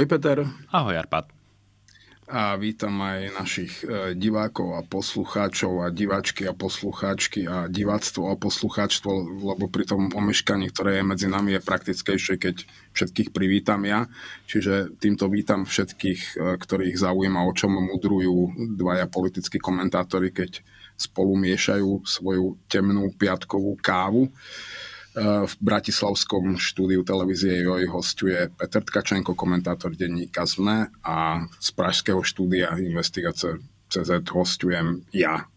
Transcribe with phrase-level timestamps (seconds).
[0.00, 0.48] Ahoj Peter.
[0.72, 1.28] Ahoj Arpad.
[2.24, 8.40] A vítam aj našich e, divákov a poslucháčov a diváčky a poslucháčky a diváctvo a
[8.40, 9.12] poslucháčstvo,
[9.44, 12.64] lebo pri tom omeškaní, ktoré je medzi nami, je praktickejšie, keď
[12.96, 14.08] všetkých privítam ja.
[14.48, 20.64] Čiže týmto vítam všetkých, e, ktorých zaujíma, o čom mudrujú dvaja politickí komentátori, keď
[20.96, 24.32] spolu miešajú svoju temnú piatkovú kávu.
[25.10, 32.78] V bratislavskom štúdiu televízie JOJ hostuje Peter Tkačenko, komentátor denníka ZME a z pražského štúdia
[32.78, 33.58] Investigace
[33.90, 35.50] CZ hostujem ja,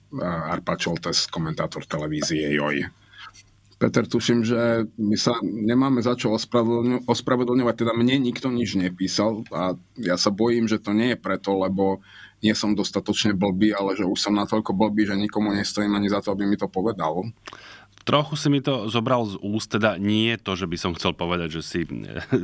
[0.50, 2.90] Arpa Čoltes, komentátor televízie JOJ.
[3.78, 6.34] Peter, tuším, že my sa nemáme za čo
[7.06, 11.54] ospravedlňovať, teda mne nikto nič nepísal a ja sa bojím, že to nie je preto,
[11.62, 12.02] lebo
[12.42, 16.24] nie som dostatočne blbý, ale že už som natoľko blbý, že nikomu nestojím ani za
[16.26, 17.28] to, aby mi to povedal.
[18.04, 21.60] Trochu si mi to zobral z úst, teda nie to, že by som chcel povedať,
[21.60, 21.80] že si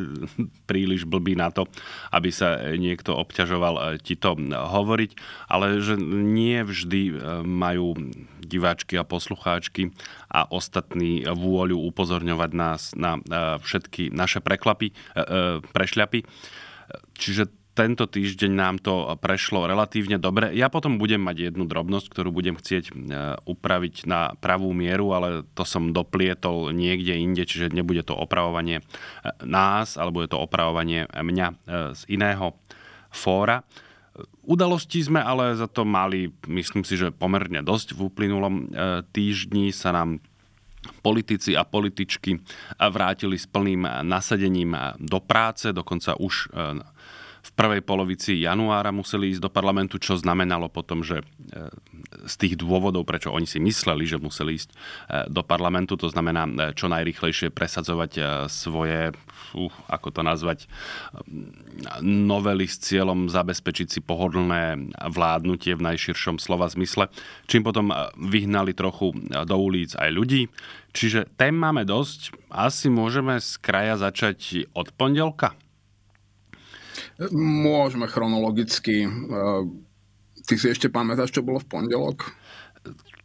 [0.69, 1.67] príliš blbý na to,
[2.15, 5.11] aby sa niekto obťažoval eh, ti to hovoriť,
[5.51, 7.91] ale že nie vždy eh, majú
[8.39, 9.91] diváčky a poslucháčky
[10.31, 14.95] a ostatní vôľu upozorňovať nás na eh, všetky naše preklapy,
[15.75, 16.23] prešľapy.
[17.19, 20.51] Čiže tento týždeň nám to prešlo relatívne dobre.
[20.51, 22.93] Ja potom budem mať jednu drobnosť, ktorú budem chcieť e,
[23.47, 28.85] upraviť na pravú mieru, ale to som doplietol niekde inde, čiže nebude to opravovanie e,
[29.47, 31.55] nás, alebo je to opravovanie mňa e,
[31.95, 32.59] z iného
[33.15, 33.63] fóra.
[34.43, 38.67] Udalosti sme ale za to mali, myslím si, že pomerne dosť v uplynulom
[39.15, 40.19] týždni sa nám
[40.99, 42.35] politici a političky
[42.75, 46.51] vrátili s plným nasadením do práce, dokonca už
[47.39, 51.25] v prvej polovici januára museli ísť do parlamentu, čo znamenalo potom, že e,
[52.27, 54.75] z tých dôvodov, prečo oni si mysleli, že museli ísť e,
[55.31, 58.11] do parlamentu, to znamená e, čo najrychlejšie presadzovať
[58.49, 60.59] svoje, uh, ako to nazvať,
[62.03, 67.09] novely s cieľom zabezpečiť si pohodlné vládnutie v najširšom slova zmysle,
[67.49, 67.89] čím potom
[68.19, 70.51] vyhnali trochu do ulic aj ľudí.
[70.93, 72.33] Čiže tém máme dosť.
[72.49, 75.53] Asi môžeme z kraja začať od pondelka.
[77.35, 79.03] Môžeme chronologicky.
[80.47, 82.31] Ty si ešte pamätáš, čo bolo v pondelok?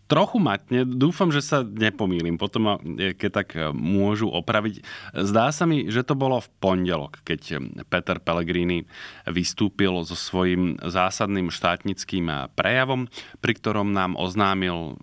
[0.04, 2.76] Trochu matne, dúfam, že sa nepomýlim, potom
[3.16, 4.84] keď tak e, môžu opraviť.
[5.16, 7.56] Zdá sa mi, že to bolo v pondelok, keď
[7.88, 8.84] Peter Pellegrini
[9.24, 13.08] vystúpil so svojím zásadným štátnickým prejavom,
[13.40, 15.00] pri ktorom nám oznámil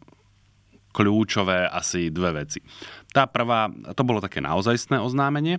[0.93, 2.61] kľúčové asi dve veci.
[3.09, 5.57] Tá prvá, to bolo také naozajstné oznámenie,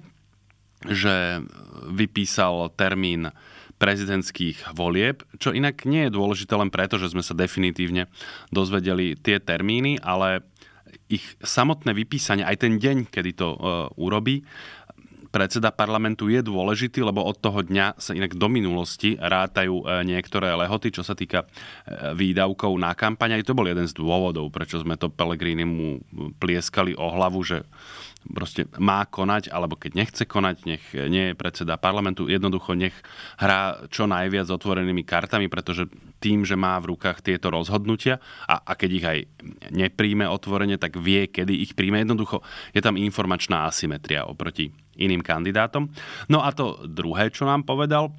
[0.89, 1.45] že
[1.91, 3.31] vypísal termín
[3.83, 8.07] prezidentských volieb, čo inak nie je dôležité len preto, že sme sa definitívne
[8.55, 10.47] dozvedeli tie termíny, ale
[11.11, 14.47] ich samotné vypísanie, aj ten deň, kedy to uh, urobí,
[15.33, 20.53] predseda parlamentu je dôležitý, lebo od toho dňa sa inak do minulosti rátajú e, niektoré
[20.53, 23.41] lehoty, čo sa týka e, výdavkov na kampaň.
[23.41, 26.05] Aj to bol jeden z dôvodov, prečo sme to Pelegrini mu
[26.37, 27.65] plieskali o hlavu, že
[28.31, 32.95] proste má konať, alebo keď nechce konať, nech nie je predseda parlamentu, jednoducho nech
[33.39, 35.91] hrá čo najviac otvorenými kartami, pretože
[36.23, 39.19] tým, že má v rukách tieto rozhodnutia a, a keď ich aj
[39.75, 41.99] nepríjme otvorene, tak vie, kedy ich príjme.
[41.99, 45.91] Jednoducho je tam informačná asymetria oproti iným kandidátom.
[46.31, 48.15] No a to druhé, čo nám povedal,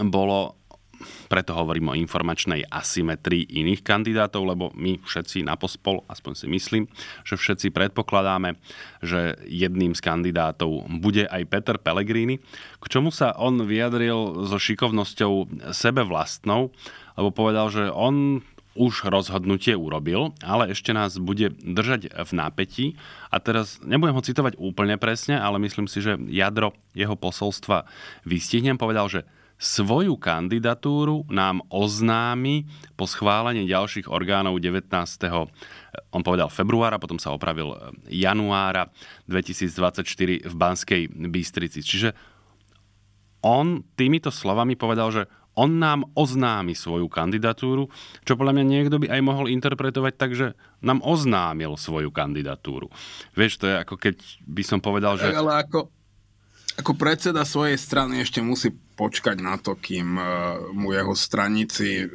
[0.00, 0.61] bolo
[1.26, 6.84] preto hovorím o informačnej asymetrii iných kandidátov, lebo my všetci na pospol, aspoň si myslím,
[7.22, 8.56] že všetci predpokladáme,
[9.04, 12.40] že jedným z kandidátov bude aj Peter Pellegrini,
[12.82, 15.32] k čomu sa on vyjadril so šikovnosťou
[15.74, 16.74] sebe vlastnou,
[17.16, 18.40] lebo povedal, že on
[18.72, 22.86] už rozhodnutie urobil, ale ešte nás bude držať v nápetí.
[23.28, 27.84] A teraz nebudem ho citovať úplne presne, ale myslím si, že jadro jeho posolstva
[28.24, 28.80] vystihnem.
[28.80, 29.20] Povedal, že
[29.62, 32.66] Svoju kandidatúru nám oznámi
[32.98, 34.90] po schválení ďalších orgánov 19.
[36.10, 37.70] on povedal februára, potom sa opravil
[38.10, 38.90] januára
[39.30, 41.78] 2024 v Banskej Bystrici.
[41.78, 42.10] Čiže
[43.46, 45.22] on týmito slovami povedal, že
[45.54, 47.86] on nám oznámi svoju kandidatúru,
[48.26, 52.90] čo podľa mňa niekto by aj mohol interpretovať tak, že nám oznámil svoju kandidatúru.
[53.38, 55.30] Vieš, to je ako keď by som povedal, že...
[55.30, 55.86] Ale ako,
[56.82, 60.24] ako predseda svojej strany ešte musí počkať na to, kým uh,
[60.72, 62.10] mu jeho stranici uh,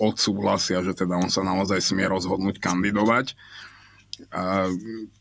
[0.00, 3.36] odsúhlasia, že teda on sa naozaj smie rozhodnúť kandidovať.
[4.32, 4.68] A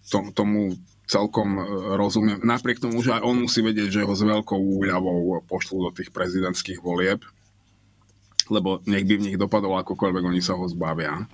[0.07, 0.79] tom, tomu
[1.09, 1.63] celkom e,
[1.97, 2.39] rozumiem.
[2.45, 6.13] Napriek tomu, že aj on musí vedieť, že ho s veľkou úľavou pošlú do tých
[6.13, 7.25] prezidentských volieb,
[8.47, 11.25] lebo nech by v nich dopadlo akokoľvek, oni sa ho zbavia.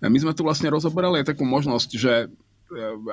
[0.00, 2.28] My sme tu vlastne rozoberali aj takú možnosť, že e,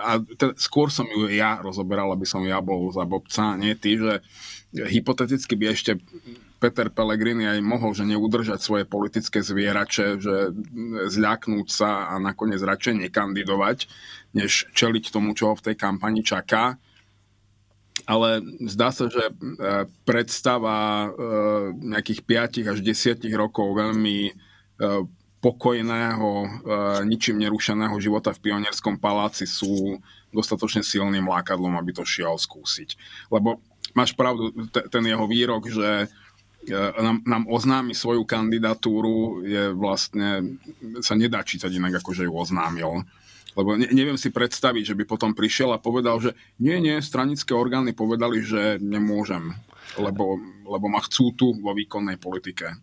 [0.02, 3.98] a teda skôr som ju ja rozoberal, aby som ja bol za bobca, nie ty,
[3.98, 4.22] že
[4.74, 5.98] hypoteticky by ešte
[6.58, 10.36] Peter Pellegrini aj mohol, že neudržať svoje politické zvierače, že
[11.10, 13.86] zľaknúť sa a nakoniec radšej nekandidovať,
[14.34, 16.82] než čeliť tomu, čo ho v tej kampani čaká.
[18.06, 19.34] Ale zdá sa, že e,
[20.06, 21.10] predstava e,
[21.82, 22.22] nejakých
[22.64, 24.34] 5 až 10 rokov veľmi e,
[25.38, 26.30] pokojného,
[27.06, 30.02] ničím nerušeného života v pionierskom paláci sú
[30.34, 32.98] dostatočne silným lákadlom, aby to šiel skúsiť.
[33.30, 33.62] Lebo
[33.94, 36.10] máš pravdu, ten jeho výrok, že
[36.74, 40.60] nám, nám oznámi svoju kandidatúru, je vlastne,
[41.00, 43.08] sa nedá čítať inak, ako že ju oznámil.
[43.58, 47.58] Lebo ne, neviem si predstaviť, že by potom prišiel a povedal, že nie, nie, stranické
[47.58, 49.56] orgány povedali, že nemôžem,
[49.98, 52.78] lebo, lebo ma chcú tu vo výkonnej politike.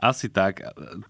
[0.00, 0.64] Asi tak.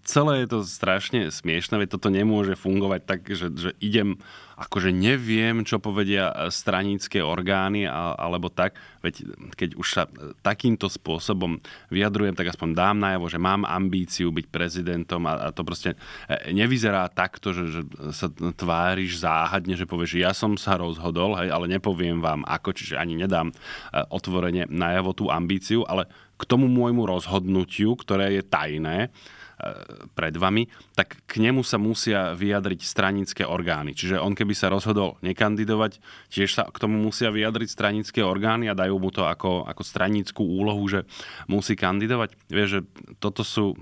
[0.05, 4.21] Celé je to strašne smiešne, veď toto nemôže fungovať tak, že, že idem
[4.61, 10.85] akože neviem, čo povedia e, stranické orgány alebo tak, veď keď už sa e, takýmto
[10.85, 11.57] spôsobom
[11.89, 15.97] vyjadrujem, tak aspoň dám najavo, že mám ambíciu byť prezidentom a, a to proste
[16.29, 17.81] e, nevyzerá takto, že, že
[18.13, 22.77] sa tváriš záhadne, že povieš, že ja som sa rozhodol, hej, ale nepoviem vám ako,
[22.77, 23.49] čiže ani nedám
[24.13, 26.05] otvorene najavo tú ambíciu, ale
[26.41, 29.13] k tomu môjmu rozhodnutiu, ktoré je tajné,
[30.17, 30.65] pred vami,
[30.97, 33.93] tak k nemu sa musia vyjadriť stranické orgány.
[33.93, 36.01] Čiže on keby sa rozhodol nekandidovať,
[36.33, 40.41] tiež sa k tomu musia vyjadriť stranické orgány a dajú mu to ako, ako stranickú
[40.41, 41.05] úlohu, že
[41.45, 42.33] musí kandidovať.
[42.49, 42.81] Vieš, že
[43.21, 43.77] toto sú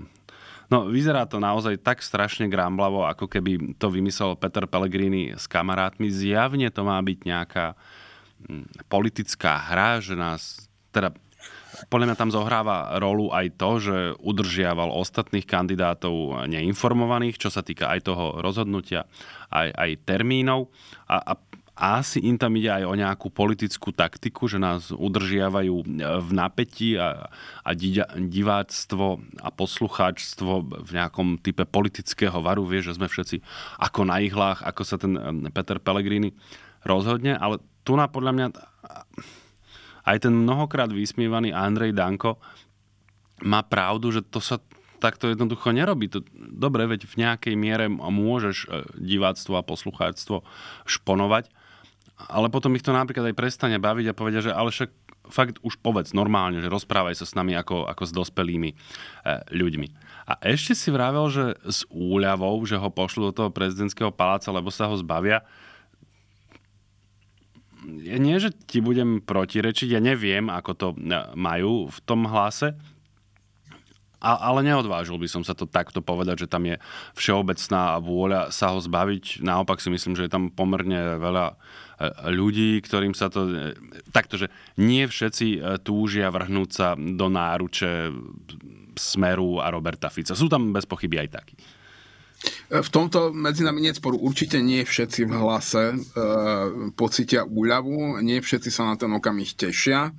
[0.70, 6.06] No, vyzerá to naozaj tak strašne gramblavo, ako keby to vymyslel Peter Pellegrini s kamarátmi.
[6.06, 7.74] Zjavne to má byť nejaká
[8.46, 11.10] hm, politická hra, že nás, teda
[11.88, 17.88] podľa mňa tam zohráva rolu aj to, že udržiaval ostatných kandidátov neinformovaných, čo sa týka
[17.88, 19.08] aj toho rozhodnutia,
[19.48, 20.68] aj, aj termínov.
[21.08, 21.32] A, a
[21.80, 25.74] asi im tam ide aj o nejakú politickú taktiku, že nás udržiavajú
[26.20, 27.32] v napätí a,
[27.64, 27.70] a
[28.20, 32.68] diváctvo a poslucháčstvo v nejakom type politického varu.
[32.68, 33.36] Vieš, že sme všetci
[33.80, 35.16] ako na ihlách, ako sa ten
[35.56, 36.36] Peter Pellegrini
[36.84, 38.46] rozhodne, ale tu na podľa mňa
[40.10, 42.42] aj ten mnohokrát vysmievaný Andrej Danko
[43.46, 44.58] má pravdu, že to sa
[45.00, 46.12] takto jednoducho nerobí.
[46.12, 50.44] To, dobre, veď v nejakej miere môžeš e, diváctvo a poslucháctvo
[50.84, 51.48] šponovať,
[52.28, 54.92] ale potom ich to napríklad aj prestane baviť a povedia, že ale však
[55.32, 58.76] fakt už povedz normálne, že rozprávaj sa s nami ako, ako s dospelými e,
[59.56, 59.88] ľuďmi.
[60.28, 64.68] A ešte si vravel, že s úľavou, že ho pošlu do toho prezidentského paláca, lebo
[64.68, 65.42] sa ho zbavia,
[67.88, 70.96] nie, že ti budem protirečiť, ja neviem, ako to e,
[71.36, 72.76] majú v tom hlase,
[74.20, 76.76] a, ale neodvážil by som sa to takto povedať, že tam je
[77.16, 79.40] všeobecná vôľa sa ho zbaviť.
[79.40, 81.54] Naopak si myslím, že je tam pomerne veľa e,
[82.28, 83.48] ľudí, ktorým sa to...
[83.48, 83.72] E,
[84.12, 88.12] takto, že nie všetci túžia vrhnúť sa do náruče
[89.00, 90.36] Smeru a Roberta Fica.
[90.36, 91.56] Sú tam bez pochyby aj takí.
[92.70, 94.16] V tomto medzi nami nie sporu.
[94.16, 95.96] Určite nie všetci v hlase e,
[96.96, 100.08] pocitia úľavu, nie všetci sa na ten okamih tešia.
[100.08, 100.12] E,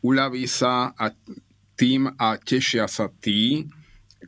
[0.00, 1.12] uľaví sa a
[1.76, 3.68] tým a tešia sa tí,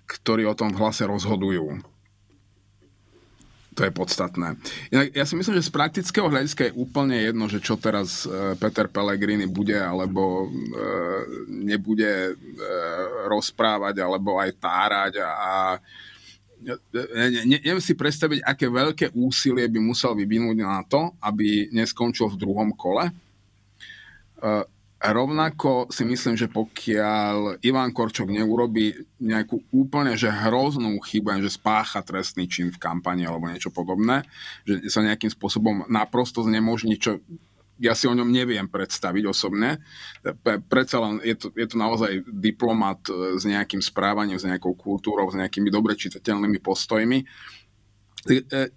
[0.05, 1.81] ktorí o tom v hlase rozhodujú.
[3.73, 4.61] To je podstatné.
[4.93, 8.53] Ja, ja si myslím, že z praktického hľadiska je úplne jedno, že čo teraz e,
[8.61, 10.47] Peter Pellegrini bude alebo e,
[11.49, 12.33] nebude e,
[13.33, 15.53] rozprávať alebo aj tárať a, a
[16.63, 16.75] ne,
[17.47, 22.41] ne, neviem si predstaviť, aké veľké úsilie by musel vyvinúť na to, aby neskončil v
[22.41, 23.11] druhom kole.
[24.43, 24.67] Uh,
[25.03, 32.07] rovnako si myslím, že pokiaľ Ivan Korčok neurobi nejakú úplne že hroznú chybu, že spácha
[32.07, 34.23] trestný čin v kampani alebo niečo podobné,
[34.63, 37.19] že sa nejakým spôsobom naprosto znemožní, čo
[37.81, 39.81] ja si o ňom neviem predstaviť osobne.
[40.45, 45.31] Predsa len je to, je to naozaj diplomat e, s nejakým správaním, s nejakou kultúrou,
[45.33, 47.19] s nejakými dobre čitateľnými postojmi.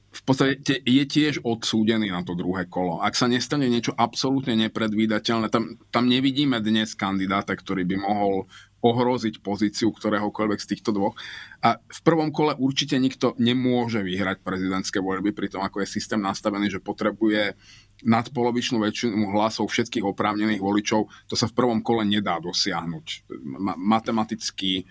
[0.10, 2.98] v podstate je tiež odsúdený na to druhé kolo.
[2.98, 8.50] Ak sa nestane niečo absolútne nepredvídateľné, tam, tam nevidíme dnes kandidáta, ktorý by mohol
[8.86, 11.18] ohroziť pozíciu ktoréhokoľvek z týchto dvoch.
[11.66, 16.22] A v prvom kole určite nikto nemôže vyhrať prezidentské voľby, pri tom ako je systém
[16.22, 17.58] nastavený, že potrebuje
[18.04, 21.08] nadpolovičnú väčšinu hlasov všetkých oprávnených voličov.
[21.32, 23.32] To sa v prvom kole nedá dosiahnuť.
[23.80, 24.86] Matematicky, e,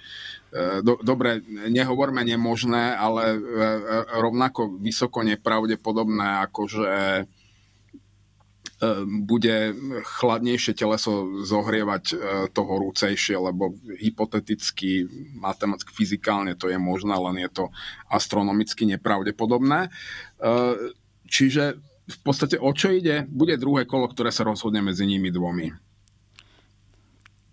[0.81, 3.79] do, dobre, nehovorme nemožné, ale e, e,
[4.17, 6.93] rovnako vysoko nepravdepodobné, ako že
[9.07, 12.05] bude chladnejšie teleso zohrievať
[12.53, 15.09] to horúcejšie, lebo hypoteticky,
[15.41, 17.65] matematicky, fyzikálne to je možné, len je to
[18.13, 19.89] astronomicky nepravdepodobné.
[21.25, 23.25] Čiže v podstate o čo ide?
[23.25, 25.73] Bude druhé kolo, ktoré sa rozhodne medzi nimi dvomi.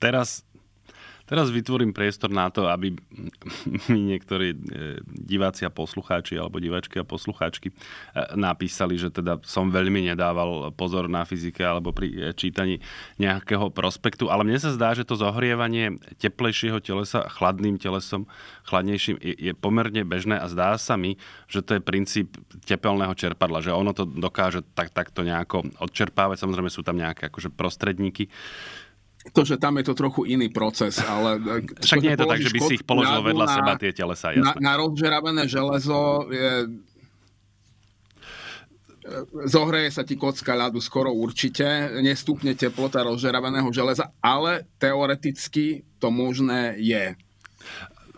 [0.01, 0.43] Teraz
[1.31, 2.91] Teraz vytvorím priestor na to, aby
[3.87, 4.57] mi niektorí e,
[5.07, 7.75] diváci a poslucháči alebo divačky a poslucháčky e,
[8.35, 12.83] napísali, že teda som veľmi nedával pozor na fyzike alebo pri e, čítaní
[13.15, 18.27] nejakého prospektu, ale mne sa zdá, že to zohrievanie teplejšieho telesa chladným telesom,
[18.67, 21.15] chladnejším je pomerne bežné a zdá sa mi,
[21.47, 22.35] že to je princíp
[22.67, 26.43] tepelného čerpadla, že ono to dokáže tak, takto nejako odčerpávať.
[26.43, 28.27] Samozrejme sú tam nejaké akože prostredníky
[29.29, 31.37] to, že tam je to trochu iný proces, ale...
[31.37, 33.91] E, Však nie je to tak, že by si ich položil vedľa na, seba tie
[33.93, 34.41] telesa, jasné.
[34.41, 36.51] Na, na rozžeravené železo je
[39.49, 46.77] zohreje sa ti kocka ľadu skoro určite, nestúpne teplota rozžeraveného železa, ale teoreticky to možné
[46.77, 47.17] je.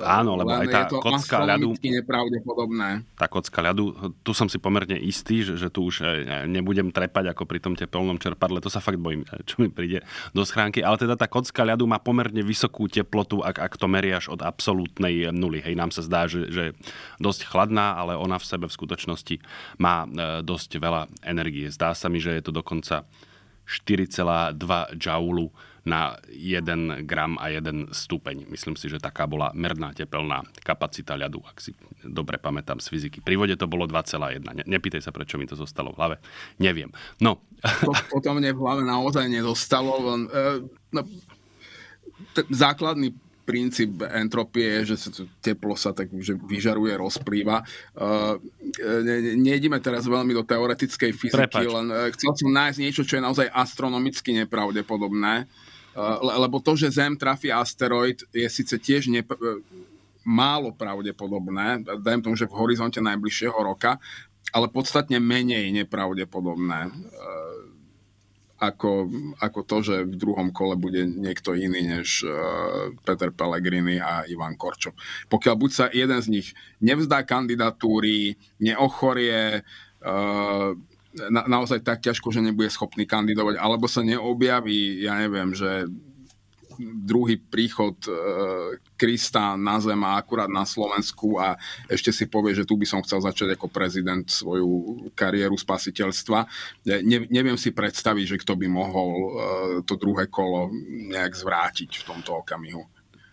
[0.02, 1.78] Áno, lebo aj tá kocka ľadu...
[1.78, 3.06] nepravdepodobné.
[3.14, 7.30] Tá kocka ľadu, tu som si pomerne istý, že, že tu už e, nebudem trepať
[7.30, 10.02] ako pri tom teplnom čerpadle, to sa fakt bojím, e, čo mi príde
[10.34, 14.34] do schránky, ale teda tá kocka ľadu má pomerne vysokú teplotu, ak, ak to meriaš
[14.34, 15.62] od absolútnej nuly.
[15.62, 16.74] Hej, nám sa zdá, že, že
[17.22, 19.36] dosť chladná, ale ona v sebe v skutočnosti
[19.78, 21.70] má e, dosť veľa energie.
[21.70, 23.06] Zdá sa mi, že je to dokonca
[23.70, 24.58] 4,2
[25.00, 25.54] joulu
[25.84, 28.48] na 1 gram a 1 stupeň.
[28.48, 31.76] Myslím si, že taká bola merná tepelná kapacita ľadu, ak si
[32.08, 33.20] dobre pamätám z fyziky.
[33.20, 34.40] Pri vode to bolo 2,1.
[34.44, 36.16] Ne, nepýtaj sa, prečo mi to zostalo v hlave.
[36.60, 36.92] Neviem.
[37.20, 37.44] No.
[37.84, 39.92] To potom mne v hlave naozaj nedostalo.
[40.08, 40.44] Len, e,
[40.96, 41.02] no,
[42.32, 43.12] t- základný
[43.44, 47.60] princíp entropie je, že teplo sa tak že vyžaruje, rozplýva.
[47.92, 48.40] Uh,
[49.04, 51.68] ne, nejdeme teraz veľmi do teoretickej fyziky, Prepač.
[51.68, 55.52] len chcel som nájsť niečo, čo je naozaj astronomicky nepravdepodobné.
[55.94, 59.62] Eh, lebo to, že Zem trafí asteroid, je síce tiež nep- eh,
[60.26, 64.02] málo pravdepodobné, dajem tomu, že v horizonte najbližšieho roka,
[64.50, 66.92] ale podstatne menej nepravdepodobné eh,
[68.64, 69.12] ako,
[69.44, 72.24] ako to, že v druhom kole bude niekto iný než
[73.04, 74.96] Peter Pellegrini a Ivan Korčo.
[75.28, 76.48] Pokiaľ buď sa jeden z nich
[76.80, 79.68] nevzdá kandidatúry, neochorie,
[81.14, 85.86] na, naozaj tak ťažko, že nebude schopný kandidovať, alebo sa neobjaví, ja neviem, že
[86.82, 88.12] druhý príchod e,
[88.98, 91.54] Krista na zem a akurát na Slovensku a
[91.86, 96.40] ešte si povie, že tu by som chcel začať ako prezident svoju kariéru spasiteľstva.
[96.90, 99.30] Ne, neviem si predstaviť, že kto by mohol e,
[99.86, 100.74] to druhé kolo
[101.14, 102.84] nejak zvrátiť v tomto okamihu.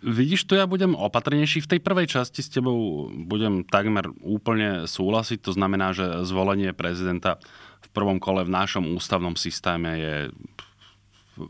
[0.01, 1.61] Vidíš, tu ja budem opatrnejší.
[1.61, 5.45] V tej prvej časti s tebou budem takmer úplne súhlasiť.
[5.45, 7.37] To znamená, že zvolenie prezidenta
[7.93, 10.17] prvom kole v našom ústavnom systéme je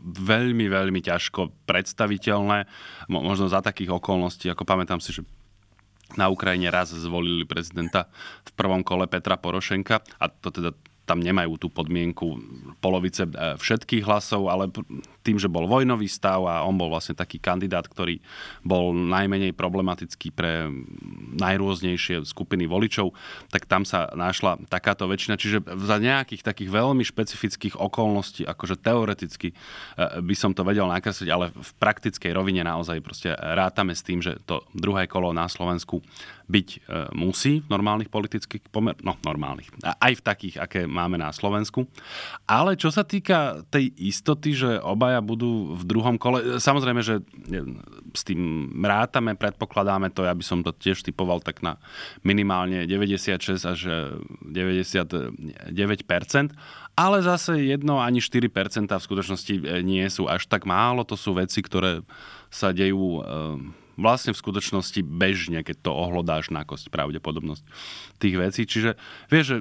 [0.01, 2.69] veľmi, veľmi ťažko predstaviteľné.
[3.11, 5.27] Možno za takých okolností, ako pamätám si, že
[6.15, 8.11] na Ukrajine raz zvolili prezidenta
[8.43, 10.71] v prvom kole Petra Porošenka a to teda
[11.07, 12.39] tam nemajú tú podmienku
[12.79, 14.71] polovice e, všetkých hlasov, ale
[15.21, 18.19] tým, že bol vojnový stav a on bol vlastne taký kandidát, ktorý
[18.65, 20.69] bol najmenej problematický pre
[21.37, 23.13] najrôznejšie skupiny voličov,
[23.53, 25.37] tak tam sa našla takáto väčšina.
[25.37, 29.55] Čiže za nejakých takých veľmi špecifických okolností, akože teoreticky e,
[30.19, 34.41] by som to vedel nakresliť, ale v praktickej rovine naozaj proste rátame s tým, že
[34.43, 36.01] to druhé kolo na Slovensku
[36.51, 36.79] byť e,
[37.15, 41.87] musí v normálnych politických pomer, no normálnych, aj v takých, aké máme na Slovensku.
[42.43, 44.71] Ale čo sa týka tej istoty, že
[45.11, 47.23] obaja budú v druhom kole, samozrejme, že e,
[48.15, 51.75] s tým rátame, predpokladáme to, ja by som to tiež typoval tak na
[52.23, 53.79] minimálne 96 až
[54.47, 55.35] 99%,
[56.95, 61.35] ale zase jedno ani 4% v skutočnosti e, nie sú až tak málo, to sú
[61.35, 62.07] veci, ktoré
[62.47, 63.23] sa dejú
[63.95, 67.63] vlastne v skutočnosti bežne, keď to ohlodáš na kosť pravdepodobnosť
[68.19, 68.61] tých vecí.
[68.67, 68.99] Čiže
[69.31, 69.57] vieš, že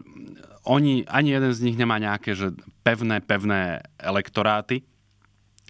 [0.67, 4.83] oni, ani jeden z nich nemá nejaké že pevné, pevné elektoráty,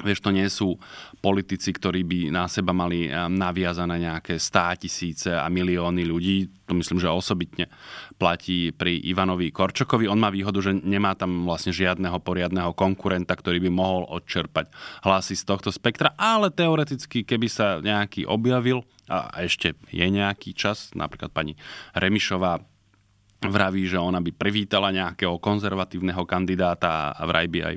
[0.01, 0.81] Vieš, to nie sú
[1.21, 6.49] politici, ktorí by na seba mali naviazané nejaké stá tisíce a milióny ľudí.
[6.65, 7.69] To myslím, že osobitne
[8.17, 10.09] platí pri Ivanovi Korčokovi.
[10.09, 14.73] On má výhodu, že nemá tam vlastne žiadneho poriadného konkurenta, ktorý by mohol odčerpať
[15.05, 20.95] hlasy z tohto spektra, ale teoreticky, keby sa nejaký objavil, a ešte je nejaký čas,
[20.95, 21.59] napríklad pani
[21.99, 22.63] Remišová
[23.43, 27.75] vraví, že ona by privítala nejakého konzervatívneho kandidáta a vraj by aj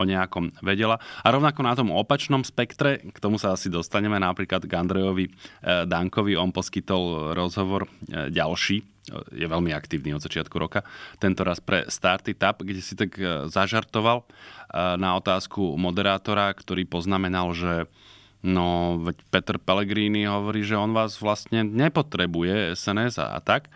[0.00, 0.96] o nejakom vedela.
[1.20, 5.32] A rovnako na tom opačnom spektre, k tomu sa asi dostaneme napríklad k Andrejovi e,
[5.84, 8.80] Dankovi, on poskytol rozhovor e, ďalší,
[9.34, 10.86] je veľmi aktívny od začiatku roka,
[11.20, 14.24] tento raz pre Starty Tap, kde si tak e, zažartoval
[14.70, 17.90] na otázku moderátora, ktorý poznamenal, že
[18.38, 23.66] no, veď Peter Pellegrini hovorí, že on vás vlastne nepotrebuje SNS a, a tak.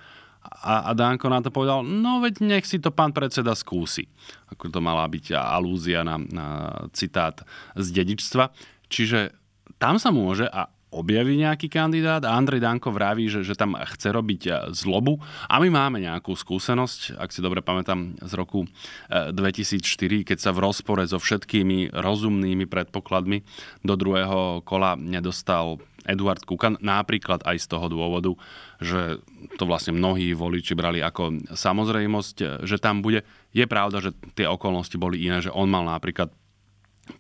[0.44, 4.04] A, a Danko na to povedal, no veď nech si to pán predseda skúsi.
[4.52, 6.46] Ako to mala byť alúzia na, na
[6.92, 7.40] citát
[7.72, 8.52] z dedičstva.
[8.92, 9.32] Čiže
[9.80, 14.14] tam sa môže a objaví nejaký kandidát a Andrej Danko vraví, že, že tam chce
[14.14, 15.18] robiť e, zlobu
[15.50, 18.70] a my máme nejakú skúsenosť, ak si dobre pamätám, z roku
[19.10, 23.42] 2004, e, keď sa v rozpore so všetkými rozumnými predpokladmi
[23.82, 28.36] do druhého kola nedostal Eduard Kukan, napríklad aj z toho dôvodu,
[28.78, 29.24] že
[29.56, 33.24] to vlastne mnohí voliči brali ako samozrejmosť, že tam bude.
[33.56, 36.28] Je pravda, že tie okolnosti boli iné, že on mal napríklad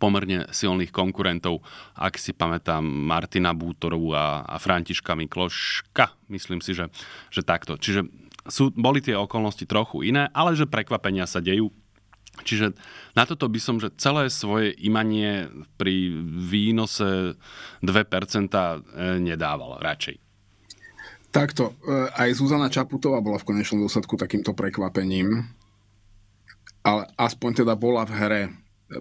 [0.00, 1.60] pomerne silných konkurentov,
[1.96, 6.88] ak si pamätám Martina Bútorovú a, a Františka Mikloška, myslím si, že,
[7.28, 7.76] že takto.
[7.76, 8.08] Čiže
[8.48, 11.72] sú, boli tie okolnosti trochu iné, ale že prekvapenia sa dejú
[12.42, 12.74] Čiže
[13.14, 15.46] na toto by som, že celé svoje imanie
[15.78, 16.10] pri
[16.50, 18.76] výnose 2% e,
[19.22, 20.18] nedával radšej.
[21.30, 25.46] Takto, e, aj Zuzana Čaputová bola v konečnom dôsledku takýmto prekvapením,
[26.82, 28.42] ale aspoň teda bola v hre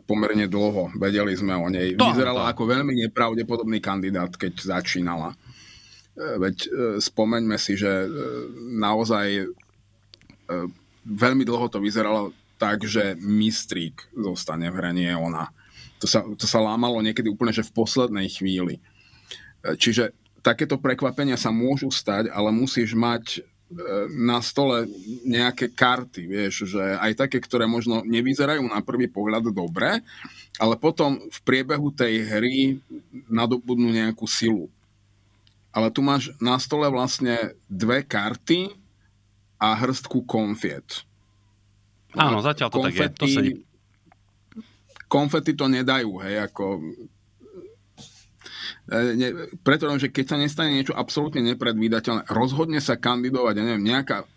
[0.08, 0.94] pomerne dlho.
[0.96, 1.96] Vedeli sme o nej.
[2.00, 2.50] To, Vyzerala to.
[2.56, 5.36] ako veľmi nepravdepodobný kandidát, keď začínala.
[6.16, 6.56] E, veď
[7.04, 8.08] spomeňme si, že
[8.74, 9.50] naozaj
[11.04, 12.32] veľmi dlho to vyzeralo
[12.64, 15.52] tak, že mistrík zostane v hre, nie ona.
[16.00, 18.80] To sa, to sa lámalo niekedy úplne, že v poslednej chvíli.
[18.80, 23.42] E, čiže takéto prekvapenia sa môžu stať, ale musíš mať e,
[24.14, 24.86] na stole
[25.26, 30.02] nejaké karty, vieš, že aj také, ktoré možno nevyzerajú na prvý pohľad dobre,
[30.62, 32.56] ale potom v priebehu tej hry
[33.30, 34.70] nadobudnú nejakú silu.
[35.74, 38.70] Ale tu máš na stole vlastne dve karty
[39.58, 41.02] a hrstku konfiet.
[42.14, 43.18] Áno, zatiaľ to konfety, tak je.
[43.18, 43.42] To sa...
[45.10, 46.82] Konfety to nedajú, hej, ako...
[48.92, 49.28] E, ne,
[49.64, 54.28] preto, že keď sa nestane niečo absolútne nepredvídateľné, rozhodne sa kandidovať, ja neviem, nejaká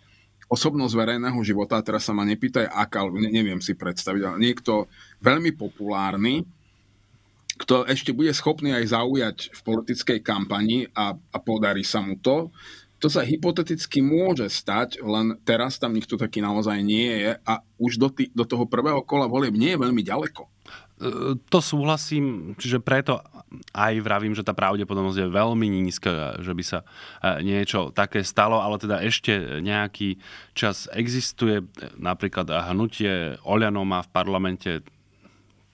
[0.47, 4.87] osobnosť verejného života, teraz sa ma nepýtaj aká, ne, neviem si predstaviť, ale niekto
[5.19, 6.47] veľmi populárny,
[7.57, 12.53] kto ešte bude schopný aj zaujať v politickej kampani a, a podarí sa mu to,
[12.97, 18.01] to sa hypoteticky môže stať, len teraz tam nikto taký naozaj nie je a už
[18.01, 20.49] do, tý, do toho prvého kola volieb nie je veľmi ďaleko.
[20.97, 23.21] E, to súhlasím, čiže preto
[23.77, 28.57] aj vravím, že tá pravdepodobnosť je veľmi nízka, že by sa e, niečo také stalo,
[28.57, 30.17] ale teda ešte nejaký
[30.57, 31.61] čas existuje.
[32.01, 34.71] Napríklad hnutie Oľano má v parlamente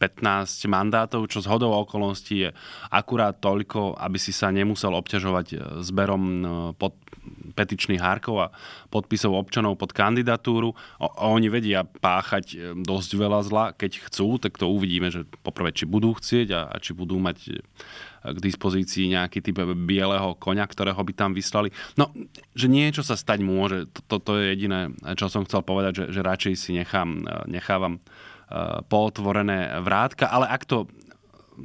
[0.03, 2.49] 15 mandátov, čo z hodou okolností je
[2.91, 6.99] akurát toľko, aby si sa nemusel obťažovať zberom e, pod
[7.51, 8.47] petičných hárkov a
[8.87, 10.71] podpisov občanov pod kandidatúru.
[10.73, 13.65] O, oni vedia páchať e, dosť veľa zla.
[13.75, 17.37] Keď chcú, tak to uvidíme, že poprvé, či budú chcieť a, a či budú mať
[17.51, 17.59] e,
[18.23, 21.75] k dispozícii nejaký typ bieleho konia, ktorého by tam vyslali.
[21.99, 22.07] No,
[22.55, 23.91] že niečo sa stať môže.
[24.07, 27.99] Toto je jediné, čo som chcel povedať, že, že radšej si nechám, nechávam
[28.85, 30.85] pootvorené vrátka, ale ak to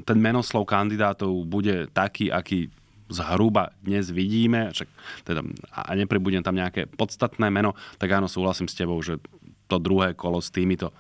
[0.05, 2.69] ten menoslov kandidátov bude taký, aký
[3.09, 4.89] zhruba dnes vidíme, však
[5.25, 5.41] teda,
[5.73, 9.21] a neprebudem tam nejaké podstatné meno, tak áno, súhlasím s tebou, že
[9.69, 10.93] to druhé kolo s týmito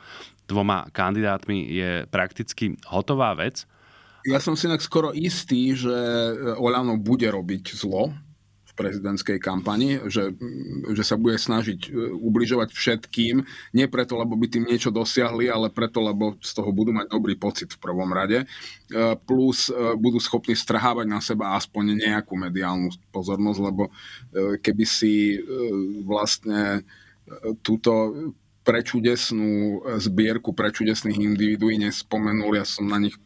[0.48, 3.68] dvoma kandidátmi je prakticky hotová vec.
[4.28, 5.92] Ja som si tak skoro istý, že
[6.56, 8.12] Olano bude robiť zlo,
[8.78, 10.30] prezidentskej kampani, že,
[10.94, 13.42] že sa bude snažiť e, ubližovať všetkým,
[13.74, 17.34] nie preto, lebo by tým niečo dosiahli, ale preto, lebo z toho budú mať dobrý
[17.34, 18.46] pocit v prvom rade.
[18.46, 18.46] E,
[19.26, 23.90] plus e, budú schopní strhávať na seba aspoň nejakú mediálnu pozornosť, lebo
[24.62, 25.40] keby si
[26.04, 26.86] vlastne
[27.64, 28.14] túto
[28.62, 33.16] prečudesnú zbierku prečudesných individuí nespomenul, ja som na nich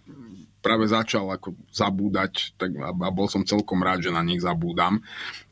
[0.62, 5.02] práve začal ako zabúdať tak, a, bol som celkom rád, že na nich zabúdam.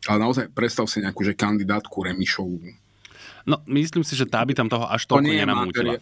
[0.06, 2.62] Ale naozaj predstav si nejakú že kandidátku Remišovú.
[3.44, 5.92] No, myslím si, že tá by tam toho až toľko to nenamútila.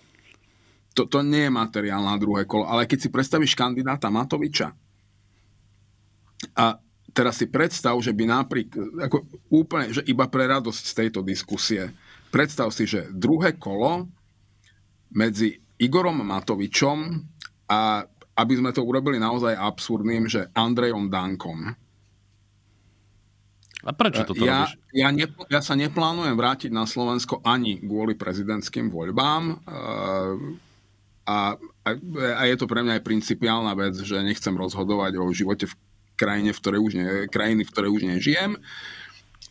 [0.93, 2.69] to, to nie je materiál na druhé kolo.
[2.69, 4.77] Ale keď si predstavíš kandidáta Matoviča
[6.55, 6.77] a
[7.17, 9.17] teraz si predstav, že by napríklad, ako
[9.51, 11.91] úplne, že iba pre radosť z tejto diskusie,
[12.29, 14.07] predstav si, že druhé kolo
[15.15, 16.99] medzi Igorom Matovičom
[17.71, 18.05] a
[18.39, 21.75] aby sme to urobili naozaj absurdným, že Andrejom Dankom.
[23.83, 24.79] A prečo toto ja, robíš?
[24.95, 29.59] Ja, ne, ja sa neplánujem vrátiť na Slovensko ani kvôli prezidentským voľbám.
[29.67, 29.79] A,
[31.27, 31.37] a,
[32.39, 35.75] a je to pre mňa aj principiálna vec, že nechcem rozhodovať o živote v
[36.19, 38.59] krajine, v ktorej už ne, krajiny, v ktorej už nežijem.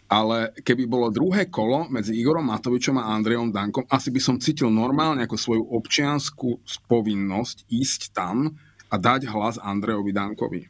[0.08, 4.71] Ale keby bolo druhé kolo medzi Igorom Matovičom a Andrejom Dankom, asi by som cítil
[4.71, 8.56] normálne ako svoju občianskú povinnosť ísť tam
[8.88, 10.62] a dať hlas Andrejovi Dankovi.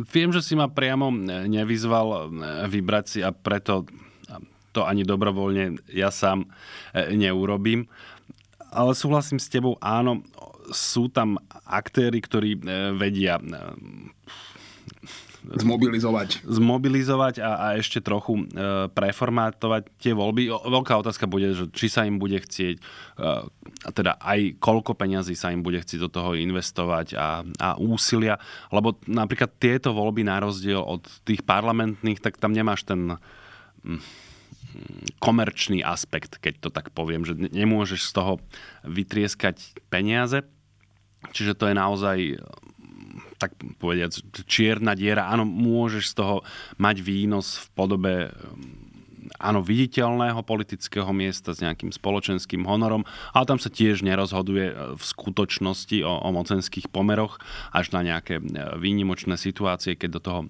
[0.00, 1.10] Viem, že si ma priamo
[1.46, 2.20] nevyzval eh,
[2.70, 3.84] vybrať si a preto
[4.70, 6.46] to ani dobrovoľne ja sám
[6.94, 7.90] eh, neurobím.
[8.70, 10.22] Ale súhlasím s tebou, áno,
[10.70, 12.60] sú tam aktéry, ktorí e,
[12.94, 13.44] vedia e,
[15.44, 16.44] zmobilizovať.
[16.44, 18.44] Zmobilizovať a, a ešte trochu e,
[18.92, 20.52] preformátovať tie voľby.
[20.52, 22.82] O, veľká otázka bude, že či sa im bude chcieť, e,
[23.92, 28.36] teda aj koľko peňazí sa im bude chcieť do toho investovať a, a úsilia.
[28.68, 33.16] Lebo napríklad tieto voľby na rozdiel od tých parlamentných, tak tam nemáš ten...
[33.84, 34.00] Hm,
[35.18, 38.38] komerčný aspekt, keď to tak poviem, že nemôžeš z toho
[38.86, 39.58] vytrieskať
[39.90, 40.46] peniaze,
[41.28, 42.18] Čiže to je naozaj
[43.40, 44.12] tak povediac,
[44.44, 45.32] čierna diera.
[45.32, 46.36] Áno, môžeš z toho
[46.76, 48.12] mať výnos v podobe
[49.40, 56.04] áno, viditeľného politického miesta s nejakým spoločenským honorom, ale tam sa tiež nerozhoduje v skutočnosti
[56.04, 57.40] o, o mocenských pomeroch
[57.72, 58.42] až na nejaké
[58.76, 60.40] výnimočné situácie, keď do toho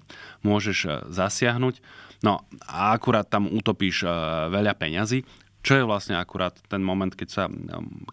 [0.43, 1.79] môžeš zasiahnuť.
[2.21, 4.05] No a akurát tam utopíš
[4.51, 5.25] veľa peňazí,
[5.61, 7.43] čo je vlastne akurát ten moment, keď, sa,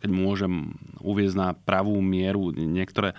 [0.00, 3.16] keď môžem uviezť na pravú mieru niektoré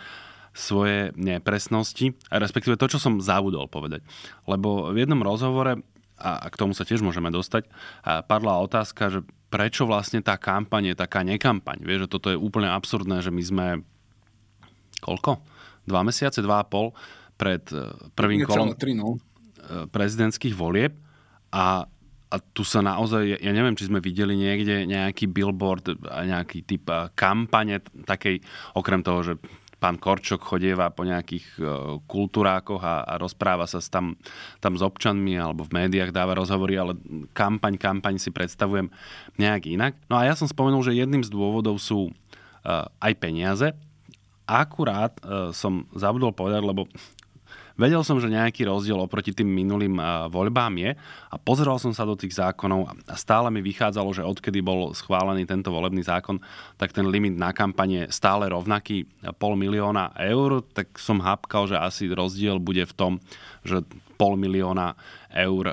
[0.60, 4.04] svoje nepresnosti, respektíve to, čo som zabudol povedať.
[4.43, 5.80] Lebo v jednom rozhovore,
[6.19, 7.72] a k tomu sa tiež môžeme dostať,
[8.28, 11.80] padla otázka, že prečo vlastne tá kampaň je taká nekampaň.
[11.82, 13.65] Vieš, že toto je úplne absurdné, že my sme
[15.00, 15.39] koľko?
[15.88, 16.91] Dva mesiace, dva a pol
[17.39, 19.15] pred e, prvým kolom no.
[19.15, 19.19] e,
[19.88, 20.93] prezidentských volieb
[21.56, 21.88] a
[22.30, 26.86] a tu sa naozaj, ja neviem, či sme videli niekde nejaký billboard, nejaký typ
[27.17, 28.45] kampane takej,
[28.78, 29.34] okrem toho, že
[29.80, 31.68] pán Korčok chodieva po nejakých uh,
[32.04, 34.20] kultúrákoch a, a rozpráva sa tam,
[34.60, 37.00] tam s občanmi alebo v médiách dáva rozhovory, ale
[37.32, 38.92] kampaň, kampaň si predstavujem
[39.39, 39.94] nejak inak.
[40.12, 43.72] No a ja som spomenul, že jedným z dôvodov sú uh, aj peniaze.
[44.44, 46.92] Akurát uh, som zabudol povedať, lebo
[47.80, 49.96] Vedel som, že nejaký rozdiel oproti tým minulým
[50.28, 50.92] voľbám je
[51.32, 55.48] a pozeral som sa do tých zákonov a stále mi vychádzalo, že odkedy bol schválený
[55.48, 56.44] tento volebný zákon,
[56.76, 59.08] tak ten limit na kampane stále rovnaký
[59.39, 63.13] pol milióna eur, tak som hápkal, že asi rozdiel bude v tom,
[63.63, 63.80] že
[64.20, 65.00] pol milióna
[65.32, 65.63] eur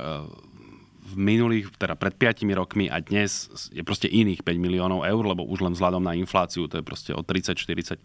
[1.07, 5.47] v minulých, teda pred 5 rokmi a dnes je proste iných 5 miliónov eur, lebo
[5.47, 8.03] už len vzhľadom na infláciu to je proste o 30-40%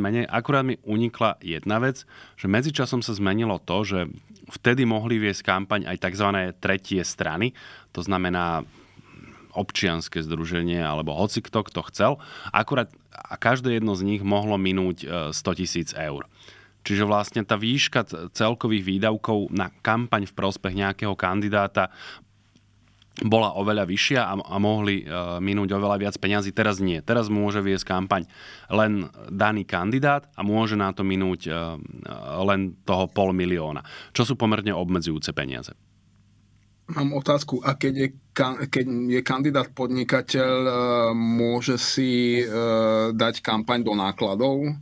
[0.00, 0.24] menej.
[0.24, 2.08] Akurát mi unikla jedna vec,
[2.40, 3.98] že medzičasom sa zmenilo to, že
[4.48, 6.28] vtedy mohli viesť kampaň aj tzv.
[6.56, 7.52] tretie strany,
[7.92, 8.64] to znamená
[9.56, 12.12] občianske združenie alebo hoci kto, kto chcel.
[12.52, 16.28] Akurát a každé jedno z nich mohlo minúť 100 e, tisíc eur.
[16.86, 21.90] Čiže vlastne tá výška celkových výdavkov na kampaň v prospech nejakého kandidáta
[23.24, 26.52] bola oveľa vyššia a, a mohli uh, minúť oveľa viac peňazí.
[26.52, 27.00] Teraz nie.
[27.00, 28.28] Teraz môže viesť kampaň
[28.68, 31.80] len daný kandidát a môže na to minúť uh,
[32.44, 33.80] len toho pol milióna,
[34.12, 35.72] čo sú pomerne obmedzujúce peniaze.
[36.86, 38.08] Mám otázku, a keď je,
[38.70, 40.76] keď je kandidát podnikateľ, uh,
[41.16, 44.76] môže si uh, dať kampaň do nákladov?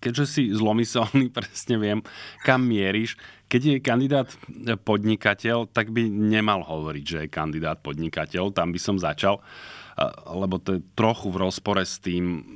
[0.00, 2.00] Keďže si zlomyselný, presne viem,
[2.42, 3.20] kam mieríš.
[3.50, 4.28] Keď je kandidát
[4.86, 8.54] podnikateľ, tak by nemal hovoriť, že je kandidát podnikateľ.
[8.54, 9.42] Tam by som začal,
[10.30, 12.46] lebo to je trochu v rozpore s tým,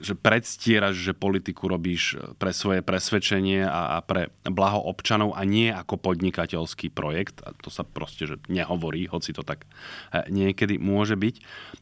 [0.00, 5.72] že predstieraš, že politiku robíš pre svoje presvedčenie a, a pre blaho občanov a nie
[5.72, 7.40] ako podnikateľský projekt.
[7.42, 9.64] A to sa proste že nehovorí, hoci to tak
[10.12, 11.34] e, niekedy môže byť.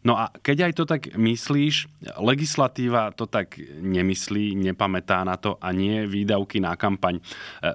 [0.06, 1.74] No a keď aj to tak myslíš,
[2.20, 7.22] legislatíva to tak nemyslí, nepamätá na to a nie výdavky na kampaň e,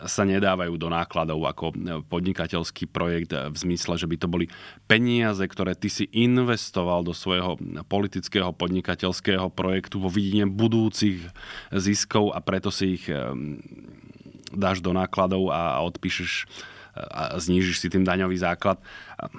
[0.08, 1.66] sa nedávajú do nákladov ako
[2.08, 4.46] podnikateľský projekt v zmysle, že by to boli
[4.88, 11.26] peniaze, ktoré ty si investoval do svojho politického podnikateľského projektu vo videní videnie budúcich
[11.74, 13.10] ziskov a preto si ich
[14.54, 16.46] dáš do nákladov a odpíšeš
[17.00, 18.76] a znížiš si tým daňový základ.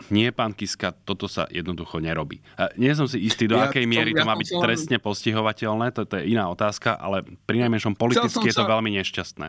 [0.09, 2.41] Nie, pán Kiska, toto sa jednoducho nerobí.
[2.81, 4.63] Nie som si istý, do ja, akej miery to má byť som...
[4.65, 8.71] trestne postihovateľné, to, to je iná otázka, ale pri najmenšom politicky je to sa...
[8.71, 9.47] veľmi nešťastné.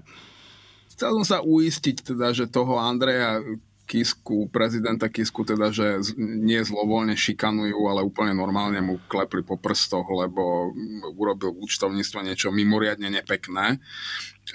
[0.91, 3.39] Chcel som sa uistiť teda, že toho Andreja
[3.91, 10.07] Kisku, prezidenta Kisku teda, že nie zlovoľne šikanujú, ale úplne normálne mu klepli po prstoch,
[10.07, 10.71] lebo
[11.19, 13.83] urobil účtovníctvo niečo mimoriadne nepekné.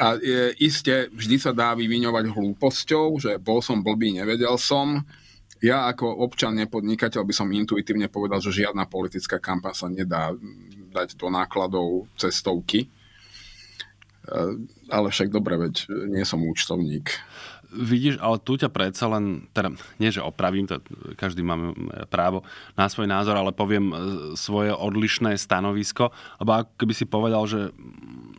[0.01, 5.05] A je, iste vždy sa dá vyviňovať hlúposťou, že bol som blbý, nevedel som.
[5.61, 10.33] Ja ako občan, nepodnikateľ by som intuitívne povedal, že žiadna politická kampaň sa nedá
[10.97, 12.89] dať do nákladov cestovky.
[12.89, 12.89] E,
[14.89, 17.13] ale však dobre, veď nie som účtovník.
[17.73, 20.79] Vidíš, ale tu ťa predsa len, teda nie, že opravím, to
[21.19, 21.75] každý máme
[22.07, 22.47] právo
[22.79, 23.95] na svoj názor, ale poviem e,
[24.39, 27.75] svoje odlišné stanovisko, lebo ako keby si povedal, že,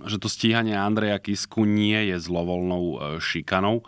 [0.07, 3.83] že to stíhanie Andreja Kisku nie je zlovoľnou e, šikanou,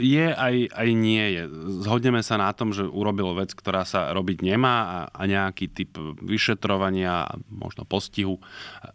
[0.00, 1.42] je aj, aj nie je.
[1.84, 6.00] Zhodneme sa na tom, že urobil vec, ktorá sa robiť nemá a, a nejaký typ
[6.24, 8.40] vyšetrovania, možno postihu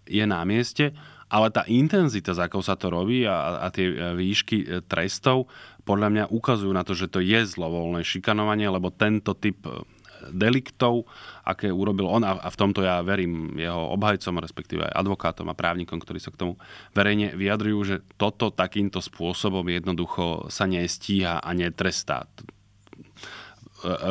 [0.10, 0.96] je na mieste
[1.32, 5.48] ale tá intenzita, za akou sa to robí a, a tie e, výšky e, trestov,
[5.88, 9.88] podľa mňa ukazujú na to, že to je zlovoľné šikanovanie, lebo tento typ e,
[10.36, 11.08] deliktov,
[11.48, 15.98] aké urobil on, a v tomto ja verím jeho obhajcom, respektíve aj advokátom a právnikom,
[15.98, 16.54] ktorí sa k tomu
[16.94, 22.30] verejne vyjadrujú, že toto takýmto spôsobom jednoducho sa nestíha a netrestá.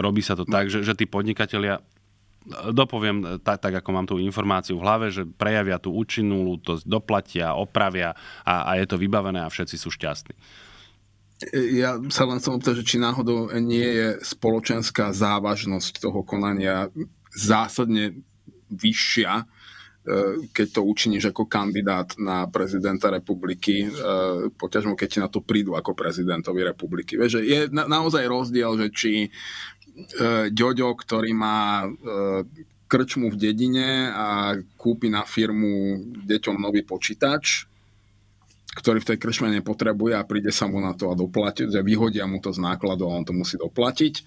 [0.03, 1.79] Robí sa to tak, že, že tí podnikatelia
[2.73, 7.53] dopoviem tak, tak, ako mám tú informáciu v hlave, že prejavia tú účinnú lútosť, doplatia,
[7.53, 10.35] opravia a, a je to vybavené a všetci sú šťastní.
[11.73, 16.93] Ja sa len som opýtať, či náhodou nie je spoločenská závažnosť toho konania
[17.33, 18.21] zásadne
[18.69, 19.45] vyššia, e,
[20.53, 23.91] keď to učiníš ako kandidát na prezidenta republiky, e,
[24.53, 27.17] poťažmo keď ti na to prídu ako prezidentovi republiky.
[27.17, 29.13] Vieš, je naozaj rozdiel, že či
[30.51, 32.45] Ďoďo, ktorý má uh,
[32.91, 37.71] krčmu v dedine a kúpi na firmu deťom nový počítač,
[38.75, 42.27] ktorý v tej krčme nepotrebuje a príde sa mu na to a doplatiť, že vyhodia
[42.27, 44.27] mu to z nákladov a on to musí doplatiť.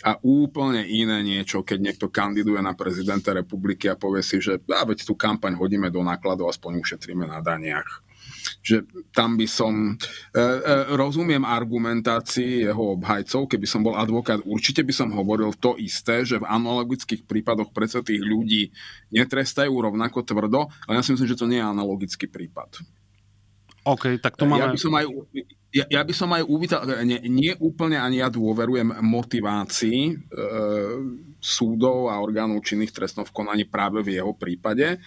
[0.00, 5.04] A úplne iné niečo, keď niekto kandiduje na prezidenta republiky a povie si, že veď
[5.04, 8.09] tú kampaň hodíme do nákladov, aspoň ušetríme na daniach
[8.60, 9.96] že tam by som...
[10.32, 15.76] E, e, rozumiem argumentácii jeho obhajcov, keby som bol advokát, určite by som hovoril to
[15.80, 18.70] isté, že v analogických prípadoch predsa tých ľudí
[19.14, 22.80] netrestajú rovnako tvrdo, ale ja si myslím, že to nie je analogický prípad.
[23.84, 24.60] OK, tak to máme...
[24.60, 25.04] Ja by som aj,
[25.72, 30.14] ja, ja by som aj uvítal, nie, nie úplne ani ja dôverujem motivácii e,
[31.40, 35.00] súdov a orgánov činných trestnov v konaní práve v jeho prípade.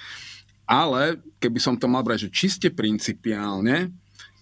[0.64, 3.92] Ale keby som to mal brať, že čiste principiálne,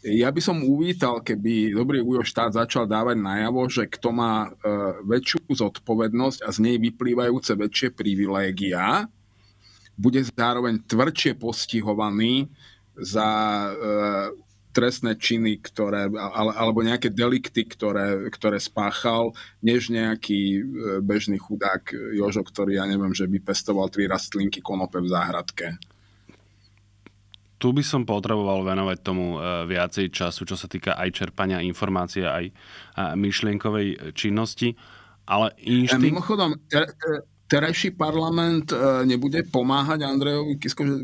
[0.02, 4.52] ja by som uvítal, keby dobrý Ujo štát začal dávať najavo, že kto má e,
[5.06, 9.06] väčšiu zodpovednosť a z nej vyplývajúce väčšie privilégia,
[9.94, 12.50] bude zároveň tvrdšie postihovaný
[12.98, 13.72] za e,
[14.74, 20.62] trestné činy, ktoré, ale, alebo nejaké delikty, ktoré, ktoré spáchal, než nejaký e,
[21.06, 25.78] bežný chudák Jožo, ktorý, ja neviem, že by pestoval tri rastlinky konope v záhradke
[27.62, 32.26] tu by som potreboval venovať tomu e, viacej času, čo sa týka aj čerpania informácie,
[32.26, 32.50] aj
[33.14, 34.74] myšlienkovej činnosti.
[35.30, 36.02] Ale inštinkt...
[36.02, 36.58] Mimochodom,
[37.52, 40.96] terajší parlament e, nebude pomáhať Andrejovi Kisko, že,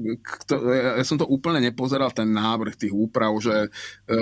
[0.97, 3.67] ja som to úplne nepozeral, ten návrh tých úprav, že
[4.07, 4.19] e,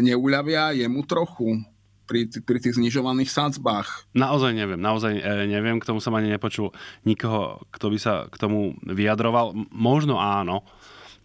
[0.00, 1.60] neuľavia jemu trochu
[2.08, 4.16] pri, pri tých znižovaných sadzbách.
[4.16, 5.12] Naozaj neviem, naozaj
[5.44, 6.72] neviem, k tomu som ani nepočul
[7.04, 9.52] nikoho, kto by sa k tomu vyjadroval.
[9.72, 10.64] Možno áno,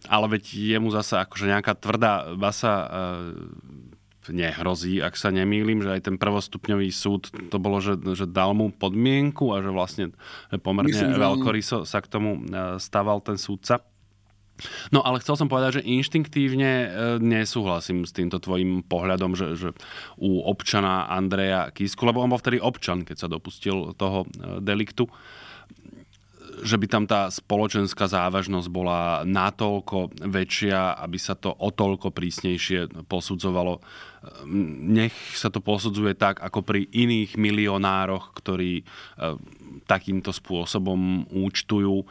[0.08, 0.44] ale veď
[0.78, 2.88] jemu zase akože nejaká tvrdá basa e,
[4.32, 8.72] nehrozí, ak sa nemýlim, že aj ten prvostupňový súd to bolo, že, že dal mu
[8.72, 10.06] podmienku a že vlastne
[10.62, 13.84] pomerne Myslím, veľkoryso sa k tomu e, staval ten súdca.
[14.92, 16.88] No ale chcel som povedať, že inštinktívne e,
[17.24, 19.70] nesúhlasím s týmto tvojim pohľadom, že, že
[20.20, 24.28] u občana Andreja Kisku, lebo on bol vtedy občan, keď sa dopustil toho
[24.60, 25.08] deliktu,
[26.64, 33.08] že by tam tá spoločenská závažnosť bola natoľko väčšia, aby sa to o toľko prísnejšie
[33.08, 33.80] posudzovalo.
[34.84, 38.84] Nech sa to posudzuje tak, ako pri iných milionároch, ktorí e,
[39.88, 42.04] takýmto spôsobom účtujú.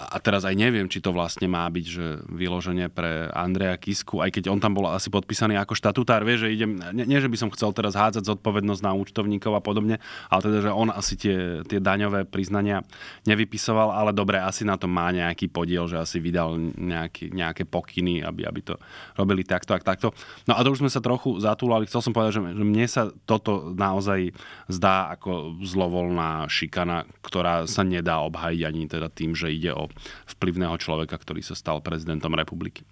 [0.00, 4.32] A teraz aj neviem, či to vlastne má byť, že vyloženie pre Andreja Kisku, aj
[4.32, 7.36] keď on tam bol asi podpísaný ako štatutár, vie, že idem, nie, nie, že by
[7.36, 10.00] som chcel teraz hádzať zodpovednosť na účtovníkov a podobne,
[10.32, 12.80] ale teda, že on asi tie, tie daňové priznania
[13.28, 18.24] nevypisoval, ale dobre, asi na to má nejaký podiel, že asi vydal nejaký, nejaké pokyny,
[18.24, 18.80] aby, aby to
[19.20, 20.16] robili takto a takto.
[20.48, 21.84] No a to už sme sa trochu zatúlali.
[21.84, 24.32] Chcel som povedať, že, mne sa toto naozaj
[24.72, 29.89] zdá ako zlovolná šikana, ktorá sa nedá obhajiť ani teda tým, že ide o
[30.26, 32.82] vplyvného človeka, ktorý sa stal prezidentom republiky.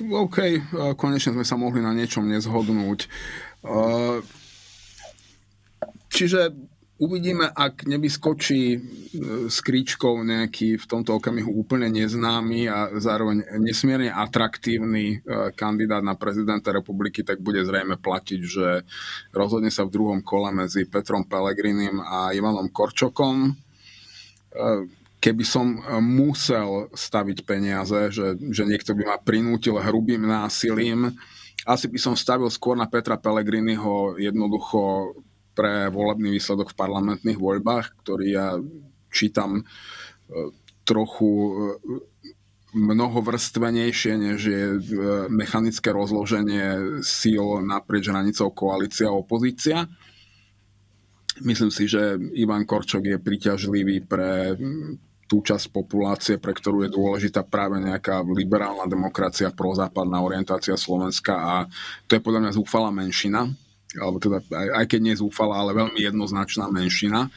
[0.00, 0.36] OK,
[0.96, 3.08] konečne sme sa mohli na niečom nezhodnúť.
[6.16, 6.40] Čiže
[6.96, 8.78] uvidíme, ak nevyskočí e,
[9.52, 16.16] s kríčkou nejaký v tomto okamihu úplne neznámy a zároveň nesmierne atraktívny e, kandidát na
[16.16, 18.68] prezidenta republiky, tak bude zrejme platiť, že
[19.36, 23.65] rozhodne sa v druhom kole medzi Petrom Pelegrinim a Ivanom Korčokom
[25.20, 31.12] keby som musel staviť peniaze, že, že niekto by ma prinútil hrubým násilím,
[31.66, 35.12] asi by som stavil skôr na Petra Pellegriniho jednoducho
[35.56, 38.54] pre volebný výsledok v parlamentných voľbách, ktorý ja
[39.10, 39.62] čítam e,
[40.86, 41.50] trochu e,
[42.76, 44.64] mnohovrstvenejšie, než je
[45.32, 49.88] mechanické rozloženie síl naprieč hranicou koalícia a opozícia.
[51.44, 54.56] Myslím si, že Ivan Korčok je priťažlivý pre
[55.26, 61.54] tú časť populácie, pre ktorú je dôležitá práve nejaká liberálna demokracia, prozápadná orientácia Slovenska a
[62.06, 63.50] to je podľa mňa zúfalá menšina,
[63.98, 67.26] alebo teda aj, aj keď nie zúfala, ale veľmi jednoznačná menšina.
[67.26, 67.30] E,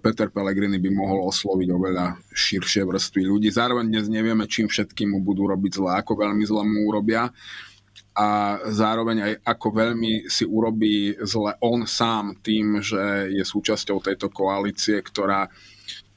[0.00, 3.48] Peter Pellegrini by mohol osloviť oveľa širšie vrstvy ľudí.
[3.52, 7.28] Zároveň dnes nevieme, čím všetkým mu budú robiť zle, ako veľmi zle mu urobia
[8.10, 14.28] a zároveň aj ako veľmi si urobí zle on sám tým, že je súčasťou tejto
[14.34, 15.46] koalície, ktorá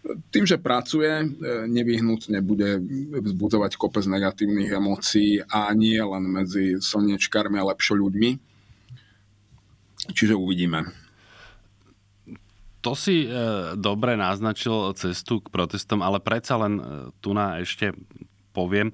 [0.03, 1.25] tým, že pracuje, e,
[1.71, 2.75] nevyhnutne bude
[3.23, 8.32] vzbudzovať kopec negatívnych emócií a nie len medzi slnečkármi a lepšo ľuďmi.
[10.12, 10.91] Čiže uvidíme.
[12.84, 13.27] To si e,
[13.79, 16.84] dobre naznačil cestu k protestom, ale predsa len e,
[17.23, 17.95] tu na ešte
[18.51, 18.91] poviem,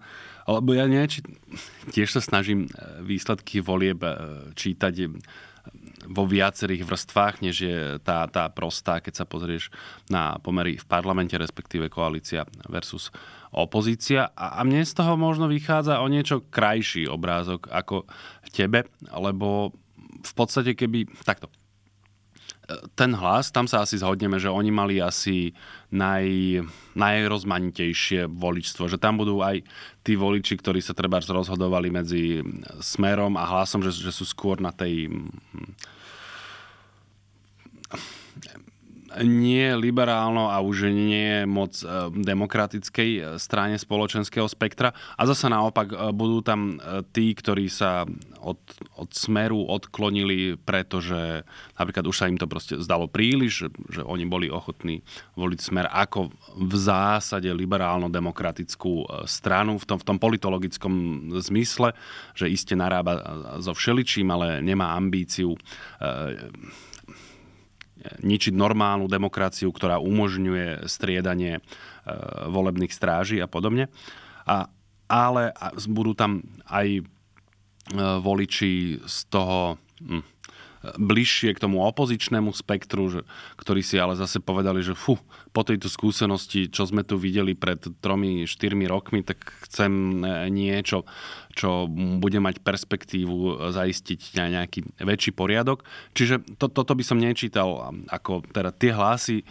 [0.57, 1.21] lebo ja či,
[1.93, 2.69] tiež sa snažím e,
[3.05, 4.09] výsledky volieb e,
[4.57, 5.05] čítať e,
[6.09, 9.69] vo viacerých vrstvách, než je tá, tá prostá, keď sa pozrieš
[10.09, 13.13] na pomery v parlamente, respektíve koalícia versus
[13.53, 14.33] opozícia.
[14.33, 18.09] A, a mne z toho možno vychádza o niečo krajší obrázok ako
[18.49, 19.75] tebe, lebo
[20.25, 21.05] v podstate keby...
[21.21, 21.53] Takto
[22.93, 25.57] ten hlas, tam sa asi zhodneme, že oni mali asi
[25.89, 26.61] naj,
[26.93, 28.85] najrozmanitejšie voličstvo.
[28.85, 29.65] Že tam budú aj
[30.09, 32.41] tí voliči, ktorí sa treba rozhodovali medzi
[32.81, 35.05] smerom a hlasom, že, že sú skôr na tej
[39.23, 44.95] nie liberálno a už nie moc e, demokratickej e, strane spoločenského spektra.
[45.19, 46.79] A zase naopak e, budú tam
[47.11, 48.07] tí, ktorí sa
[48.39, 48.59] od,
[48.95, 51.43] od smeru odklonili, pretože
[51.75, 53.67] napríklad už sa im to proste zdalo príliš, že,
[53.99, 55.03] že oni boli ochotní
[55.35, 60.93] voliť smer ako v zásade liberálno-demokratickú stranu v tom, v tom politologickom
[61.43, 61.91] zmysle,
[62.35, 63.19] že iste narába
[63.59, 65.59] so všeličím, ale nemá ambíciu
[68.23, 71.61] ničiť normálnu demokraciu, ktorá umožňuje striedanie e,
[72.47, 73.91] volebných stráží a podobne.
[74.47, 74.71] A,
[75.09, 75.51] ale
[75.89, 77.03] budú tam aj e,
[77.97, 80.23] voliči z toho hm,
[80.83, 83.21] bližšie k tomu opozičnému spektru, že,
[83.59, 85.19] ktorí si ale zase povedali, že fú,
[85.51, 91.03] po tejto skúsenosti, čo sme tu videli pred tromi, štyrmi rokmi, tak chcem e, niečo,
[91.51, 95.83] čo bude mať perspektívu zaistiť nejaký väčší poriadok.
[96.15, 99.43] Čiže to, toto by som nečítal ako teda tie hlasy,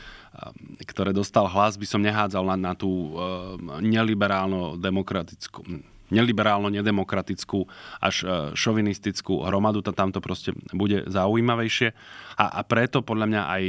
[0.86, 5.66] ktoré dostal hlas, by som nehádzal na, na tú uh, neliberálno-demokratickú
[6.08, 7.68] neliberálno-nedemokratickú
[8.00, 11.92] až e, šovinistickú hromadu, to tamto proste bude zaujímavejšie.
[12.40, 13.62] A, a preto podľa mňa aj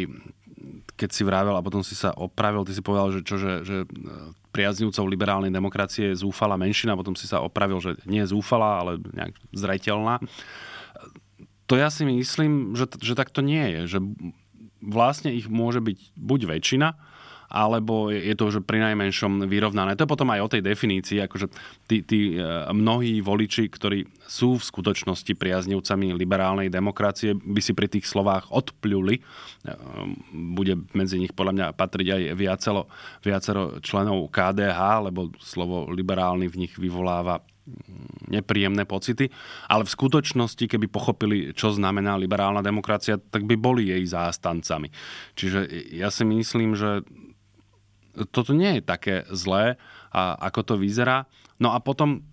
[1.00, 3.78] keď si vravel a potom si sa opravil, ty si povedal, že, čo, že, že
[3.84, 3.88] e,
[4.52, 9.00] priaznivcov liberálnej demokracie je zúfala menšina, potom si sa opravil, že nie je zúfala, ale
[9.16, 10.20] nejak zreteľná.
[11.72, 13.82] To ja si myslím, že, že tak to nie je.
[13.96, 14.00] Že
[14.84, 16.98] vlastne ich môže byť buď väčšina,
[17.50, 19.98] alebo je to už pri najmenšom vyrovnané.
[19.98, 21.50] To je potom aj o tej definícii, akože
[21.90, 27.90] tí, tí e, mnohí voliči, ktorí sú v skutočnosti priaznivcami liberálnej demokracie, by si pri
[27.90, 29.18] tých slovách odpľuli.
[29.18, 29.22] E,
[30.54, 32.82] bude medzi nich podľa mňa patriť aj viacero,
[33.26, 37.42] viacero členov KDH, lebo slovo liberálny v nich vyvoláva
[38.30, 39.30] nepríjemné pocity,
[39.70, 44.90] ale v skutočnosti, keby pochopili, čo znamená liberálna demokracia, tak by boli jej zástancami.
[45.34, 47.06] Čiže ja si myslím, že
[48.28, 51.30] toto nie je také zlé, a ako to vyzerá.
[51.62, 52.26] No a potom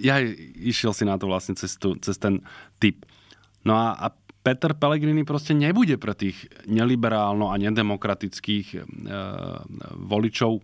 [0.00, 0.18] ja
[0.58, 2.42] išiel si na to vlastne cez, tu, cez ten
[2.82, 3.06] typ.
[3.62, 4.06] No a, a
[4.46, 8.80] Peter Pellegrini proste nebude pre tých neliberálno a nedemokratických e,
[10.06, 10.62] voličov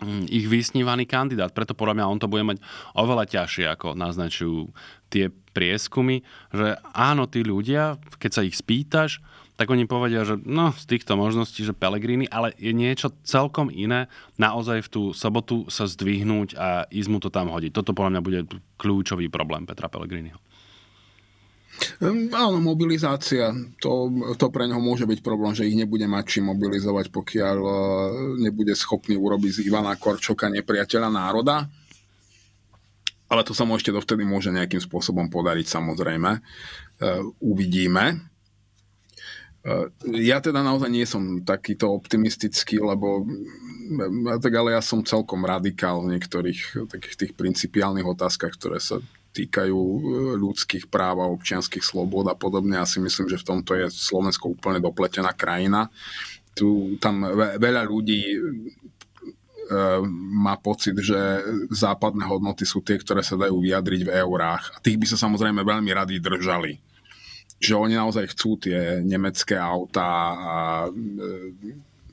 [0.00, 1.52] hm, ich vysnívaný kandidát.
[1.52, 2.58] Preto podľa mňa on to bude mať
[2.96, 4.72] oveľa ťažšie, ako naznačujú
[5.12, 9.20] tie prieskumy, že áno, tí ľudia, keď sa ich spýtaš,
[9.54, 14.10] tak oni povedia, že no, z týchto možností, že Pellegrini, ale je niečo celkom iné
[14.34, 17.70] naozaj v tú sobotu sa zdvihnúť a ísť mu to tam hodiť.
[17.70, 18.40] Toto podľa mňa bude
[18.74, 20.42] kľúčový problém Petra Pellegriniho.
[21.74, 23.50] Hm, áno, mobilizácia,
[23.82, 27.70] to, to pre neho môže byť problém, že ich nebude mať čím mobilizovať, pokiaľ e,
[28.46, 31.66] nebude schopný urobiť z Ivana Korčoka nepriateľa národa.
[33.26, 36.30] Ale to sa mu ešte dovtedy môže nejakým spôsobom podariť, samozrejme.
[36.30, 36.40] E,
[37.42, 38.33] uvidíme.
[39.64, 39.88] E,
[40.20, 43.24] ja teda naozaj nie som takýto optimistický, lebo
[44.40, 49.00] tak ale ja som celkom radikál v niektorých takých tých principiálnych otázkach, ktoré sa
[49.32, 49.98] týkajú e,
[50.36, 52.76] ľudských práv a občianských slobod a podobne.
[52.76, 55.88] Ja si myslím, že v tomto je Slovensko úplne dopletená krajina.
[56.54, 57.26] Tu, tam
[57.58, 58.38] veľa ľudí
[60.12, 61.16] má pocit, že
[61.72, 64.76] západné hodnoty sú tie, ktoré sa dajú vyjadriť v eurách.
[64.76, 66.93] A tých by sa samozrejme veľmi radi držali.
[67.64, 70.58] Že oni naozaj chcú tie nemecké autá a,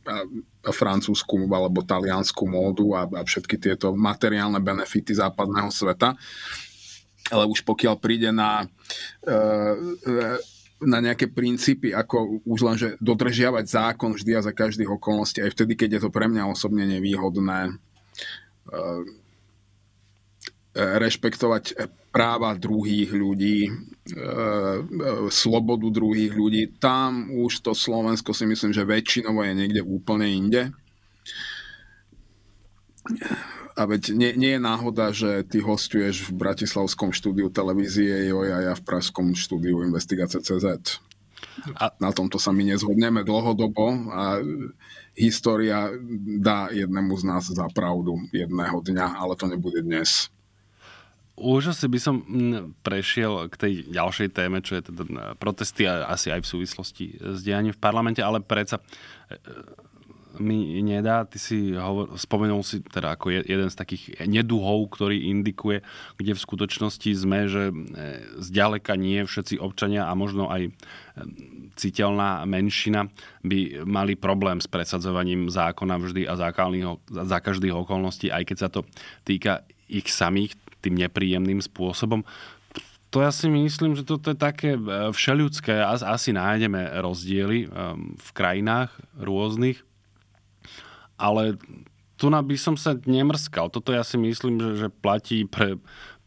[0.07, 0.15] a,
[0.63, 6.15] a francúzsku alebo taliansku módu a, a všetky tieto materiálne benefity západného sveta.
[7.31, 8.63] Ale už pokiaľ príde na,
[9.27, 9.75] eh,
[10.81, 15.53] na nejaké princípy, ako už len, že dodržiavať zákon vždy a za každých okolností, aj
[15.53, 17.75] vtedy, keď je to pre mňa osobne nevýhodné,
[18.71, 19.03] eh,
[20.71, 21.75] rešpektovať
[22.15, 23.67] práva druhých ľudí,
[25.29, 26.73] slobodu druhých ľudí.
[26.81, 30.73] Tam už to Slovensko si myslím, že väčšinovo je niekde úplne inde
[33.75, 38.59] a veď nie, nie je náhoda, že ty hostuješ v Bratislavskom štúdiu televízie JOJ a
[38.71, 40.99] ja v Pražskom štúdiu Investigácie CZ.
[41.75, 41.89] A...
[41.97, 44.39] Na tomto sa my nezhodneme dlhodobo a
[45.17, 45.89] história
[46.39, 50.29] dá jednému z nás za pravdu jedného dňa, ale to nebude dnes.
[51.41, 56.29] Už asi by som mm, prešiel k tej ďalšej téme, čo je teda protesty asi
[56.29, 58.77] aj v súvislosti s dianím v parlamente, ale predsa
[60.39, 61.27] mi nedá.
[61.27, 65.83] Ty si hovor, spomenul si teda ako jeden z takých neduhov, ktorý indikuje,
[66.15, 67.73] kde v skutočnosti sme, že e,
[68.39, 70.71] zďaleka nie všetci občania a možno aj e,
[71.75, 73.11] citeľná menšina
[73.43, 76.33] by mali problém s presadzovaním zákona vždy a
[77.05, 78.87] za každých okolností, aj keď sa to
[79.27, 82.25] týka ich samých tým nepríjemným spôsobom.
[83.11, 85.84] To ja si myslím, že toto je také e, všeľudské.
[85.84, 87.67] Asi nájdeme rozdiely
[88.17, 89.84] v krajinách rôznych
[91.21, 91.61] ale
[92.17, 93.69] tu by som sa nemrskal.
[93.69, 95.77] Toto ja si myslím, že, že platí pre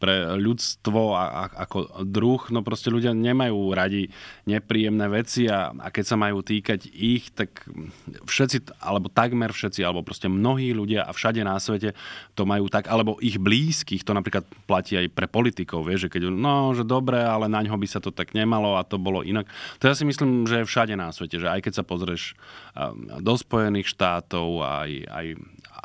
[0.05, 4.13] pre ľudstvo a, a, ako druh, no proste ľudia nemajú radi
[4.45, 7.65] nepríjemné veci a, a keď sa majú týkať ich, tak
[8.29, 11.97] všetci, alebo takmer všetci, alebo proste mnohí ľudia a všade na svete
[12.37, 16.29] to majú tak, alebo ich blízkych, to napríklad platí aj pre politikov, vieš, že keď,
[16.29, 19.49] no, že dobre, ale na ňo by sa to tak nemalo a to bolo inak.
[19.81, 22.37] To ja si myslím, že je všade na svete, že aj keď sa pozrieš
[23.23, 25.27] do Spojených štátov, aj, aj,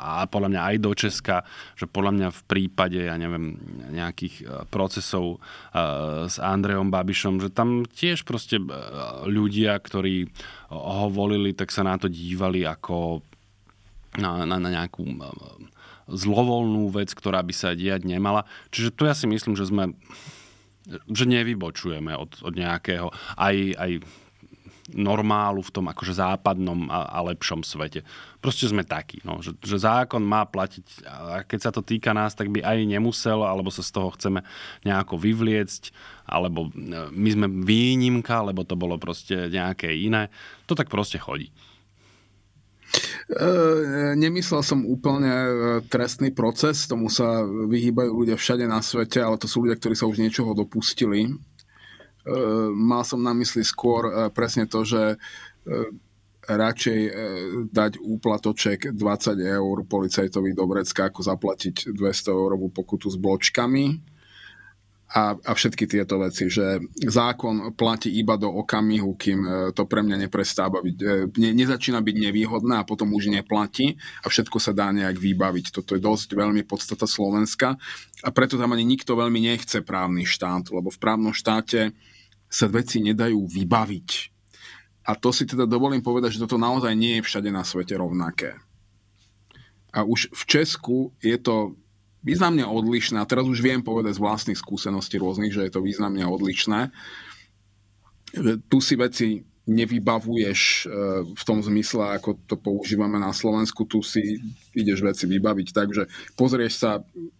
[0.01, 1.37] a podľa mňa aj do Česka,
[1.77, 3.61] že podľa mňa v prípade, ja neviem,
[3.93, 4.43] nejakých e,
[4.73, 8.65] procesov e, s Andrejom Babišom, že tam tiež proste e,
[9.29, 10.25] ľudia, ktorí
[10.73, 13.21] ho volili, tak sa na to dívali ako
[14.17, 15.05] na, na, na nejakú
[16.09, 18.43] zlovolnú vec, ktorá by sa diať nemala.
[18.73, 19.95] Čiže tu ja si myslím, že sme
[20.89, 23.91] že nevybočujeme od, od nejakého aj, aj
[24.89, 28.01] normálu v tom akože západnom a, a lepšom svete.
[28.41, 32.33] Proste sme takí, no, že, že zákon má platiť a keď sa to týka nás,
[32.33, 34.41] tak by aj nemusel, alebo sa z toho chceme
[34.81, 35.83] nejako vyvliecť,
[36.25, 40.33] alebo e, my sme výnimka, lebo to bolo proste nejaké iné.
[40.65, 41.53] To tak proste chodí.
[43.31, 43.47] E,
[44.19, 45.51] nemyslel som úplne e,
[45.87, 50.09] trestný proces, tomu sa vyhýbajú ľudia všade na svete, ale to sú ľudia, ktorí sa
[50.09, 51.31] už niečoho dopustili
[52.75, 55.89] mal som na mysli skôr eh, presne to, že eh,
[56.41, 57.01] radšej
[57.69, 64.10] dať úplatoček 20 eur policajtovi do vrecka, ako zaplatiť 200 eurovú pokutu s bločkami.
[65.11, 69.99] A, a všetky tieto veci, že zákon platí iba do okamihu, kým e, to pre
[69.99, 74.71] mňa neprestáva byť, e, ne, nezačína byť nevýhodné a potom už neplatí a všetko sa
[74.71, 75.75] dá nejak vybaviť.
[75.75, 77.75] Toto je dosť veľmi podstata Slovenska
[78.23, 81.91] a preto tam ani nikto veľmi nechce právny štát, lebo v právnom štáte
[82.47, 84.09] sa veci nedajú vybaviť.
[85.11, 88.55] A to si teda dovolím povedať, že toto naozaj nie je všade na svete rovnaké.
[89.91, 91.75] A už v Česku je to
[92.21, 96.21] významne odlišné, a teraz už viem povedať z vlastných skúseností rôznych, že je to významne
[96.25, 96.93] odlišné.
[98.71, 99.27] Tu si veci
[99.69, 100.85] nevybavuješ e,
[101.37, 104.41] v tom zmysle, ako to používame na Slovensku, tu si
[104.73, 105.67] ideš veci vybaviť.
[105.69, 106.03] Takže
[106.33, 106.91] pozrieš sa,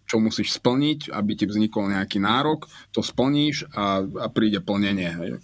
[0.05, 5.09] čo musíš splniť, aby ti vznikol nejaký nárok, to splníš a, a príde plnenie.
[5.11, 5.37] E,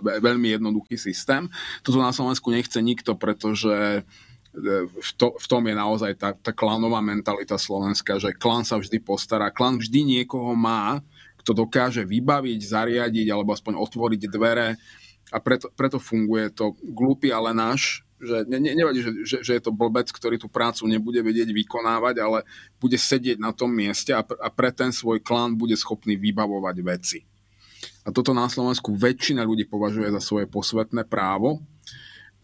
[0.00, 1.50] veľmi jednoduchý systém.
[1.82, 4.06] Toto na Slovensku nechce nikto, pretože
[4.54, 9.02] v, to, v tom je naozaj tá, tá klanová mentalita slovenská, že klan sa vždy
[9.02, 11.02] postará, klan vždy niekoho má,
[11.42, 14.78] kto dokáže vybaviť, zariadiť alebo aspoň otvoriť dvere.
[15.34, 16.78] A preto, preto funguje to.
[16.80, 20.46] Glúpy, ale náš, že ne, ne, nevadí, že, že, že je to blbec, ktorý tú
[20.46, 22.46] prácu nebude vedieť vykonávať, ale
[22.78, 27.18] bude sedieť na tom mieste a, a pre ten svoj klan bude schopný vybavovať veci.
[28.06, 31.60] A toto na Slovensku väčšina ľudí považuje za svoje posvetné právo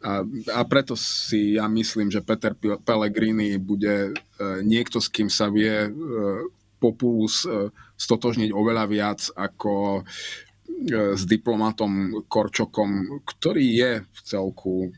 [0.00, 0.24] a,
[0.56, 4.12] a preto si ja myslím, že Peter Pellegrini bude e,
[4.64, 5.90] niekto, s kým sa vie e,
[6.80, 7.68] Populus e,
[8.00, 10.04] stotožniť oveľa viac ako
[10.88, 14.88] s diplomatom Korčokom, ktorý je v celku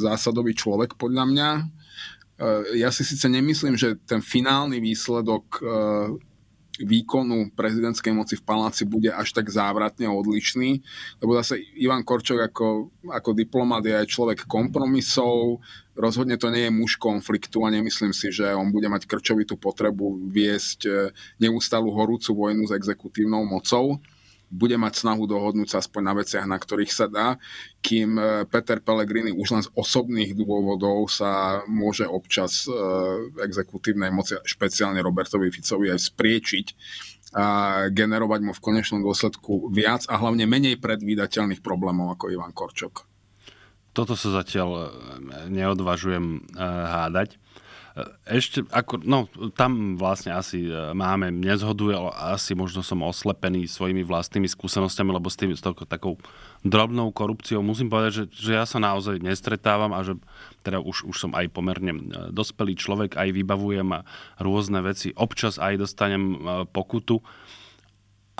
[0.00, 1.50] zásadový človek podľa mňa.
[2.74, 5.62] Ja si síce nemyslím, že ten finálny výsledok
[6.80, 10.80] výkonu prezidentskej moci v paláci bude až tak závratne odlišný,
[11.20, 15.60] lebo zase Ivan Korčok ako, ako diplomat je aj človek kompromisov,
[15.96, 20.30] rozhodne to nie je muž konfliktu a nemyslím si, že on bude mať krčovitú potrebu
[20.32, 20.90] viesť e,
[21.40, 24.00] neustalú horúcu vojnu s exekutívnou mocou
[24.50, 27.38] bude mať snahu dohodnúť sa aspoň na veciach, na ktorých sa dá,
[27.78, 32.74] kým e, Peter Pellegrini už len z osobných dôvodov sa môže občas e,
[33.46, 36.66] exekutívnej moci, špeciálne Robertovi Ficovi aj spriečiť
[37.30, 37.46] a
[37.94, 43.06] generovať mu v konečnom dôsledku viac a hlavne menej predvídateľných problémov ako Ivan Korčok.
[43.94, 44.86] Toto sa zatiaľ e,
[45.46, 47.38] neodvažujem hádať.
[48.22, 49.26] Ešte, ako, no,
[49.58, 55.26] tam vlastne asi e, máme nezhodu, ale asi možno som oslepený svojimi vlastnými skúsenostiami, lebo
[55.26, 56.14] s, tým, s takou
[56.62, 60.14] drobnou korupciou musím povedať, že, že ja sa naozaj nestretávam a že
[60.62, 63.90] teda už, už som aj pomerne e, dospelý človek, aj vybavujem
[64.38, 65.10] rôzne veci.
[65.18, 66.36] Občas aj dostanem e,
[66.70, 67.18] pokutu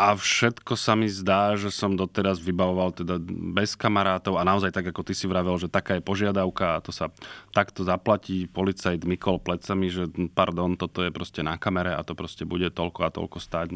[0.01, 3.21] a všetko sa mi zdá, že som doteraz vybavoval teda
[3.53, 6.89] bez kamarátov a naozaj tak, ako ty si vravel, že taká je požiadavka a to
[6.89, 7.13] sa
[7.53, 8.49] takto zaplatí.
[8.49, 13.01] Policajt mykol plecami, že pardon, toto je proste na kamere a to proste bude toľko
[13.05, 13.69] a toľko stáť.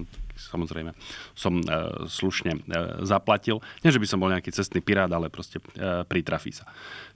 [0.48, 0.96] Samozrejme,
[1.36, 1.64] som e,
[2.08, 2.60] slušne e,
[3.04, 3.60] zaplatil.
[3.84, 6.64] Nie, že by som bol nejaký cestný pirát, ale proste e, pritrafí sa.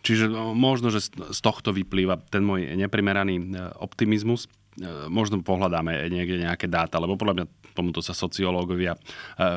[0.05, 3.45] Čiže no, možno, že z tohto vyplýva ten môj neprimeraný e,
[3.81, 7.47] optimizmus E, možno pohľadáme niekde nejaké dáta, lebo podľa mňa
[7.79, 9.01] tomuto sa sociológovia e,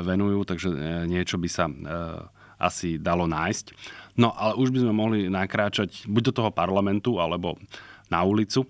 [0.05, 0.77] venujú, takže e,
[1.09, 1.65] niečo by sa
[2.61, 3.73] asi dalo nájsť.
[4.21, 7.57] No ale už by sme mohli nakráčať buď do toho parlamentu, alebo
[8.13, 8.69] na ulicu,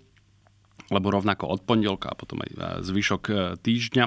[0.87, 3.23] lebo rovnako od pondelka a potom aj zvyšok
[3.59, 4.05] týždňa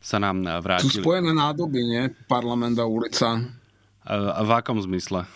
[0.00, 1.00] sa nám vrátili...
[1.00, 2.02] Sú spojené nádoby, nie?
[2.28, 3.44] Parlament a ulica.
[4.40, 5.28] V akom zmysle?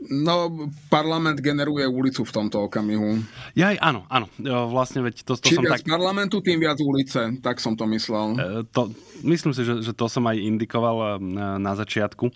[0.00, 0.48] No,
[0.88, 3.20] parlament generuje ulicu v tomto okamihu.
[3.52, 4.32] Ja aj áno, áno.
[4.72, 5.92] Vlastne veď to, to Čím som viac tak...
[5.92, 7.36] parlamentu, tým viac ulice.
[7.44, 8.32] Tak som to myslel.
[8.32, 8.88] E, to,
[9.28, 12.32] myslím si, že, že to som aj indikoval na, e, na začiatku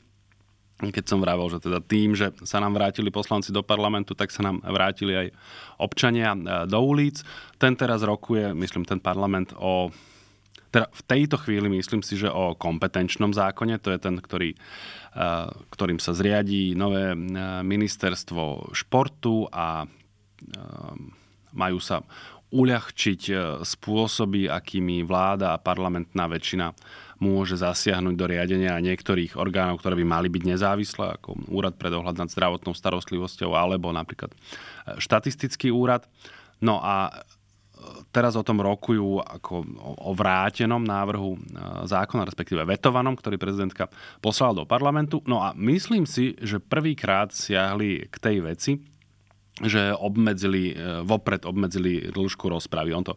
[0.74, 4.42] keď som vravel, že teda tým, že sa nám vrátili poslanci do parlamentu, tak sa
[4.42, 5.26] nám vrátili aj
[5.80, 7.22] občania e, do ulic.
[7.56, 9.88] Ten teraz rokuje, myslím, ten parlament o
[10.74, 15.46] teda v tejto chvíli myslím si, že o kompetenčnom zákone, to je ten, ktorý, eh,
[15.70, 17.18] ktorým sa zriadí nové eh,
[17.62, 19.90] ministerstvo športu a eh,
[21.54, 22.02] majú sa
[22.54, 23.34] uľahčiť
[23.66, 26.70] spôsoby, akými vláda a parlamentná väčšina
[27.18, 32.14] môže zasiahnuť do riadenia niektorých orgánov, ktoré by mali byť nezávislé, ako Úrad pre dohľad
[32.14, 34.30] nad zdravotnou starostlivosťou alebo napríklad
[35.02, 36.06] štatistický úrad.
[36.62, 37.26] No a
[38.14, 39.66] teraz o tom rokujú ako
[40.00, 41.38] o vrátenom návrhu e,
[41.90, 43.90] zákona, respektíve vetovanom, ktorý prezidentka
[44.22, 45.18] poslala do parlamentu.
[45.26, 48.72] No a myslím si, že prvýkrát siahli k tej veci,
[49.62, 52.90] že obmedzili, e, vopred obmedzili dĺžku rozpravy.
[52.90, 53.14] On to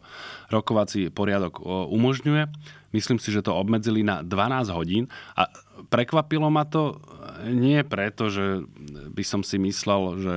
[0.54, 2.46] rokovací poriadok e, umožňuje.
[2.94, 5.50] Myslím si, že to obmedzili na 12 hodín a
[5.90, 6.96] prekvapilo ma to
[7.44, 8.64] nie preto, že
[9.12, 10.36] by som si myslel, že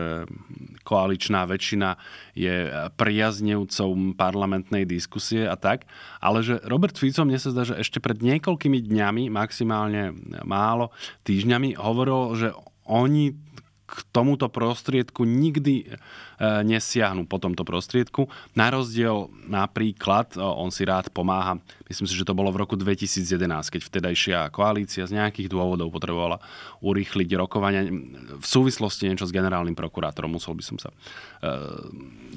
[0.84, 1.97] koaličná väčšina
[2.36, 5.88] je priaznevcom parlamentnej diskusie a tak.
[6.20, 10.14] Ale že Robert Fico, mne sa zdá, že ešte pred niekoľkými dňami, maximálne
[10.45, 10.93] málo
[11.26, 12.49] týždňami, hovoril, že
[12.86, 13.34] oni
[13.92, 15.84] k tomuto prostriedku nikdy
[16.42, 18.26] nesiahnu po tomto prostriedku.
[18.58, 23.46] Na rozdiel napríklad, on si rád pomáha, myslím si, že to bolo v roku 2011,
[23.70, 26.42] keď vtedajšia koalícia z nejakých dôvodov potrebovala
[26.82, 27.86] urýchliť rokovania
[28.42, 30.34] v súvislosti niečo s generálnym prokurátorom.
[30.34, 30.98] Musel by som sa e,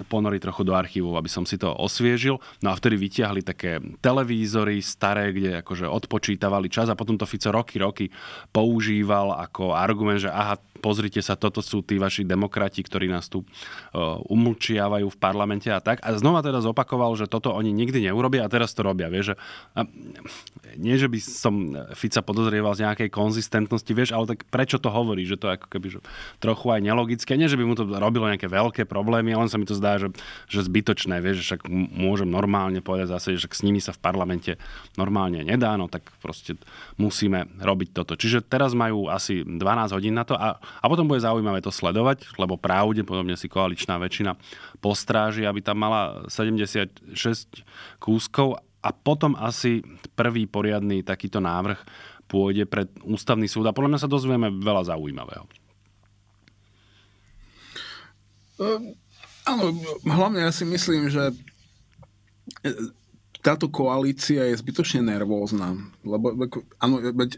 [0.04, 2.36] ponoriť trochu do archívu, aby som si to osviežil.
[2.60, 7.48] No a vtedy vytiahli také televízory staré, kde akože odpočítavali čas a potom to Fico
[7.48, 8.06] roky, roky
[8.52, 13.40] používal ako argument, že aha, pozrite sa, toto sú tí vaši demokrati, ktorí nás tu
[14.26, 16.02] umlčiavajú v parlamente a tak.
[16.02, 19.06] A znova teda zopakoval, že toto oni nikdy neurobia a teraz to robia.
[19.06, 19.34] Vieš, že,
[19.78, 19.86] a,
[20.74, 21.54] nie, že by som
[21.94, 25.68] Fica podozrieval z nejakej konzistentnosti, vieš, ale tak prečo to hovorí, že to je ako
[25.70, 26.00] keby že
[26.42, 27.38] trochu aj nelogické.
[27.38, 30.10] Nie, že by mu to robilo nejaké veľké problémy, len sa mi to zdá, že,
[30.50, 34.58] že zbytočné, vieš, však môžem normálne povedať zase, že s nimi sa v parlamente
[34.98, 36.58] normálne nedá, no tak proste
[36.98, 38.18] musíme robiť toto.
[38.18, 39.60] Čiže teraz majú asi 12
[39.94, 43.48] hodín na to a a potom bude zaujímavé to sledovať, lebo pravdepodobne si
[43.84, 44.32] koaličná väčšina
[44.80, 47.12] postráži, aby tam mala 76
[48.00, 49.84] kúskov a potom asi
[50.16, 51.76] prvý poriadny takýto návrh
[52.24, 55.44] pôjde pred ústavný súd a podľa mňa sa dozvieme veľa zaujímavého.
[58.56, 58.96] Uh,
[59.44, 59.76] áno,
[60.08, 61.34] hlavne ja si myslím, že
[62.64, 62.70] e,
[63.44, 65.76] táto koalícia je zbytočne nervózna.
[66.06, 66.32] Lebo,
[66.80, 67.36] áno, veď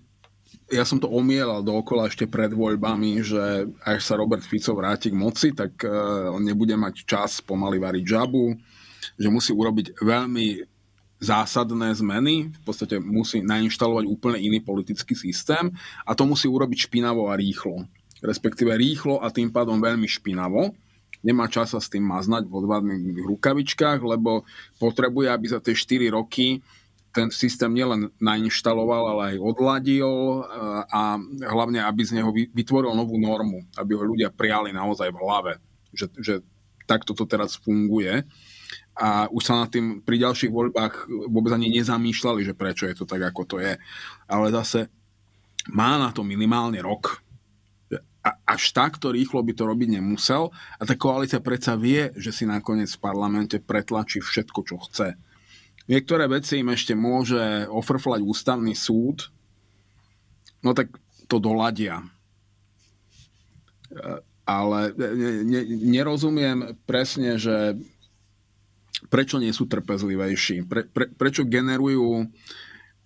[0.66, 5.18] ja som to omielal dookola ešte pred voľbami, že až sa Robert Fico vráti k
[5.18, 8.54] moci, tak uh, on nebude mať čas pomaly variť žabu,
[9.14, 10.66] že musí urobiť veľmi
[11.22, 15.72] zásadné zmeny, v podstate musí nainštalovať úplne iný politický systém
[16.04, 17.88] a to musí urobiť špinavo a rýchlo.
[18.20, 20.76] Respektíve rýchlo a tým pádom veľmi špinavo.
[21.24, 24.44] Nemá čas sa s tým maznať v odvadných rukavičkách, lebo
[24.76, 26.60] potrebuje, aby za tie 4 roky
[27.16, 30.44] ten systém nielen nainštaloval, ale aj odladil eh,
[30.92, 31.16] a
[31.48, 35.52] hlavne, aby z neho vytvoril novú normu, aby ho ľudia prijali naozaj v hlave,
[35.96, 36.34] že, že
[36.84, 38.28] takto to teraz funguje.
[38.96, 43.08] A už sa nad tým pri ďalších voľbách vôbec ani nezamýšľali, že prečo je to
[43.08, 43.76] tak, ako to je.
[44.28, 44.88] Ale zase
[45.72, 47.20] má na to minimálne rok.
[48.26, 50.50] A až takto rýchlo by to robiť nemusel.
[50.80, 55.14] A tá koalícia predsa vie, že si nakoniec v parlamente pretlačí všetko, čo chce
[55.86, 59.30] Niektoré veci im ešte môže ofrflať ústavný súd,
[60.66, 60.90] no tak
[61.30, 62.02] to doladia.
[64.46, 64.94] Ale
[65.46, 67.78] ne, nerozumiem presne, že
[69.06, 72.26] prečo nie sú trpezlivejší, pre, pre, prečo generujú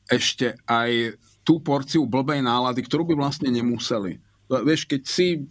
[0.08, 4.20] ešte aj tú porciu blbej nálady, ktorú by vlastne nemuseli.
[4.50, 5.46] Vieš, keď si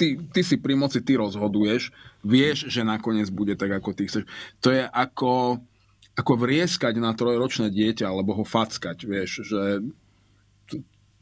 [0.00, 1.92] ty, ty si pri moci, ty rozhoduješ,
[2.24, 4.24] vieš, že nakoniec bude tak, ako ty chceš.
[4.64, 5.60] To je ako
[6.20, 9.80] ako vrieskať na trojročné dieťa, alebo ho fackať, vieš, že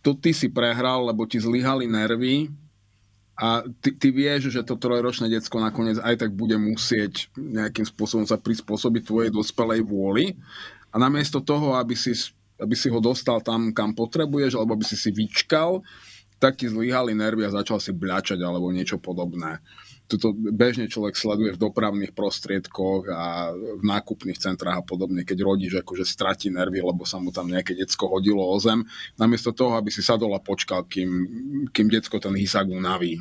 [0.03, 2.51] to ty si prehral, lebo ti zlyhali nervy
[3.39, 8.27] a ty, ty vieš, že to trojročné detsko nakoniec aj tak bude musieť nejakým spôsobom
[8.27, 10.35] sa prispôsobiť tvojej dospelej vôli
[10.91, 12.11] a namiesto toho, aby si,
[12.59, 15.87] aby si ho dostal tam, kam potrebuješ, alebo aby si si vyčkal,
[16.43, 19.63] tak ti zlyhali nervy a začal si bľačať alebo niečo podobné
[20.09, 25.77] toto bežne človek sleduje v dopravných prostriedkoch a v nákupných centrách a podobne, keď rodič
[25.77, 28.89] akože stratí nervy, lebo sa mu tam nejaké decko hodilo o zem,
[29.21, 31.11] namiesto toho, aby si sadol a počkal, kým,
[31.77, 33.21] kým decko ten hysák unaví.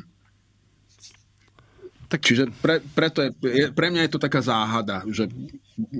[2.08, 2.24] Tak...
[2.24, 5.28] Čiže pre, preto je, je, pre mňa je to taká záhada, že,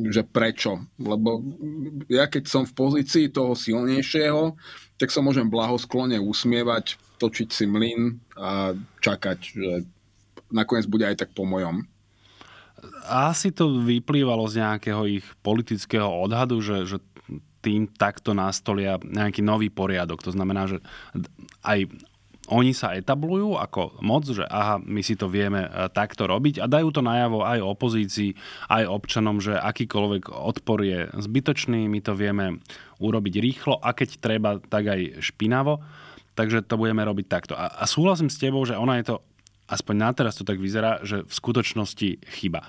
[0.08, 0.80] že prečo.
[0.96, 1.44] Lebo
[2.08, 4.56] ja keď som v pozícii toho silnejšieho,
[4.96, 8.72] tak sa môžem blahosklone usmievať, točiť si mlyn a
[9.04, 9.84] čakať, že
[10.52, 11.84] nakoniec bude aj tak po mojom.
[13.10, 16.98] Asi to vyplývalo z nejakého ich politického odhadu, že, že
[17.58, 20.22] tým takto nastolia nejaký nový poriadok.
[20.22, 20.78] To znamená, že
[21.66, 21.90] aj
[22.48, 26.66] oni sa etablujú ako moc, že aha, my si to vieme e, takto robiť a
[26.66, 28.32] dajú to najavo aj opozícii,
[28.72, 32.64] aj občanom, že akýkoľvek odpor je zbytočný, my to vieme
[33.04, 35.84] urobiť rýchlo a keď treba, tak aj špinavo.
[36.32, 37.54] Takže to budeme robiť takto.
[37.58, 39.16] A, a súhlasím s tebou, že ona je to
[39.68, 42.64] aspoň na teraz to tak vyzerá, že v skutočnosti chyba.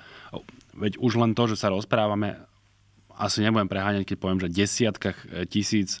[0.76, 2.36] Veď už len to, že sa rozprávame,
[3.20, 5.18] asi nebudem preháňať, keď poviem, že desiatkách
[5.52, 6.00] tisíc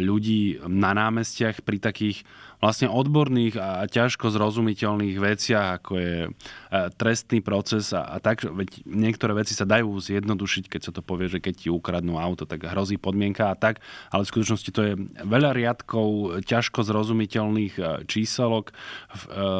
[0.00, 2.24] ľudí na námestiach pri takých
[2.66, 6.30] vlastne odborných a ťažko zrozumiteľných veciach, ako je e,
[6.98, 11.30] trestný proces a, a tak, veď niektoré veci sa dajú zjednodušiť, keď sa to povie,
[11.30, 13.78] že keď ti ukradnú auto, tak hrozí podmienka a tak,
[14.10, 14.92] ale v skutočnosti to je
[15.22, 18.74] veľa riadkov ťažko zrozumiteľných e, číselok
[19.14, 19.50] v, e,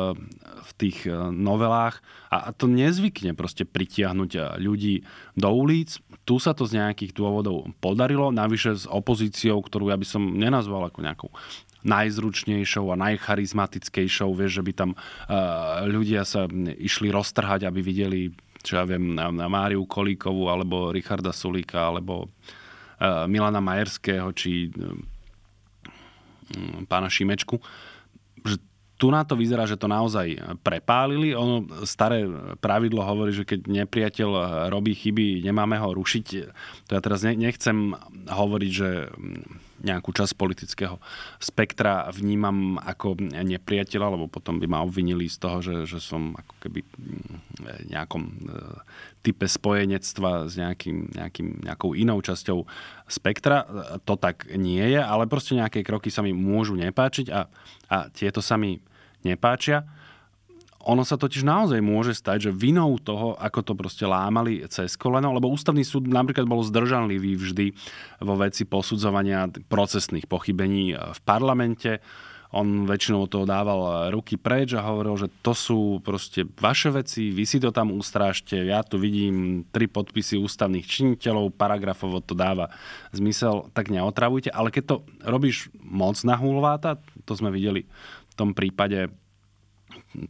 [0.66, 5.07] v tých novelách a to nezvykne proste pritiahnuť ľudí
[5.38, 6.02] do ulic.
[6.26, 10.90] Tu sa to z nejakých dôvodov podarilo, navyše s opozíciou, ktorú ja by som nenazval
[10.90, 11.30] ako nejakou
[11.85, 14.91] najzručnejšou a najcharizmatickejšou, vieš, že by tam
[15.85, 16.49] ľudia sa
[16.79, 18.20] išli roztrhať, aby videli,
[18.62, 22.33] čo ja viem, na Máriu Kolíkovú, alebo Richarda Sulíka, alebo
[23.29, 24.72] Milana Majerského, či
[26.89, 27.61] pána Šimečku.
[28.41, 28.57] Že
[28.97, 31.37] tu na to vyzerá, že to naozaj prepálili.
[31.37, 32.24] Ono staré
[32.57, 34.31] pravidlo hovorí, že keď nepriateľ
[34.72, 36.27] robí chyby, nemáme ho rušiť.
[36.89, 37.93] To ja teraz nechcem
[38.24, 39.12] hovoriť, že
[39.85, 40.97] nejakú časť politického
[41.37, 46.55] spektra vnímam ako nepriateľa, lebo potom by ma obvinili z toho, že, že som ako
[46.64, 46.81] keby
[47.93, 48.33] nejakom e,
[49.20, 52.64] type spojenectva s nejakým, nejakým, nejakou inou časťou
[53.11, 53.66] spektra.
[54.07, 57.51] To tak nie je, ale proste nejaké kroky sa mi môžu nepáčiť a,
[57.91, 58.79] a tieto sa mi
[59.27, 59.83] nepáčia.
[60.87, 65.34] Ono sa totiž naozaj môže stať, že vinou toho, ako to proste lámali cez koleno,
[65.34, 67.66] lebo ústavný súd napríklad bol zdržanlivý vždy
[68.22, 71.99] vo veci posudzovania procesných pochybení v parlamente.
[72.55, 77.43] On väčšinou toho dával ruky preč a hovoril, že to sú proste vaše veci, vy
[77.43, 82.70] si to tam ustrážte, ja tu vidím tri podpisy ústavných činiteľov, paragrafovo to dáva
[83.11, 84.55] zmysel, tak neotravujte.
[84.55, 87.91] Ale keď to robíš moc na hulváta, to sme videli
[88.30, 89.11] v tom prípade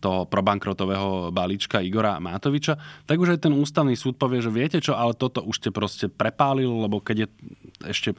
[0.03, 4.99] toho probankrotového balíčka Igora Mátoviča, tak už aj ten ústavný súd povie, že viete čo,
[4.99, 7.29] ale toto už ste proste prepálil, lebo keď je
[7.87, 8.11] ešte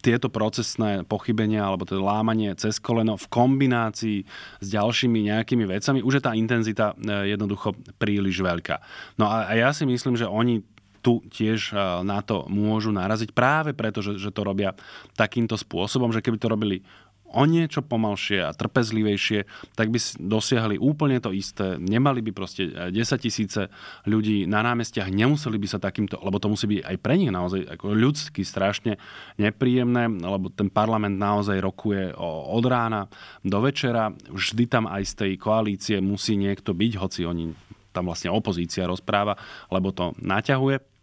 [0.00, 4.18] tieto procesné pochybenia alebo to lámanie cez koleno v kombinácii
[4.58, 8.80] s ďalšími nejakými vecami, už je tá intenzita e, jednoducho príliš veľká.
[9.20, 10.64] No a ja si myslím, že oni
[11.00, 14.74] tu tiež e, na to môžu naraziť práve preto, že, že to robia
[15.14, 16.82] takýmto spôsobom, že keby to robili
[17.28, 19.44] o niečo pomalšie a trpezlivejšie,
[19.76, 21.76] tak by dosiahli úplne to isté.
[21.76, 23.62] Nemali by proste 10 eh, tisíce
[24.08, 27.68] ľudí na námestiach, nemuseli by sa takýmto, lebo to musí byť aj pre nich naozaj
[27.78, 28.96] ako ľudsky strašne
[29.36, 33.06] nepríjemné, lebo ten parlament naozaj rokuje od rána
[33.44, 34.10] do večera.
[34.32, 37.52] Vždy tam aj z tej koalície musí niekto byť, hoci oni
[37.92, 39.36] tam vlastne opozícia rozpráva,
[39.72, 40.97] lebo to naťahuje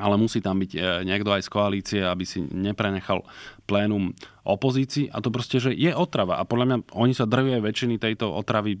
[0.00, 3.28] ale musí tam byť e, niekto aj z koalície, aby si neprenechal
[3.68, 8.00] plénum opozícii a to proste, že je otrava a podľa mňa oni sa drvie väčšiny
[8.00, 8.80] tejto otravy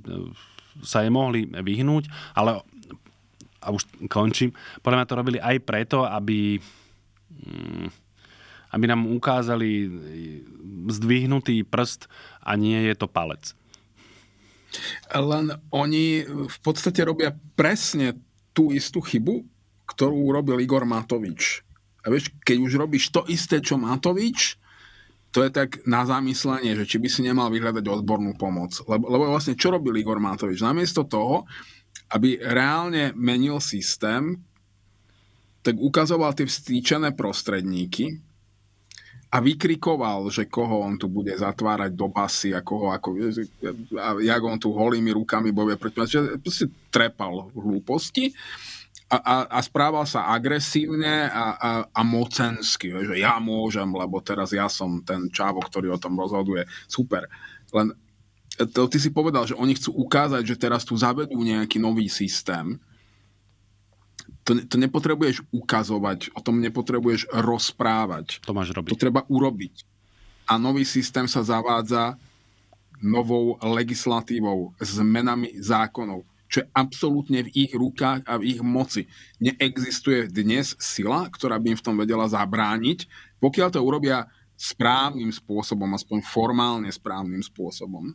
[0.80, 2.64] sa je mohli vyhnúť, ale
[3.62, 4.50] a už končím,
[4.82, 6.58] podľa mňa to robili aj preto, aby
[7.30, 8.02] mm,
[8.72, 9.84] aby nám ukázali
[10.88, 12.08] zdvihnutý prst
[12.40, 13.52] a nie je to palec.
[15.12, 18.16] Len oni v podstate robia presne
[18.56, 19.44] tú istú chybu,
[19.92, 21.60] ktorú urobil Igor Matovič.
[22.02, 24.58] A vieš, keď už robíš to isté, čo Matovič,
[25.32, 28.76] to je tak na zamyslenie, že či by si nemal vyhľadať odbornú pomoc.
[28.84, 30.60] Lebo, lebo vlastne čo robil Igor Matovič?
[30.60, 31.48] Namiesto toho,
[32.12, 34.36] aby reálne menil systém,
[35.64, 38.20] tak ukazoval tie vstýčené prostredníky
[39.32, 43.16] a vykrikoval, že koho on tu bude zatvárať do basy a koho ako,
[43.96, 45.96] a jak on tu holými rukami bojuje proti
[46.42, 48.36] proste trepal hlúposti
[49.12, 54.56] a, a, a správal sa agresívne a, a, a mocensky, že ja môžem, lebo teraz
[54.56, 56.64] ja som ten čávo, ktorý o tom rozhoduje.
[56.88, 57.28] Super.
[57.76, 57.92] Len
[58.56, 62.80] to, ty si povedal, že oni chcú ukázať, že teraz tu zavedú nejaký nový systém.
[64.48, 68.40] To, to nepotrebuješ ukazovať, o tom nepotrebuješ rozprávať.
[68.48, 68.90] To máš robiť.
[68.96, 69.84] To treba urobiť.
[70.48, 72.16] A nový systém sa zavádza
[73.02, 79.08] novou legislatívou, zmenami zákonov čo je absolútne v ich rukách a v ich moci.
[79.40, 83.08] Neexistuje dnes sila, ktorá by im v tom vedela zabrániť,
[83.40, 88.12] pokiaľ to urobia správnym spôsobom, aspoň formálne správnym spôsobom.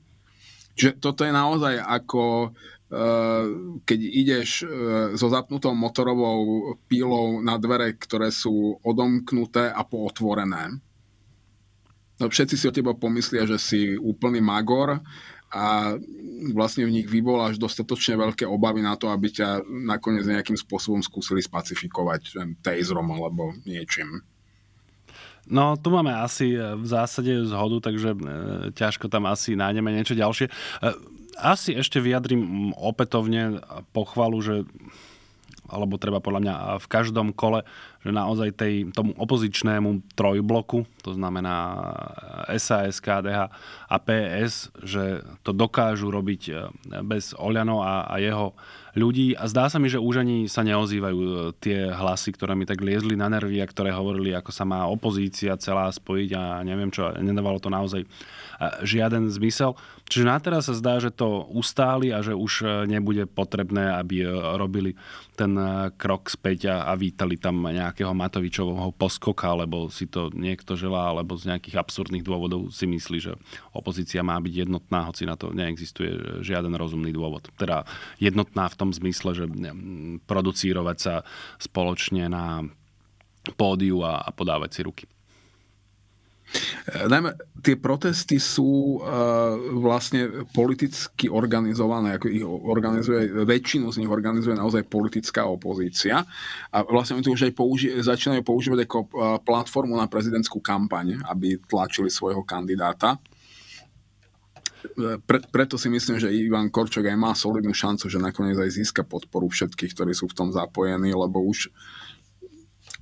[0.78, 2.54] Čiže toto je naozaj ako
[2.94, 3.46] eh,
[3.82, 4.70] keď ideš eh,
[5.18, 10.78] so zapnutou motorovou pílou na dvere, ktoré sú odomknuté a pootvorené.
[12.18, 15.02] No, všetci si o teba pomyslia, že si úplný magor
[15.48, 15.96] a
[16.52, 21.40] vlastne v nich vyvoláš dostatočne veľké obavy na to, aby ťa nakoniec nejakým spôsobom skúsili
[21.40, 24.28] spacifikovať taserom alebo niečím.
[25.48, 28.20] No, tu máme asi e, v zásade zhodu, takže e,
[28.76, 30.52] ťažko tam asi nájdeme niečo ďalšie.
[30.52, 30.54] E,
[31.40, 33.64] asi ešte vyjadrím opätovne
[33.96, 34.56] pochvalu, že
[35.68, 37.64] alebo treba podľa mňa v každom kole,
[38.02, 41.84] že naozaj tej, tomu opozičnému trojbloku, to znamená
[42.56, 43.52] SAS, KDH
[43.92, 46.54] a PS, že to dokážu robiť e,
[47.04, 48.56] bez Oľano a, a jeho
[48.98, 52.66] ľudí a zdá sa mi, že už ani sa neozývajú e, tie hlasy, ktoré mi
[52.66, 56.90] tak liezli na nervy a ktoré hovorili, ako sa má opozícia celá spojiť a neviem
[56.90, 58.02] čo, nedávalo to naozaj
[58.82, 59.78] žiaden zmysel.
[60.08, 64.24] Čiže na teraz sa zdá, že to ustáli a že už e, nebude potrebné, aby
[64.24, 64.96] e, robili
[65.36, 71.12] ten e, krok späť a, vítali tam nejakého Matovičového poskoka, lebo si to niekto želá,
[71.12, 73.36] alebo z nejakých absurdných dôvodov si myslí, že
[73.76, 77.52] opozícia má byť jednotná, hoci na to neexistuje žiaden rozumný dôvod.
[77.60, 77.84] Teda
[78.16, 79.46] jednotná v tom zmysle, že
[80.26, 81.14] producírovať sa
[81.60, 82.64] spoločne na
[83.56, 85.06] pódiu a, a podávať si ruky.
[86.88, 94.12] E, najmä tie protesty sú uh, vlastne politicky organizované, ako ich organizuje, väčšinu z nich
[94.12, 96.24] organizuje naozaj politická opozícia
[96.72, 99.10] a vlastne oni to už aj použi- začínajú používať ako uh,
[99.44, 103.20] platformu na prezidentskú kampaň, aby tlačili svojho kandidáta.
[105.26, 109.04] Pre, preto si myslím, že Ivan Korčok aj má solidnú šancu, že nakoniec aj získa
[109.04, 111.72] podporu všetkých, ktorí sú v tom zapojení, lebo už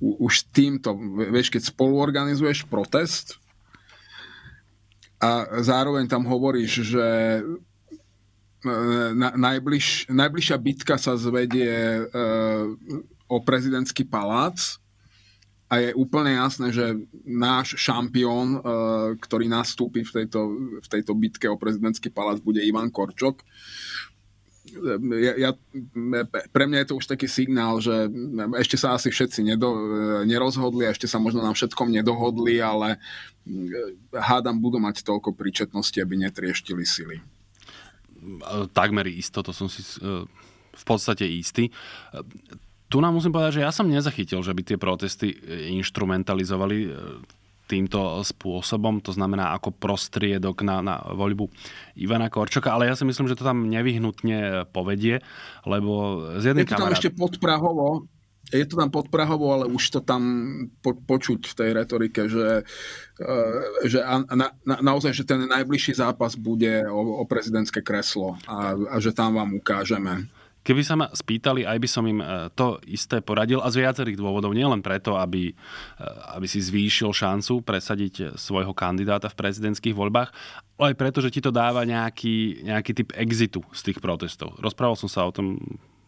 [0.00, 0.92] už týmto,
[1.32, 3.40] vieš, keď spolu organizuješ protest
[5.16, 7.08] a zároveň tam hovoríš, že
[7.40, 7.42] e,
[9.16, 12.68] na, najbliž, najbližšia bitka sa zvedie uh,
[13.24, 14.76] o prezidentský palác
[15.66, 16.94] a je úplne jasné, že
[17.26, 18.62] náš šampión, uh,
[19.18, 20.40] ktorý nastúpi v tejto,
[20.78, 23.42] v tejto bitke o prezidentský palác, bude Ivan Korčok
[25.10, 25.50] ja, ja,
[26.50, 28.10] pre mňa je to už taký signál, že
[28.58, 29.72] ešte sa asi všetci nedo,
[30.26, 33.00] nerozhodli ešte sa možno na všetkom nedohodli, ale
[34.12, 37.16] hádam budú mať toľko príčetnosti, aby netrieštili sily.
[38.74, 39.82] Takmer isto, to som si
[40.76, 41.70] v podstate istý.
[42.86, 45.34] Tu nám musím povedať, že ja som nezachytil, že by tie protesty
[45.74, 46.88] instrumentalizovali e,
[47.66, 51.50] týmto spôsobom, to znamená ako prostriedok na, na voľbu
[51.98, 55.18] Ivana Korčoka, ale ja si myslím, že to tam nevyhnutne povedie,
[55.66, 56.98] lebo z jednej Je to tam kamarát...
[57.02, 58.06] ešte podprahovo,
[58.54, 60.22] je to tam podprahovo, ale už to tam
[60.78, 62.62] po, počuť v tej retorike, že,
[63.82, 63.98] že
[64.30, 69.10] na, na, naozaj, že ten najbližší zápas bude o, o prezidentské kreslo a, a že
[69.10, 70.30] tam vám ukážeme.
[70.66, 74.18] Keby sa ma spýtali, aj by som im e, to isté poradil a z viacerých
[74.18, 75.54] dôvodov, nielen preto, aby, e,
[76.34, 80.34] aby si zvýšil šancu presadiť svojho kandidáta v prezidentských voľbách,
[80.82, 84.58] ale aj preto, že ti to dáva nejaký, nejaký typ exitu z tých protestov.
[84.58, 85.54] Rozprával som sa o tom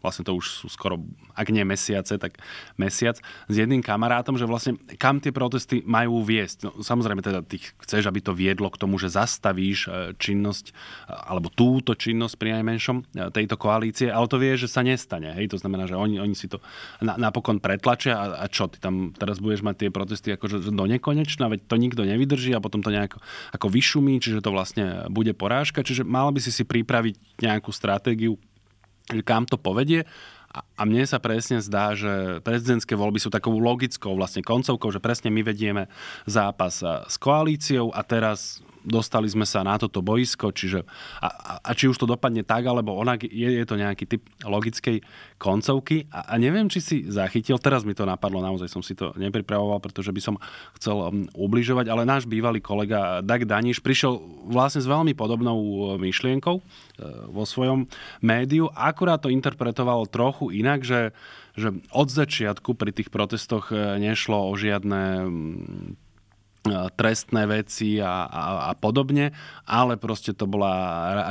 [0.02, 1.02] vlastne to už sú skoro,
[1.34, 2.38] ak nie mesiace, tak
[2.78, 6.68] mesiac, s jedným kamarátom, že vlastne kam tie protesty majú viesť.
[6.68, 10.72] No, samozrejme teda ty chceš, aby to viedlo k tomu, že zastavíš e, činnosť, e,
[11.10, 15.34] alebo túto činnosť pri najmenšom e, tejto koalície, ale to vie, že sa nestane.
[15.34, 15.54] Hej?
[15.54, 16.62] To znamená, že oni, oni si to
[17.02, 20.84] na, napokon pretlačia a, a čo, ty tam teraz budeš mať tie protesty akože do
[20.86, 23.18] nekonečna, veď to nikto nevydrží a potom to nejako
[23.52, 28.36] ako vyšumí, čiže to vlastne bude porážka, čiže mal by si si pripraviť nejakú stratégiu,
[29.24, 30.04] kam to povedie.
[30.48, 35.28] A mne sa presne zdá, že prezidentské voľby sú takou logickou vlastne koncovkou, že presne
[35.28, 35.92] my vedieme
[36.24, 40.82] zápas s koalíciou a teraz dostali sme sa na toto boisko, čiže
[41.20, 45.04] a, a či už to dopadne tak, alebo onak, je, je to nejaký typ logickej
[45.36, 46.08] koncovky.
[46.08, 49.78] A, a neviem, či si zachytil, teraz mi to napadlo, naozaj som si to nepripravoval,
[49.78, 50.34] pretože by som
[50.80, 54.18] chcel um, ubližovať, ale náš bývalý kolega Dag Daniš prišiel
[54.48, 56.62] vlastne s veľmi podobnou uh, myšlienkou uh,
[57.28, 57.84] vo svojom
[58.24, 61.12] médiu, akurát to interpretoval trochu inak, že
[61.58, 65.98] že od začiatku pri tých protestoch uh, nešlo o žiadne um,
[66.94, 69.32] trestné veci a, a, a podobne,
[69.68, 70.72] ale proste to bola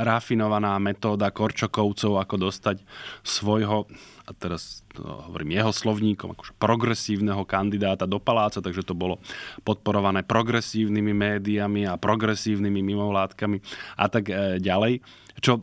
[0.04, 2.82] rafinovaná metóda Korčokovcov, ako dostať
[3.22, 3.88] svojho,
[4.28, 9.22] a teraz hovorím jeho slovníkom, akože progresívneho kandidáta do paláca, takže to bolo
[9.64, 13.58] podporované progresívnymi médiami a progresívnymi mimovládkami
[13.96, 15.00] a tak e, ďalej.
[15.38, 15.62] Čo,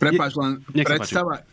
[0.00, 1.44] Prepáč, len predstava,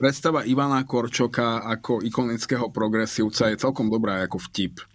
[0.00, 4.93] predstava Ivana Korčoka ako ikonického progresívca je celkom dobrá ako vtip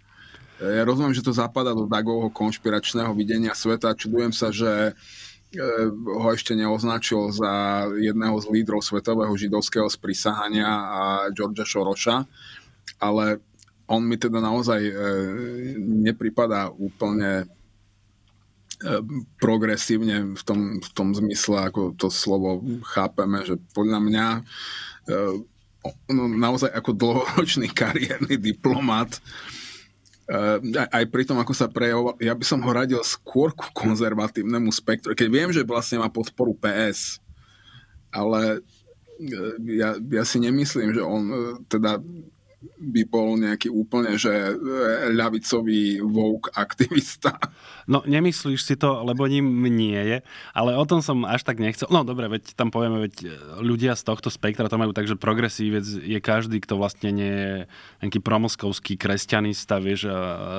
[0.60, 3.96] ja rozumiem, že to zapadá do Dagovho konšpiračného videnia sveta.
[3.96, 11.00] Čudujem sa, že e, ho ešte neoznačil za jedného z lídrov svetového židovského sprisahania a
[11.32, 12.28] Georgia Šoroša,
[13.00, 13.40] ale
[13.88, 14.94] on mi teda naozaj e,
[15.80, 17.48] nepripadá úplne
[18.84, 19.00] e,
[19.40, 24.26] progresívne v tom, v tom zmysle, ako to slovo chápeme, že podľa mňa
[26.12, 29.59] no, naozaj ako dlhoročný kariérny diplomat Eh,
[30.94, 35.10] aj pri tom, ako sa prejavoval, ja by som ho radil skôr ku konzervatívnemu spektru,
[35.18, 37.18] keď viem, že vlastne má podporu PS,
[38.14, 38.62] ale
[39.18, 41.98] eh, ja, ja si nemyslím, že on eh, teda
[42.60, 44.52] by bol nejaký úplne, že e,
[45.16, 47.40] ľavicový woke aktivista.
[47.88, 50.18] No, nemyslíš si to, lebo ním nie je,
[50.52, 51.88] ale o tom som až tak nechcel.
[51.88, 53.32] No, dobre, veď tam povieme, veď
[53.64, 57.52] ľudia z tohto spektra to majú tak, že progresívec je každý, kto vlastne nie je
[58.04, 60.12] nejaký promoskovský kresťanista, vieš, e,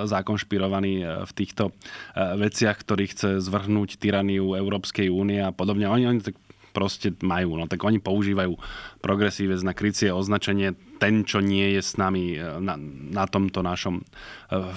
[0.10, 1.70] zakonšpirovaný e, v týchto
[2.18, 5.86] veciach, ktorý chce zvrhnúť tyraniu Európskej únie a podobne.
[5.86, 6.36] Oni, oni tak
[6.72, 7.60] proste majú.
[7.60, 8.58] No tak oni používajú
[9.04, 12.78] progresívec na krycie označenie ten, čo nie je s nami e, na,
[13.10, 14.06] na tomto našom e,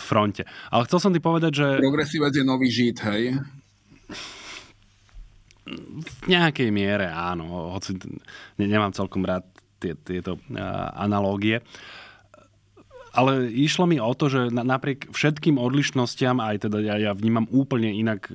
[0.00, 0.48] fronte.
[0.72, 1.66] Ale chcel som ti povedať, že...
[1.76, 3.36] Progresívec je nový žít, hej?
[5.68, 8.00] V nejakej miere áno, hoci
[8.56, 9.44] nemám celkom rád
[9.80, 11.64] tie, tieto uh, analógie.
[13.16, 17.96] Ale išlo mi o to, že napriek všetkým odlišnostiam, aj teda ja, ja vnímam úplne
[17.96, 18.28] inak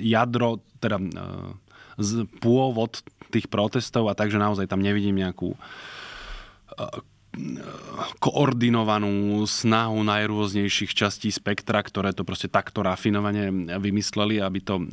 [0.00, 1.52] jadro, teda uh,
[1.98, 6.98] z pôvod tých protestov a takže naozaj tam nevidím nejakú eh,
[8.18, 14.86] koordinovanú snahu najrôznejších častí spektra, ktoré to proste takto rafinovane vymysleli, aby to eh,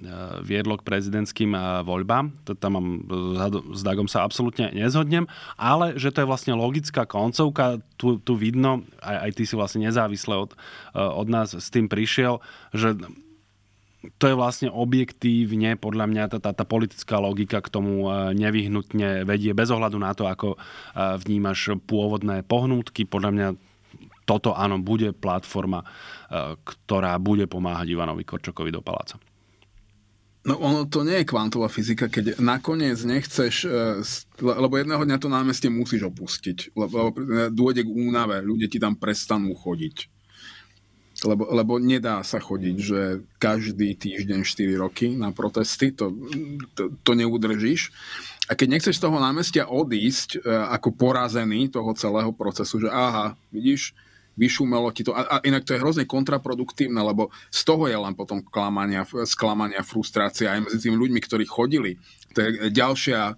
[0.43, 2.33] viedlo k prezidentským eh, voľbám.
[2.49, 2.87] To tam mám,
[3.75, 5.27] s Dagom sa absolútne nezhodnem,
[5.59, 9.85] ale že to je vlastne logická koncovka, tu, tu vidno, aj, aj ty si vlastne
[9.85, 10.51] nezávisle od,
[10.95, 12.41] od nás s tým prišiel,
[12.73, 12.97] že
[14.01, 19.29] to je vlastne objektívne, podľa mňa tá, tá, tá politická logika k tomu e, nevyhnutne
[19.29, 20.59] vedie bez ohľadu na to, ako e,
[21.21, 23.05] vnímaš pôvodné pohnútky.
[23.05, 23.47] Podľa mňa
[24.25, 25.87] toto áno, bude platforma, e,
[26.57, 29.21] ktorá bude pomáhať Ivanovi Korčokovi do paláca.
[30.49, 33.69] No ono to nie je kvantová fyzika, keď nakoniec nechceš,
[34.41, 37.13] lebo jedného dňa to námestie musíš opustiť, lebo
[37.53, 40.09] dôjde k únave, ľudia ti tam prestanú chodiť
[41.21, 42.99] lebo, lebo nedá sa chodiť, že
[43.37, 46.09] každý týždeň 4 roky na protesty, to,
[46.73, 47.93] to, to neudržíš.
[48.49, 53.37] A keď nechceš z toho námestia odísť e, ako porazený toho celého procesu, že aha,
[53.53, 53.93] vidíš,
[54.33, 55.13] vyšumelo ti to.
[55.13, 59.85] A, a inak to je hrozne kontraproduktívne, lebo z toho je len potom klamania, sklamania,
[59.85, 62.01] frustrácia aj medzi tými ľuďmi, ktorí chodili.
[62.33, 63.37] To je ďalšia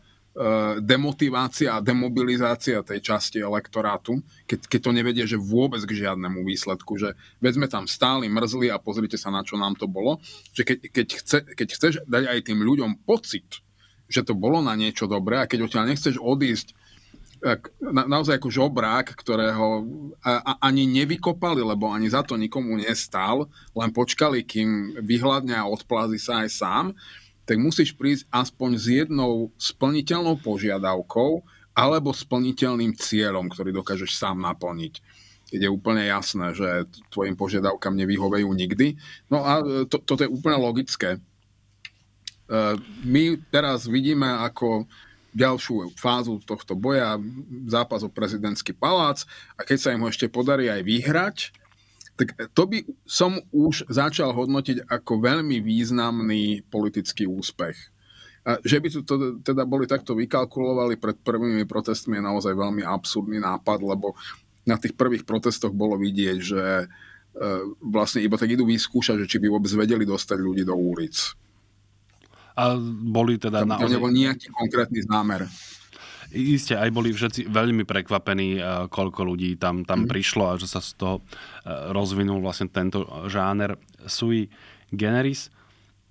[0.82, 4.18] demotivácia a demobilizácia tej časti elektorátu,
[4.50, 8.74] keď, keď to nevedie, že vôbec k žiadnemu výsledku, že veď sme tam stáli, mrzli
[8.74, 10.18] a pozrite sa, na čo nám to bolo,
[10.58, 13.62] že keď, keď, chce, keď chceš dať aj tým ľuďom pocit,
[14.10, 16.74] že to bolo na niečo dobré a keď odtiaľ nechceš odísť
[17.84, 19.84] na, naozaj ako žobrák, ktorého
[20.64, 26.48] ani nevykopali, lebo ani za to nikomu nestál, len počkali, kým vyhľadne a odplazí sa
[26.48, 26.86] aj sám,
[27.44, 35.02] tak musíš prísť aspoň s jednou splniteľnou požiadavkou alebo splniteľným cieľom, ktorý dokážeš sám naplniť.
[35.54, 38.98] Je úplne jasné, že tvojim požiadavkám nevyhovejú nikdy.
[39.30, 41.18] No a to, toto je úplne logické.
[41.18, 41.20] E,
[43.06, 44.90] my teraz vidíme ako
[45.34, 47.18] ďalšiu fázu tohto boja
[47.66, 49.26] zápas o prezidentský palác
[49.58, 51.38] a keď sa im ešte podarí aj vyhrať,
[52.14, 57.78] tak to by som už začal hodnotiť ako veľmi významný politický úspech.
[58.44, 62.84] A že by to, to teda boli takto vykalkulovali pred prvými protestmi je naozaj veľmi
[62.84, 64.14] absurdný nápad, lebo
[64.68, 66.86] na tých prvých protestoch bolo vidieť, že e,
[67.80, 71.16] vlastne iba tak idú vyskúšať, že či by vôbec vedeli dostať ľudí do ulic.
[72.54, 73.90] A boli teda Tam naozaj...
[73.98, 75.48] nebol nejaký konkrétny zámer.
[76.34, 80.10] Isté, aj boli všetci veľmi prekvapení, eh, koľko ľudí tam, tam mm.
[80.10, 83.78] prišlo a že sa z toho eh, rozvinul vlastne tento žáner
[84.10, 84.50] sui
[84.90, 85.54] generis.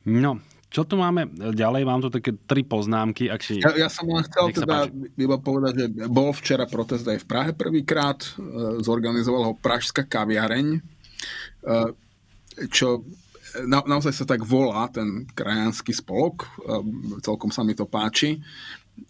[0.07, 0.39] No,
[0.71, 1.83] čo tu máme ďalej?
[1.83, 3.27] Mám tu také tri poznámky.
[3.31, 3.59] Ak si...
[3.59, 4.87] ja, ja som len chcel teda
[5.19, 8.23] iba povedať, že bol včera protest aj v Prahe prvýkrát.
[8.23, 10.79] Eh, zorganizoval ho Pražská kaviareň,
[12.75, 13.07] čo
[13.69, 16.49] na, naozaj sa tak volá ten krajanský spolok.
[17.21, 18.41] Celkom sa mi to páči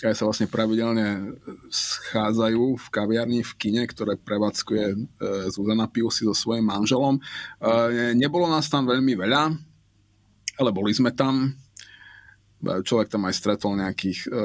[0.03, 1.36] aj sa vlastne pravidelne
[1.70, 4.97] schádzajú v kaviarni v kine, ktoré prevádzkuje e,
[5.51, 7.18] Zuzana Piusy so svojím manželom.
[7.18, 7.22] E,
[8.14, 9.43] nebolo nás tam veľmi veľa,
[10.62, 11.51] ale boli sme tam
[12.62, 14.36] človek tam aj stretol nejakých e, e,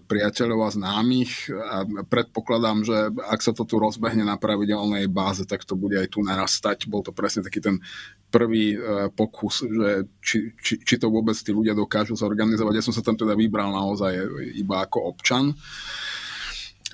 [0.00, 5.68] priateľov a známych a predpokladám, že ak sa to tu rozbehne na pravidelnej báze, tak
[5.68, 6.88] to bude aj tu narastať.
[6.88, 7.84] Bol to presne taký ten
[8.32, 8.78] prvý e,
[9.12, 12.74] pokus, že či, či, či to vôbec tí ľudia dokážu zorganizovať.
[12.80, 14.12] Ja som sa tam teda vybral naozaj
[14.56, 15.52] iba ako občan.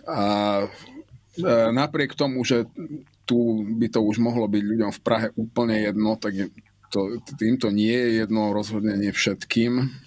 [0.05, 0.67] A
[1.73, 2.69] napriek tomu, že
[3.25, 6.53] tu by to už mohlo byť ľuďom v Prahe úplne jedno, tak
[6.93, 10.05] to, týmto nie je jedno, rozhodne všetkým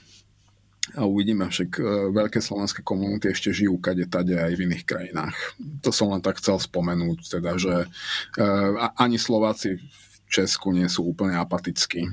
[0.95, 1.83] a uvidíme, však e,
[2.15, 5.35] veľké slovenské komunity ešte žijú kade tade aj v iných krajinách.
[5.83, 7.88] To som len tak chcel spomenúť, teda, že e,
[8.95, 12.07] ani Slováci v Česku nie sú úplne apatickí.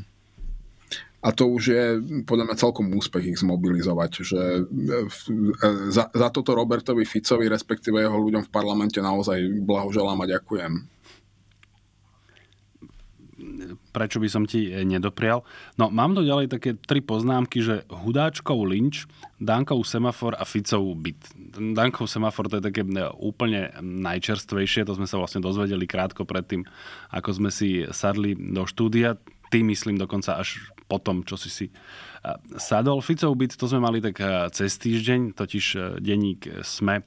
[1.25, 1.85] a to už je
[2.29, 4.41] podľa mňa celkom úspech ich zmobilizovať, že
[5.89, 10.94] za, za toto Robertovi Ficovi, respektíve jeho ľuďom v parlamente naozaj blahoželám a ďakujem
[13.95, 15.47] prečo by som ti nedoprial.
[15.79, 19.07] No, mám tu ďalej také tri poznámky, že Hudáčkov lynč,
[19.39, 21.23] Dankov semafor a Ficov byt.
[21.55, 22.83] Dankov semafor to je také
[23.23, 26.67] úplne najčerstvejšie, to sme sa vlastne dozvedeli krátko predtým,
[27.15, 29.15] ako sme si sadli do štúdia.
[29.55, 30.59] Ty myslím dokonca až
[30.91, 31.67] po tom, čo si si
[32.59, 32.99] sadol.
[32.99, 34.19] Ficov byt, to sme mali tak
[34.51, 37.07] cez týždeň, totiž denník SME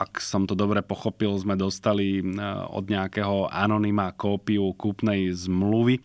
[0.00, 2.24] ak som to dobre pochopil, sme dostali e,
[2.72, 6.00] od nejakého anonyma kópiu kúpnej zmluvy,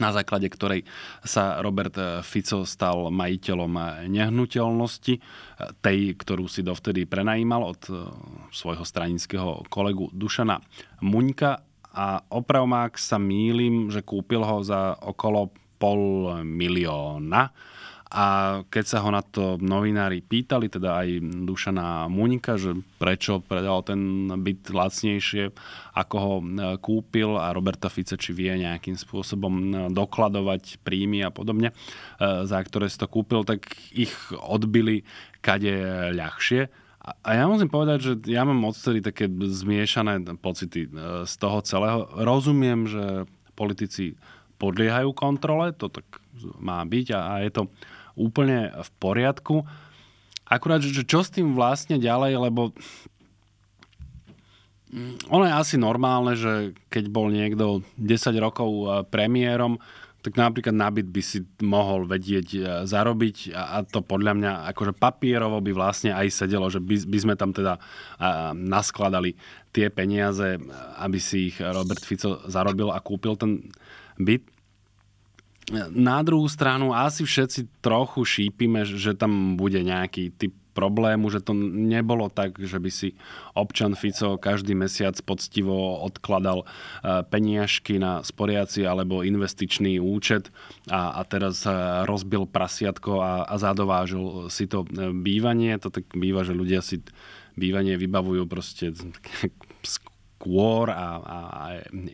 [0.00, 0.88] na základe ktorej
[1.20, 1.92] sa Robert
[2.24, 5.20] Fico stal majiteľom nehnuteľnosti, e,
[5.84, 7.92] tej, ktorú si dovtedy prenajímal od e,
[8.48, 10.56] svojho stranického kolegu Dušana
[11.04, 11.60] Muňka.
[11.92, 17.52] A oprav ak sa mýlim, že kúpil ho za okolo pol milióna
[18.12, 21.08] a keď sa ho na to novinári pýtali, teda aj
[21.48, 25.48] Dušana Muňka, že prečo predal ten byt lacnejšie,
[25.96, 26.44] ako ho e,
[26.76, 31.74] kúpil a Roberta Fice, či vie nejakým spôsobom e, dokladovať príjmy a podobne, e,
[32.44, 33.64] za ktoré si to kúpil, tak
[33.96, 35.08] ich odbili
[35.40, 35.72] kade
[36.12, 36.68] ľahšie.
[37.24, 40.86] A ja musím povedať, že ja mám odtedy také zmiešané pocity
[41.26, 42.06] z toho celého.
[42.14, 44.14] Rozumiem, že politici
[44.62, 46.06] podliehajú kontrole, to tak
[46.62, 47.62] má byť a, a je to
[48.14, 49.64] úplne v poriadku.
[50.46, 52.76] Akurát, že čo s tým vlastne ďalej, lebo
[55.32, 59.80] ono je asi normálne, že keď bol niekto 10 rokov eh, premiérom,
[60.22, 65.64] tak napríklad nabyt by si mohol vedieť eh, zarobiť a, to podľa mňa akože papierovo
[65.64, 67.80] by vlastne aj sedelo, že by, by sme tam teda
[68.52, 69.32] naskladali
[69.72, 70.60] tie peniaze,
[71.00, 73.72] aby si ich Robert Fico zarobil a kúpil ten
[74.20, 74.51] byt.
[75.94, 81.52] Na druhú stranu asi všetci trochu šípime, že tam bude nejaký typ problému, že to
[81.54, 83.14] nebolo tak, že by si
[83.52, 86.66] občan Fico každý mesiac poctivo odkladal e,
[87.28, 90.48] peniažky na sporiaci alebo investičný účet
[90.88, 91.70] a, a teraz e,
[92.08, 95.76] rozbil prasiatko a, a zadovážil si to e, bývanie.
[95.78, 97.04] To tak býva, že ľudia si
[97.54, 98.96] bývanie vybavujú proste
[100.42, 101.38] skôr a, a,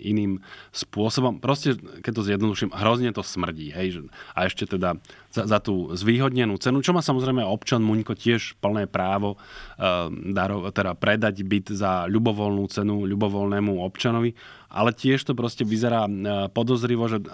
[0.05, 1.41] iným spôsobom.
[1.41, 3.73] Proste, keď to zjednoduším, hrozne to smrdí.
[3.73, 4.05] Hej?
[4.37, 5.01] A ešte teda
[5.33, 10.69] za, za tú zvýhodnenú cenu, čo má samozrejme občan Muňko tiež plné právo uh, daro,
[10.69, 14.37] teda predať byt za ľubovoľnú cenu ľubovoľnému občanovi,
[14.69, 17.25] ale tiež to proste vyzerá uh, podozrivo, že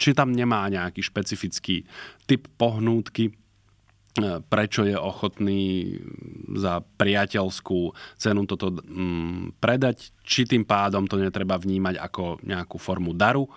[0.00, 1.84] či tam nemá nejaký špecifický
[2.24, 3.43] typ pohnútky, E,
[4.46, 5.98] prečo je ochotný
[6.54, 7.80] za priateľskú
[8.14, 13.50] cenu toto mm, predať, či tým pádom to netreba vnímať ako nejakú formu daru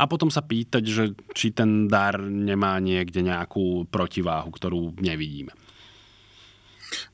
[0.00, 1.04] a potom sa pýtať, že
[1.36, 5.52] či ten dar nemá niekde nejakú protiváhu, ktorú nevidíme.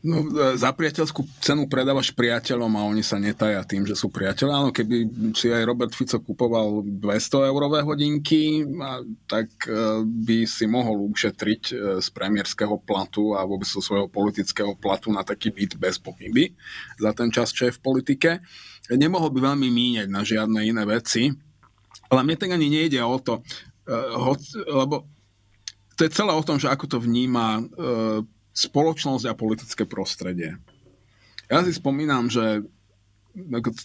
[0.00, 4.52] No, e, za priateľskú cenu predávaš priateľom a oni sa netaja tým, že sú priateľe.
[4.52, 4.96] Áno, keby
[5.36, 8.64] si aj Robert Fico kupoval 200 eurové hodinky,
[9.28, 14.72] tak e, by si mohol ušetriť e, z premiérskeho platu a vôbec zo svojho politického
[14.78, 16.56] platu na taký byt bez pochyby
[16.96, 18.30] za ten čas, čo je v politike.
[18.88, 21.34] Nemohol by veľmi míňať na žiadne iné veci,
[22.06, 23.42] ale mne tak ani nejde o to,
[24.70, 25.10] lebo
[25.98, 27.66] to je celé o tom, že ako to vníma
[28.56, 30.56] spoločnosť a politické prostredie.
[31.52, 32.64] Ja si spomínam, že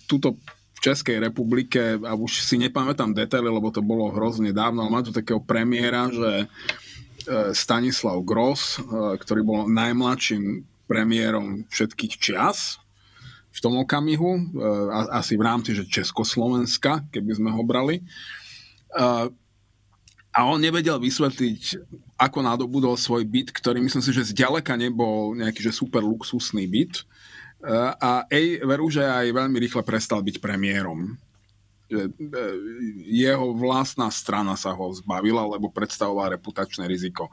[0.08, 0.40] túto
[0.72, 5.02] v Českej republike, a už si nepamätám detaily, lebo to bolo hrozne dávno, ale má
[5.04, 6.46] tu takého premiéra, že e,
[7.54, 8.88] Stanislav Gross, e,
[9.20, 12.82] ktorý bol najmladším premiérom všetkých čias
[13.52, 14.44] v tom okamihu, e,
[15.14, 18.02] asi v rámci že Československa, keby sme ho brali.
[20.32, 25.60] A on nevedel vysvetliť, ako nadobudol svoj byt, ktorý myslím si, že zďaleka nebol nejaký
[25.60, 27.04] že super luxusný byt.
[28.00, 31.20] A ej, veru, že aj veľmi rýchle prestal byť premiérom.
[31.92, 32.08] E,
[33.12, 37.28] jeho vlastná strana sa ho zbavila, lebo predstavovala reputačné riziko.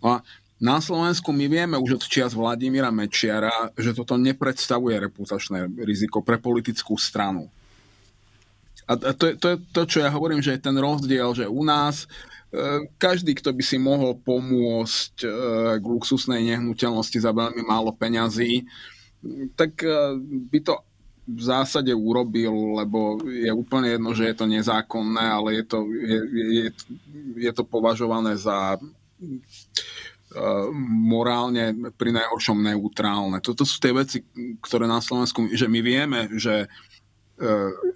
[0.00, 0.24] No a
[0.58, 6.40] na Slovensku my vieme už od čias Vladimíra Mečiara, že toto nepredstavuje reputačné riziko pre
[6.40, 7.46] politickú stranu.
[8.88, 11.60] A to je, to je to, čo ja hovorím, že je ten rozdiel, že u
[11.60, 12.27] nás E,
[12.96, 15.28] každý, kto by si mohol pomôcť e,
[15.76, 18.64] k luxusnej nehnuteľnosti za veľmi málo peňazí,
[19.52, 20.16] tak e,
[20.48, 20.80] by to
[21.28, 26.18] v zásade urobil, lebo je úplne jedno, že je to nezákonné, ale je to, je,
[26.32, 26.68] je,
[27.36, 28.80] je to považované za
[31.04, 33.44] morálne pri najhoršom neutrálne.
[33.44, 34.24] Toto sú tie veci,
[34.60, 36.68] ktoré na Slovensku, že my vieme, že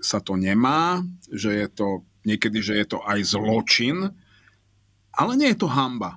[0.00, 1.88] sa to nemá, že je to
[2.24, 4.12] niekedy, že je to aj zločin,
[5.12, 6.16] Ale nie je to hamba.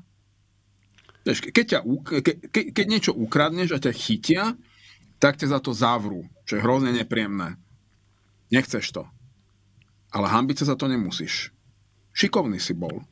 [1.25, 1.79] Keď, ťa,
[2.21, 4.43] ke, ke, keď niečo ukradneš a ťa chytia,
[5.17, 7.57] tak ťa za to zavrú, čo je hrozne nepríjemné.
[8.53, 9.03] Nechceš to.
[10.13, 11.49] Ale hambiť sa za to nemusíš.
[12.13, 13.03] Šikovný si bol.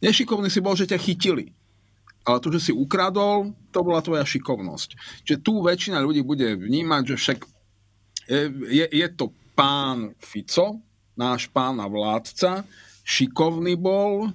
[0.00, 1.52] Nešikovný si bol, že ťa chytili.
[2.24, 5.24] Ale to, že si ukradol, to bola tvoja šikovnosť.
[5.26, 7.38] Čiže tu väčšina ľudí bude vnímať, že však
[8.70, 10.78] je, je to pán Fico,
[11.18, 12.62] náš pán a vládca,
[13.02, 14.30] šikovný bol,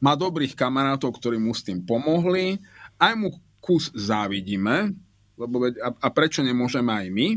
[0.00, 2.58] má dobrých kamarátov, ktorí mu s tým pomohli,
[2.96, 3.28] aj mu
[3.60, 4.96] kus závidíme,
[5.36, 7.28] lebo a, a prečo nemôžeme aj my?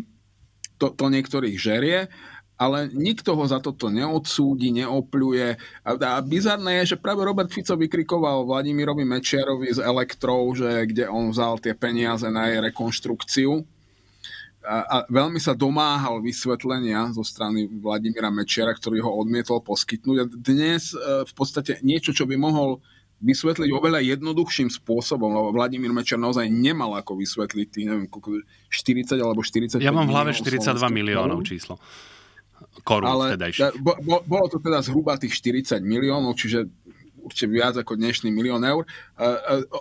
[0.81, 2.11] To, to niektorých žerie,
[2.57, 5.48] ale nikto ho za toto neodsúdi, neopľuje.
[5.84, 11.07] A, a bizarné je, že práve Robert Fico vykrikoval Vladimirovi Mečiarovi z Elektrov, že kde
[11.11, 13.72] on vzal tie peniaze na jej rekonštrukciu
[14.64, 20.18] a, veľmi sa domáhal vysvetlenia zo strany Vladimíra Mečiara, ktorý ho odmietol poskytnúť.
[20.23, 22.80] A dnes e, v podstate niečo, čo by mohol
[23.23, 29.40] vysvetliť oveľa jednoduchším spôsobom, lebo Vladimír Mečiar naozaj nemal ako vysvetliť tých, neviem, 40 alebo
[29.40, 31.80] 40 Ja mám v hlave 42 miliónov číslo.
[32.84, 33.35] Korún Ale
[33.80, 36.68] bo, bo, bolo to teda zhruba tých 40 miliónov, čiže
[37.23, 38.83] určite viac ako dnešný milión eur.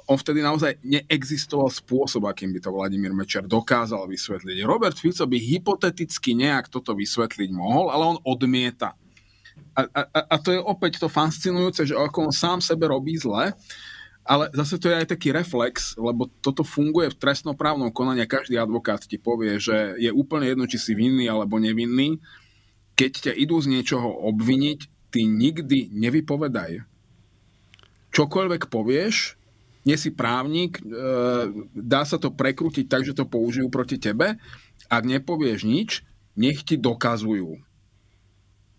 [0.07, 4.63] On vtedy naozaj neexistoval spôsob, akým by to Vladimír Mečer dokázal vysvetliť.
[4.63, 8.95] Robert Fico by hypoteticky nejak toto vysvetliť mohol, ale on odmieta.
[9.75, 10.03] A, a,
[10.33, 13.53] a to je opäť to fascinujúce, že ako on sám sebe robí zle,
[14.23, 19.03] ale zase to je aj taký reflex, lebo toto funguje v trestnoprávnom konaní každý advokát
[19.03, 22.23] ti povie, že je úplne jedno, či si vinný alebo nevinný.
[22.95, 26.92] Keď ťa idú z niečoho obviniť, ty nikdy nevypovedaj
[28.13, 29.41] čokoľvek povieš,
[29.83, 30.83] nie si právnik, e,
[31.75, 34.39] dá sa to prekrútiť tak, že to použijú proti tebe.
[34.87, 36.07] Ak nepovieš nič,
[36.39, 37.59] nech ti dokazujú.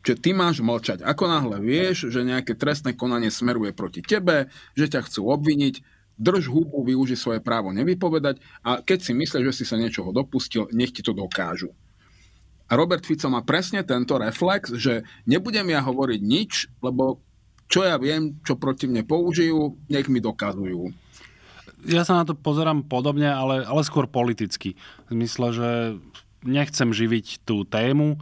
[0.03, 1.03] Čiže ty máš mlčať.
[1.03, 5.79] Ako náhle vieš, že nejaké trestné konanie smeruje proti tebe, že ťa chcú obviniť,
[6.19, 10.69] drž hubu, využi svoje právo nevypovedať a keď si myslíš, že si sa niečoho dopustil,
[10.75, 11.73] nech ti to dokážu.
[12.69, 17.23] A Robert Fico má presne tento reflex, že nebudem ja hovoriť nič, lebo
[17.67, 20.93] čo ja viem, čo proti mne použijú, nech mi dokazujú.
[21.83, 24.79] Ja sa na to pozerám podobne, ale, ale skôr politicky.
[25.11, 25.99] V že
[26.43, 28.19] nechcem živiť tú tému.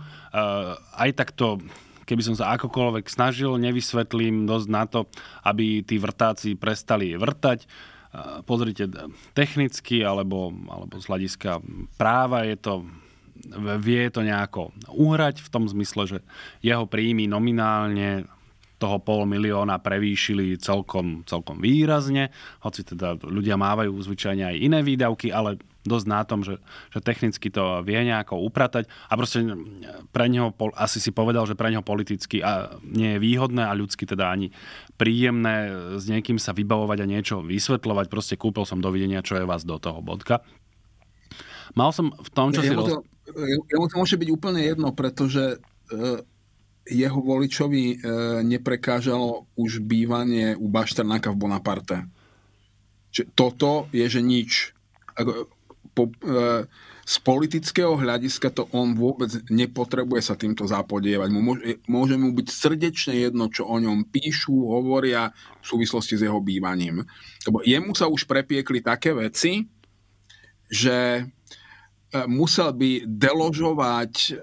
[0.97, 1.61] Aj takto
[2.09, 5.07] keby som sa akokoľvek snažil, nevysvetlím dosť na to,
[5.47, 7.63] aby tí vrtáci prestali vrtať.
[8.43, 8.91] Pozrite,
[9.31, 11.63] technicky alebo, alebo z hľadiska
[11.95, 12.73] práva je to
[13.79, 16.19] vie to nejako uhrať v tom zmysle, že
[16.61, 18.29] jeho príjmy nominálne
[18.81, 22.33] toho pol milióna prevýšili celkom, celkom výrazne,
[22.65, 26.61] hoci teda ľudia mávajú zvyčajne aj iné výdavky, ale dosť na tom, že,
[26.93, 29.45] že technicky to vie nejako upratať a proste
[30.13, 34.05] pre neho, asi si povedal, že pre neho politicky a nie je výhodné a ľudsky
[34.05, 34.53] teda ani
[34.97, 38.05] príjemné s niekým sa vybavovať a niečo vysvetľovať.
[38.13, 40.45] Proste kúpil som dovidenia, čo je vás do toho bodka.
[41.73, 42.73] Mal som v tom, čo ja, si...
[42.73, 43.01] Ja, roz...
[43.25, 45.57] ja, ja to môže byť úplne jedno, pretože
[45.89, 46.21] e,
[46.91, 47.95] jeho voličovi e,
[48.43, 51.97] neprekážalo už bývanie u Bašternáka v Bonaparte.
[53.11, 54.75] Čiže toto je, že nič.
[55.15, 55.47] Ako,
[55.95, 56.67] po, e,
[57.01, 61.29] z politického hľadiska to on vôbec nepotrebuje sa týmto zapodievať.
[61.33, 66.39] Môže, môže mu byť srdečne jedno, čo o ňom píšu, hovoria v súvislosti s jeho
[66.39, 67.03] bývaním.
[67.43, 69.67] Lebo jemu sa už prepiekli také veci,
[70.71, 71.23] že e,
[72.31, 74.33] musel by deložovať e,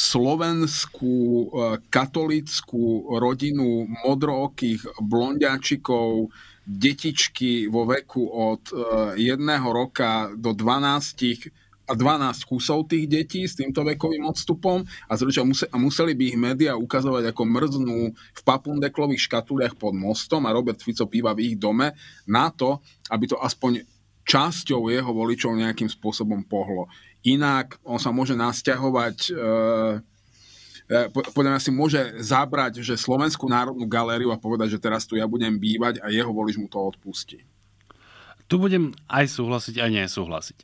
[0.00, 1.46] slovenskú e,
[1.92, 6.32] katolickú rodinu modrookých blondiačikov,
[6.64, 8.74] detičky vo veku od e,
[9.20, 11.52] jedného roka do 12
[11.90, 16.78] a 12 kusov tých detí s týmto vekovým odstupom a, a museli by ich médiá
[16.78, 21.98] ukazovať ako mrznú v papundeklových škatuliach pod mostom a Robert Fico píva v ich dome
[22.30, 22.78] na to,
[23.10, 23.82] aby to aspoň
[24.22, 26.86] časťou jeho voličov nejakým spôsobom pohlo.
[27.20, 29.32] Inak on sa môže nasťahovať e,
[30.88, 35.20] e, podľa mňa si môže zabrať, že Slovenskú národnú galériu a povedať, že teraz tu
[35.20, 37.44] ja budem bývať a jeho volič mu to odpustí.
[38.48, 40.58] Tu budem aj súhlasiť, aj nesúhlasiť.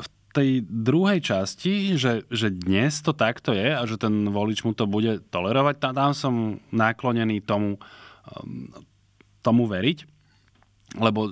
[0.00, 4.70] V tej druhej časti, že, že dnes to takto je a že ten volič mu
[4.70, 6.34] to bude tolerovať, tam, tam som
[6.70, 7.76] naklonený tomu,
[8.32, 8.70] um,
[9.42, 9.98] tomu veriť,
[11.02, 11.26] lebo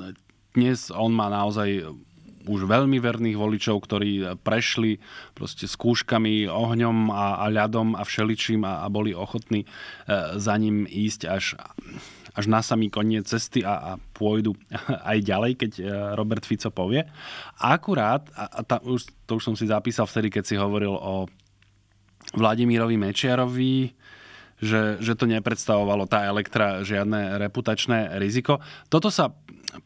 [0.52, 1.86] dnes on má naozaj
[2.45, 5.01] už veľmi verných voličov, ktorí prešli
[5.33, 9.69] proste skúškami, ohňom a, a ľadom a všeličím a, a boli ochotní e,
[10.37, 11.57] za ním ísť až,
[12.37, 14.53] až na samý koniec cesty a, a pôjdu
[15.11, 15.83] aj ďalej, keď e,
[16.15, 17.05] Robert Fico povie.
[17.59, 21.27] Akurát, a, a ta, už, to už som si zapísal vtedy, keď si hovoril o
[22.33, 23.93] Vladimírovi Mečiarovi,
[24.65, 28.62] že, že to nepredstavovalo tá elektra žiadne reputačné riziko.
[28.89, 29.35] Toto sa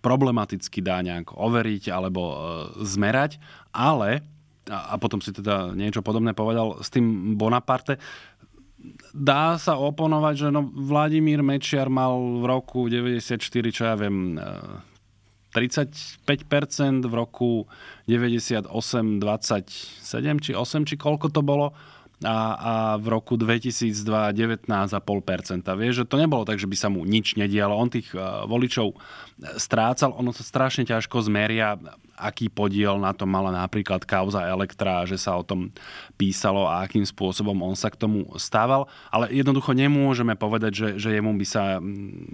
[0.01, 2.37] problematicky dá nejak overiť alebo e,
[2.85, 3.41] zmerať,
[3.73, 4.23] ale,
[4.69, 7.97] a, potom si teda niečo podobné povedal s tým Bonaparte,
[9.11, 13.39] dá sa oponovať, že no Vladimír Mečiar mal v roku 94,
[13.75, 14.39] čo ja viem,
[15.51, 17.65] 35%, v roku
[18.07, 21.73] 98 27 či 8 či koľko to bolo
[22.27, 24.67] a, a v roku 2002 19,5%.
[25.63, 27.79] Vieš, že to nebolo tak, že by sa mu nič nedialo.
[27.79, 28.99] On tých uh, voličov
[29.55, 31.79] strácal, ono sa strašne ťažko zmeria
[32.19, 35.71] aký podiel na tom mala napríklad kauza Elektra, že sa o tom
[36.19, 38.91] písalo a akým spôsobom on sa k tomu stával.
[39.15, 41.79] Ale jednoducho nemôžeme povedať, že, že jemu by sa,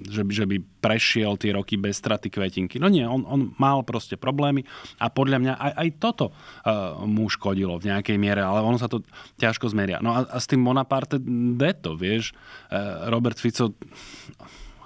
[0.09, 2.81] že, že by prešiel tie roky bez straty kvetinky.
[2.81, 4.65] No nie, on, on mal proste problémy
[4.97, 8.89] a podľa mňa aj, aj toto uh, mu škodilo v nejakej miere, ale ono sa
[8.89, 9.05] to
[9.37, 10.01] ťažko zmeria.
[10.01, 11.21] No a, a s tým Bonaparte
[11.55, 12.33] deto, vieš,
[12.73, 13.77] uh, Robert Fico,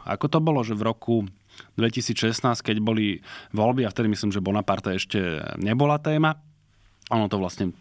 [0.08, 1.16] ako to bolo, že v roku
[1.76, 3.22] 2016, keď boli
[3.55, 6.39] voľby a vtedy myslím, že Bonaparte ešte nebola téma.
[7.09, 7.72] Ono to vlastne,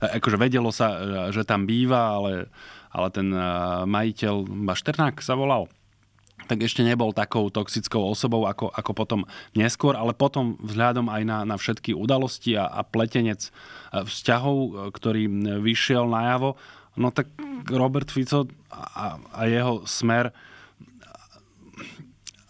[0.00, 0.98] akože vedelo sa,
[1.30, 2.50] že tam býva, ale,
[2.90, 3.42] ale ten eh,
[3.86, 4.34] majiteľ
[4.66, 5.70] Bašternák sa volal
[6.50, 9.20] tak ešte nebol takou toxickou osobou ako, ako potom
[9.54, 13.48] neskôr, ale potom vzhľadom aj na, na všetky udalosti a, a pletenec
[13.94, 15.30] vzťahov, ktorý
[15.62, 16.58] vyšiel najavo,
[16.98, 17.30] no tak
[17.70, 20.34] Robert Fico a, a jeho smer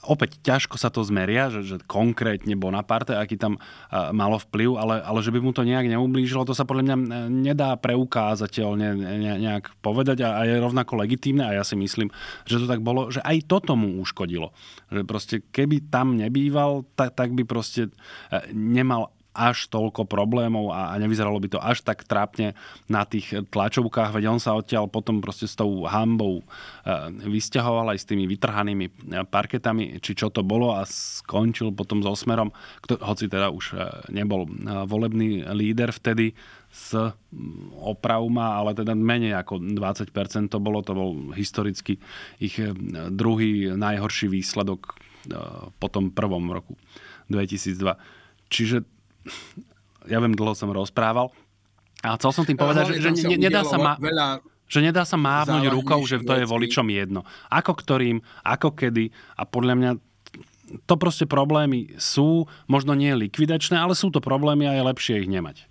[0.03, 5.19] opäť ťažko sa to zmeria, že, že konkrétne Bonaparte, aký tam malo vplyv, ale, ale
[5.23, 6.97] že by mu to nejak neublížilo, to sa podľa mňa
[7.31, 12.11] nedá preukázateľne ne, nejak povedať a, a je rovnako legitímne a ja si myslím,
[12.47, 14.51] že to tak bolo, že aj to tomu uškodilo.
[14.91, 17.95] Že proste keby tam nebýval, tak, tak by proste
[18.51, 22.53] nemal až toľko problémov a, nevyzeralo by to až tak trápne
[22.87, 26.45] na tých tlačovkách, veď on sa odtiaľ potom proste s tou hambou e,
[27.27, 28.93] vysťahoval aj s tými vytrhanými e,
[29.25, 32.53] parketami, či čo to bolo a skončil potom so Smerom,
[32.85, 33.77] kto, hoci teda už e,
[34.13, 34.45] nebol
[34.87, 36.37] volebný líder vtedy
[36.73, 36.97] s
[37.81, 42.01] opravma, ale teda menej ako 20% to bolo, to bol historicky
[42.41, 42.57] ich
[43.13, 44.97] druhý najhorší výsledok
[45.77, 46.81] po tom prvom roku
[47.29, 47.97] 2002.
[48.49, 48.85] Čiže
[50.07, 51.31] ja viem, dlho som rozprával.
[52.03, 53.95] A chcel som tým povedať, že, že ne, nedá sa ma...
[53.99, 54.43] Veľa
[54.73, 57.29] že nedá sa mávnuť rukou, že to je voličom jedno.
[57.53, 59.91] Ako ktorým, ako kedy a podľa mňa
[60.89, 65.29] to proste problémy sú, možno nie likvidačné, ale sú to problémy a je lepšie ich
[65.29, 65.69] nemať.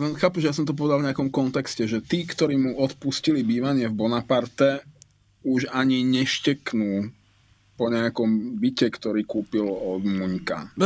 [0.00, 3.84] Chápu, že ja som to povedal v nejakom kontexte, že tí, ktorí mu odpustili bývanie
[3.92, 4.80] v Bonaparte,
[5.44, 7.12] už ani nešteknú
[7.80, 10.76] po nejakom byte, ktorý kúpil od Muňka.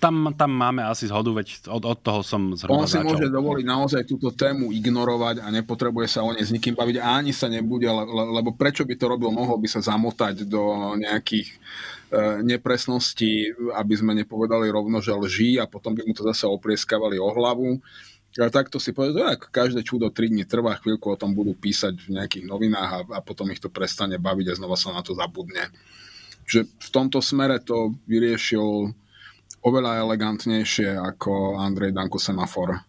[0.00, 3.04] Tam, tam máme asi zhodu, veď od, od toho som zhruba On si začal.
[3.04, 7.20] môže dovoliť naozaj túto tému ignorovať a nepotrebuje sa o nej s nikým baviť a
[7.20, 7.84] ani sa nebude,
[8.32, 11.56] lebo prečo by to robil, mohol by sa zamotať do nejakých e,
[12.40, 17.28] nepresností, aby sme nepovedali rovno, že lží a potom by mu to zase oprieskavali o
[17.28, 17.76] hlavu.
[18.40, 22.08] Ale takto si povedal, že každé čudo 3 dní trvá, chvíľku o tom budú písať
[22.08, 25.12] v nejakých novinách a, a potom ich to prestane baviť a znova sa na to
[25.12, 25.68] zabudne
[26.48, 28.88] že v tomto smere to vyriešil
[29.62, 32.80] oveľa elegantnejšie ako Andrej Danko Semafor.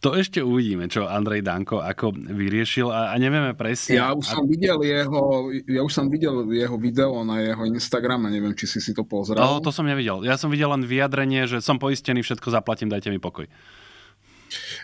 [0.00, 4.00] To ešte uvidíme, čo Andrej Danko ako vyriešil a, a nevieme presne.
[4.00, 8.56] Ja už som videl jeho, ja už som videl jeho video na jeho Instagrame, neviem,
[8.56, 9.36] či si si to pozrel.
[9.36, 10.24] No, to som nevidel.
[10.24, 13.44] Ja som videl len vyjadrenie, že som poistený, všetko zaplatím, dajte mi pokoj.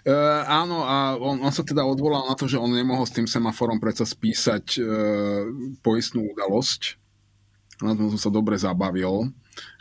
[0.06, 3.26] Uh, áno, a on, on sa teda odvolal na to, že on nemohol s tým
[3.26, 5.48] semaforom predsa spísať uh,
[5.80, 7.00] poistnú udalosť,
[7.82, 9.28] na tom som sa dobre zabavil,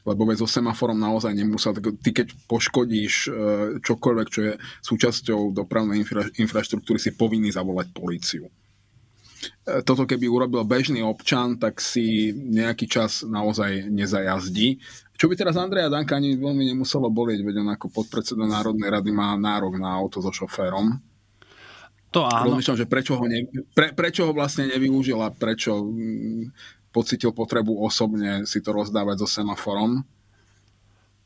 [0.04, 3.30] lebo veď so semaforom naozaj nemusel, ty keď poškodíš e,
[3.80, 4.54] čokoľvek, čo je
[4.84, 8.46] súčasťou dopravnej infra, infraštruktúry, si povinný zavolať políciu.
[9.66, 14.80] E, toto keby urobil bežný občan, tak si nejaký čas naozaj nezajazdí.
[15.16, 19.12] Čo by teraz Andreja Danka ani veľmi nemuselo bolieť, veď on ako podpredseda Národnej rady
[19.16, 21.00] má nárok na auto so šoférom.
[22.16, 22.52] To áno.
[22.52, 23.44] Rozmýšľam, že prečo ho, ne,
[23.76, 25.84] pre, prečo ho vlastne nevyužil a prečo
[26.96, 30.08] pocitil potrebu osobne si to rozdávať so semaforom?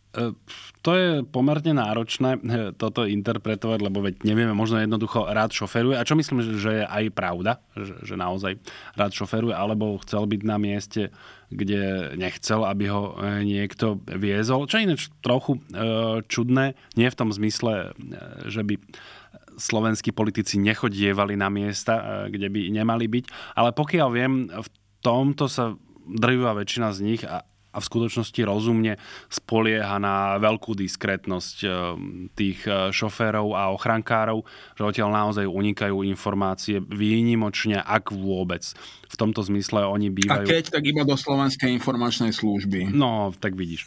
[0.09, 0.33] E,
[0.81, 6.01] to je pomerne náročné e, toto interpretovať, lebo veď nevieme, možno jednoducho rád šoferuje.
[6.01, 8.57] A čo myslím, že je aj pravda, že, naozaj
[8.97, 11.13] rád šoferuje, alebo chcel byť na mieste,
[11.53, 14.65] kde nechcel, aby ho e, niekto viezol.
[14.65, 15.61] Čo je ináč trochu
[16.25, 17.93] čudné, nie v tom zmysle,
[18.49, 18.81] že by
[19.59, 23.25] slovenskí politici nechodievali na miesta, kde by nemali byť,
[23.59, 24.67] ale pokiaľ viem, v
[25.01, 25.75] tomto sa
[26.09, 28.97] drvivá väčšina z nich a a v skutočnosti rozumne
[29.29, 31.67] spolieha na veľkú diskrétnosť e,
[32.33, 34.41] tých e, šoférov a ochrankárov,
[34.73, 38.65] že odtiaľ naozaj unikajú informácie výnimočne, ak vôbec.
[39.05, 40.45] V tomto zmysle oni bývajú...
[40.45, 42.89] A keď, tak iba do Slovenskej informačnej služby.
[42.89, 43.85] No, tak vidíš.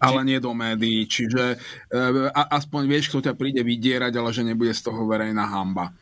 [0.00, 0.28] Ale Či...
[0.28, 1.60] nie do médií, čiže
[1.92, 2.02] e,
[2.32, 5.92] aspoň vieš, kto ťa príde vydierať, ale že nebude z toho verejná hamba.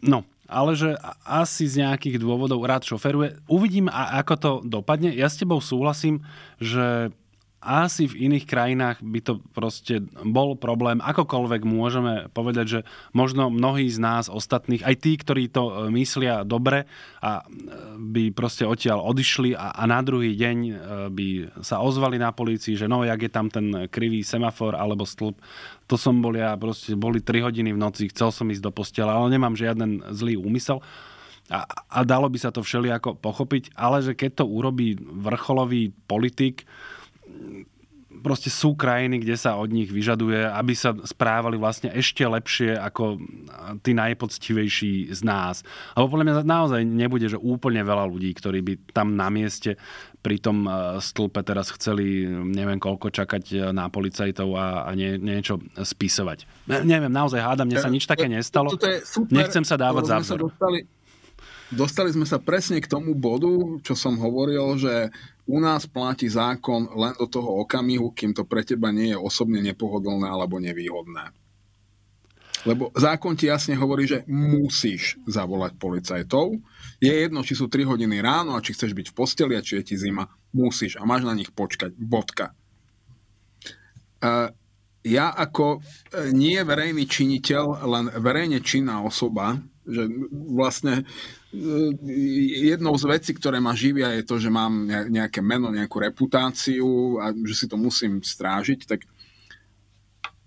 [0.00, 3.38] No, ale že asi z nejakých dôvodov rád šoferuje.
[3.46, 5.14] Uvidím, ako to dopadne.
[5.14, 6.26] Ja s tebou súhlasím,
[6.58, 7.14] že
[7.60, 10.96] asi v iných krajinách by to proste bol problém.
[11.04, 12.80] Akokoľvek môžeme povedať, že
[13.12, 16.88] možno mnohí z nás ostatných, aj tí, ktorí to e, myslia dobre
[17.20, 17.52] a e,
[18.00, 20.72] by proste odtiaľ odišli a, a na druhý deň e,
[21.12, 21.28] by
[21.60, 25.36] sa ozvali na polícii, že no, jak je tam ten krivý semafor alebo stĺp,
[25.90, 29.18] to som bol ja, proste boli 3 hodiny v noci, chcel som ísť do postela,
[29.18, 30.78] ale nemám žiaden zlý úmysel.
[31.50, 36.62] A, a dalo by sa to všelijako pochopiť, ale že keď to urobí vrcholový politik,
[38.22, 43.18] proste sú krajiny, kde sa od nich vyžaduje, aby sa správali vlastne ešte lepšie ako
[43.80, 45.64] tí najpoctivejší z nás.
[45.96, 49.80] Alebo podľa mňa naozaj nebude, že úplne veľa ľudí, ktorí by tam na mieste
[50.20, 55.16] pri tom e, stĺpe teraz chceli neviem koľko čakať e, na policajtov a, a nie,
[55.16, 56.68] niečo spisovať.
[56.68, 58.72] Ne, neviem, naozaj hádam, mne sa nič také nestalo.
[59.32, 60.52] Nechcem sa dávať za vzor.
[61.70, 65.06] Dostali sme sa presne k tomu bodu, čo som hovoril, že
[65.46, 69.62] u nás platí zákon len do toho okamihu, kým to pre teba nie je osobne
[69.62, 71.30] nepohodlné alebo nevýhodné.
[72.68, 76.60] Lebo zákon ti jasne hovorí, že musíš zavolať policajtov.
[77.00, 79.80] Je jedno, či sú 3 hodiny ráno a či chceš byť v posteli a či
[79.80, 80.28] je ti zima.
[80.52, 81.96] Musíš a máš na nich počkať.
[81.96, 82.52] Bodka.
[85.00, 89.56] Ja ako e, nie verejný činiteľ, len verejne činná osoba,
[89.88, 91.08] že vlastne
[92.60, 97.32] jednou z vecí, ktoré ma živia, je to, že mám nejaké meno, nejakú reputáciu a
[97.32, 99.08] že si to musím strážiť, tak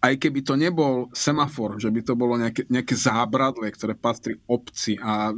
[0.03, 4.99] aj keby to nebol semafor, že by to bolo nejaké, nejaké zábradlie, ktoré patrí obci
[4.99, 5.31] a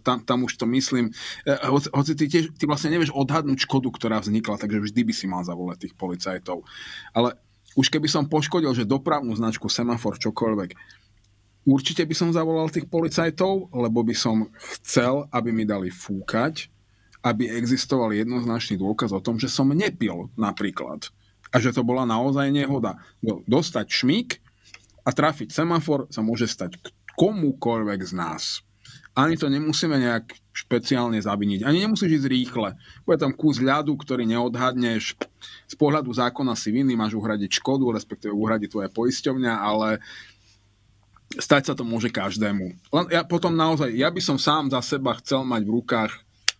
[0.00, 1.12] tam, tam už to myslím,
[1.44, 5.12] e, hoci, hoci ty, tiež, ty vlastne nevieš odhadnúť škodu, ktorá vznikla, takže vždy by
[5.12, 6.64] si mal zavolať tých policajtov.
[7.12, 7.36] Ale
[7.76, 10.96] už keby som poškodil, že dopravnú značku, semafor, čokoľvek,
[11.66, 14.46] Určite by som zavolal tých policajtov, lebo by som
[14.78, 16.70] chcel, aby mi dali fúkať,
[17.26, 21.10] aby existoval jednoznačný dôkaz o tom, že som nepil napríklad.
[21.50, 22.98] A že to bola naozaj nehoda.
[23.22, 24.30] Dostať šmík
[25.06, 26.78] a trafiť semafor sa môže stať
[27.14, 28.66] komukoľvek z nás.
[29.16, 31.64] Ani to nemusíme nejak špeciálne zaviniť.
[31.64, 32.76] Ani nemusíš ísť rýchle.
[33.08, 35.16] Bude tam kus ľadu, ktorý neodhadneš.
[35.64, 40.04] Z pohľadu zákona si vinný, máš uhradiť škodu, respektíve uhradiť tvoje poisťovňa, ale
[41.40, 42.76] stať sa to môže každému.
[42.92, 46.12] Len ja potom naozaj, ja by som sám za seba chcel mať v rukách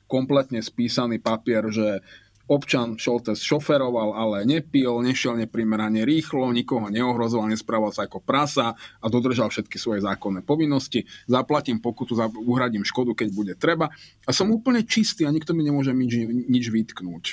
[0.09, 2.01] kompletne spísaný papier, že
[2.47, 9.07] občan Šoltes šoferoval, ale nepil, nešiel neprimerane rýchlo, nikoho neohrozoval, nesprával sa ako prasa a
[9.11, 11.07] dodržal všetky svoje zákonné povinnosti.
[11.27, 12.15] Zaplatím pokutu,
[12.47, 13.91] uhradím škodu, keď bude treba.
[14.25, 16.15] A som úplne čistý a nikto mi nemôže nič,
[16.47, 17.25] nič vytknúť.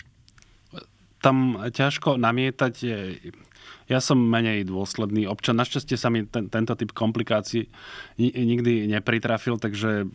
[1.23, 2.75] Tam ťažko namietať
[3.91, 5.59] ja som menej dôsledný občan.
[5.59, 7.67] Našťastie sa mi ten, tento typ komplikácií
[8.19, 10.07] nikdy nepritrafil, takže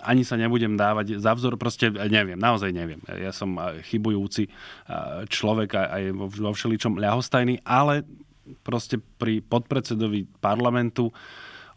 [0.00, 1.60] ani sa nebudem dávať za vzor.
[1.60, 3.00] Proste neviem, naozaj neviem.
[3.08, 4.48] Ja som chybujúci
[5.28, 8.08] človek aj vo všeličom ľahostajný, ale
[8.64, 11.12] proste pri podpredsedovi parlamentu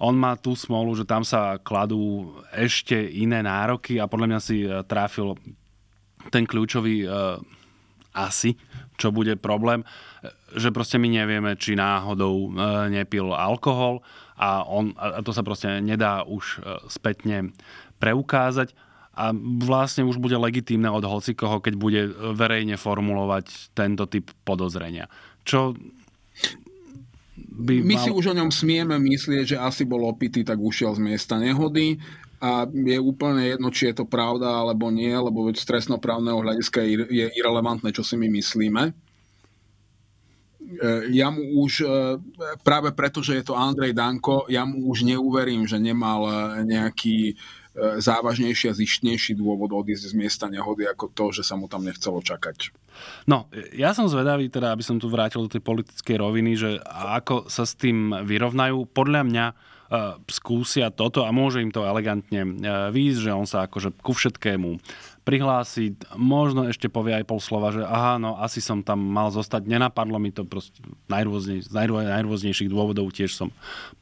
[0.01, 4.65] on má tú smolu, že tam sa kladú ešte iné nároky a podľa mňa si
[4.65, 5.37] e, tráfil
[6.27, 7.07] ten kľúčový
[8.13, 8.55] asi,
[8.95, 9.81] čo bude problém
[10.55, 14.01] že proste my nevieme, či náhodou e, nepil alkohol
[14.37, 17.53] a, on, a to sa proste nedá už e, spätne
[18.01, 18.75] preukázať
[19.13, 19.29] a
[19.61, 22.01] vlastne už bude legitímne od hocikoho, keď bude
[22.33, 25.05] verejne formulovať tento typ podozrenia.
[25.45, 25.77] Čo
[27.37, 28.03] by My mal...
[28.03, 32.01] si už o ňom smieme myslieť, že asi bol opitý, tak ušiel z miesta nehody
[32.41, 37.25] a je úplne jedno, či je to pravda alebo nie, lebo z trestnoprávneho hľadiska je
[37.37, 38.91] irrelevantné, čo si my myslíme.
[40.63, 41.87] E, ja mu už, e,
[42.63, 46.33] práve preto, že je to Andrej Danko, ja mu už neuverím, že nemal e,
[46.65, 47.35] nejaký
[47.73, 52.21] závažnejší a zištnejší dôvod odísť z miesta nehody ako to, že sa mu tam nechcelo
[52.21, 52.69] čakať.
[53.25, 57.49] No, ja som zvedavý, teda, aby som tu vrátil do tej politickej roviny, že ako
[57.49, 58.93] sa s tým vyrovnajú.
[58.93, 59.45] Podľa mňa
[60.29, 62.61] skúsia toto a môže im to elegantne
[62.93, 64.77] výjsť, že on sa akože ku všetkému
[65.23, 69.63] prihlási, možno ešte povie aj pol slova, že aha, no asi som tam mal zostať,
[69.63, 73.49] nenapadlo mi to proste najrôznej, z najrôznejších dôvodov, tiež som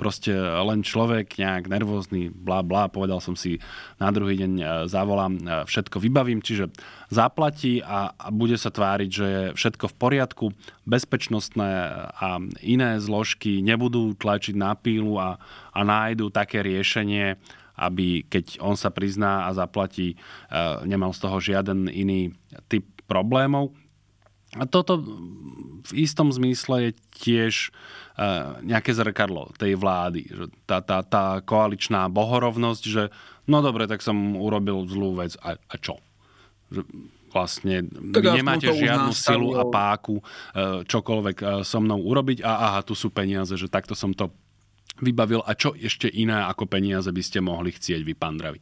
[0.01, 3.61] proste len človek, nejak nervózny, bla bla, povedal som si,
[4.01, 6.73] na druhý deň e, zavolám, e, všetko vybavím, čiže
[7.13, 10.45] zaplatí a, a bude sa tváriť, že je všetko v poriadku,
[10.89, 11.69] bezpečnostné
[12.17, 15.37] a iné zložky nebudú tlačiť na pílu a,
[15.69, 17.37] a nájdu také riešenie,
[17.77, 20.17] aby keď on sa prizná a zaplatí, e,
[20.85, 22.35] nemal z toho žiaden iný
[22.67, 23.75] typ problémov.
[24.59, 24.99] A toto
[25.87, 27.69] v istom zmysle je tiež e,
[28.67, 30.27] nejaké zrkadlo tej vlády.
[30.67, 33.03] Tá, tá, tá koaličná bohorovnosť, že
[33.47, 36.03] no dobre, tak som urobil zlú vec a, a čo?
[36.67, 36.83] Že
[37.31, 40.23] vlastne tak vy nemáte žiadnu silu a páku e,
[40.83, 44.35] čokoľvek so mnou urobiť a aha, tu sú peniaze, že takto som to
[44.99, 48.59] vybavil a čo ešte iné ako peniaze by ste mohli chcieť vy, pán Dravi?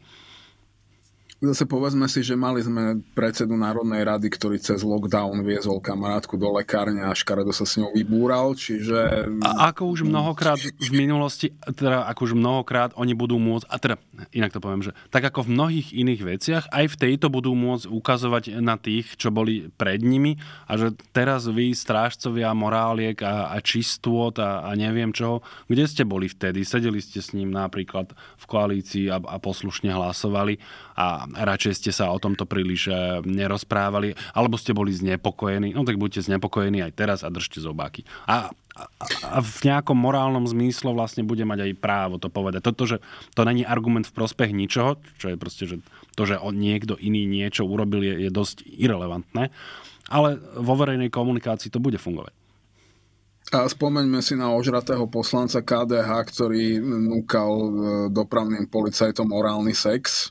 [1.40, 6.52] Zase povedzme si, že mali sme predsedu Národnej rady, ktorý cez lockdown viezol kamarátku do
[6.52, 9.24] lekárne a škaredo sa s ňou vybúral, čiže...
[9.48, 13.96] A ako už mnohokrát v minulosti, teda ako už mnohokrát oni budú môcť, a teda
[14.36, 17.88] inak to poviem, že tak ako v mnohých iných veciach, aj v tejto budú môcť
[17.88, 20.36] ukazovať na tých, čo boli pred nimi
[20.68, 25.40] a že teraz vy, strážcovia moráliek a, a čistôt a, a neviem čo,
[25.72, 26.68] kde ste boli vtedy?
[26.68, 30.60] Sedeli ste s ním napríklad v koalícii a, a poslušne hlasovali
[31.00, 36.02] a radšej ste sa o tomto príliš e, nerozprávali, alebo ste boli znepokojení, no tak
[36.02, 38.06] buďte znepokojení aj teraz a držte zobáky.
[38.26, 42.62] A, a, v nejakom morálnom zmysle vlastne bude mať aj právo to povedať.
[42.66, 42.98] Toto, že
[43.38, 45.78] to není argument v prospech ničoho, čo je proste, že
[46.18, 49.54] to, že on niekto iný niečo urobil, je, je dosť irrelevantné,
[50.10, 52.34] ale vo verejnej komunikácii to bude fungovať.
[53.50, 57.70] A spomeňme si na ožratého poslanca KDH, ktorý núkal e,
[58.14, 60.30] dopravným policajtom orálny sex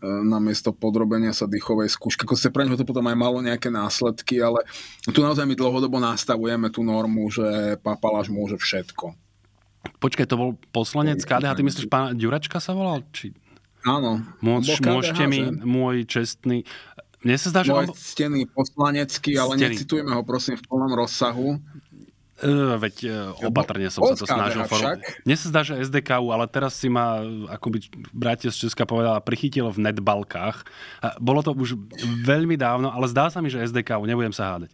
[0.00, 2.24] namiesto podrobenia sa dýchovej skúšky.
[2.24, 4.64] Ako pre neho to potom aj malo nejaké následky, ale
[5.04, 9.12] tu naozaj my dlhodobo nastavujeme tú normu, že papaláš môže všetko.
[10.00, 13.04] Počkaj, to bol poslanec KDH, ty myslíš, pán Ďuračka sa volal?
[13.12, 13.32] Či...
[13.84, 14.20] Áno.
[14.44, 16.68] Môž, môžete mi, môj čestný...
[17.20, 17.72] Mne sa zdá, že...
[17.72, 17.96] Môj on...
[17.96, 19.76] stený poslanecký, ale stený.
[19.76, 21.60] necitujeme ho prosím v plnom rozsahu.
[22.40, 22.96] Uh, veď
[23.36, 24.64] uh, opatrne som sa to snažil.
[25.28, 27.20] Mne sa zdá, že SDKU, ale teraz si ma,
[27.52, 27.78] ako by
[28.16, 30.64] bratia z Česka povedala, prichytil v netbalkách.
[31.04, 31.76] A bolo to už
[32.24, 34.72] veľmi dávno, ale zdá sa mi, že SDKU, nebudem sa hádať.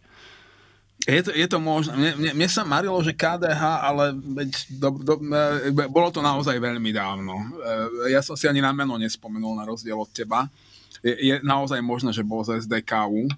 [1.03, 1.93] Je to, je to možné.
[1.93, 4.49] Mne, mne, mne sa marilo, že KDH, ale veď
[4.81, 5.13] do, do,
[5.91, 7.37] bolo to naozaj veľmi dávno.
[8.07, 10.47] Ja som si ani na meno nespomenul na rozdiel od teba.
[11.05, 13.29] Je, je naozaj možné, že bol z SDKU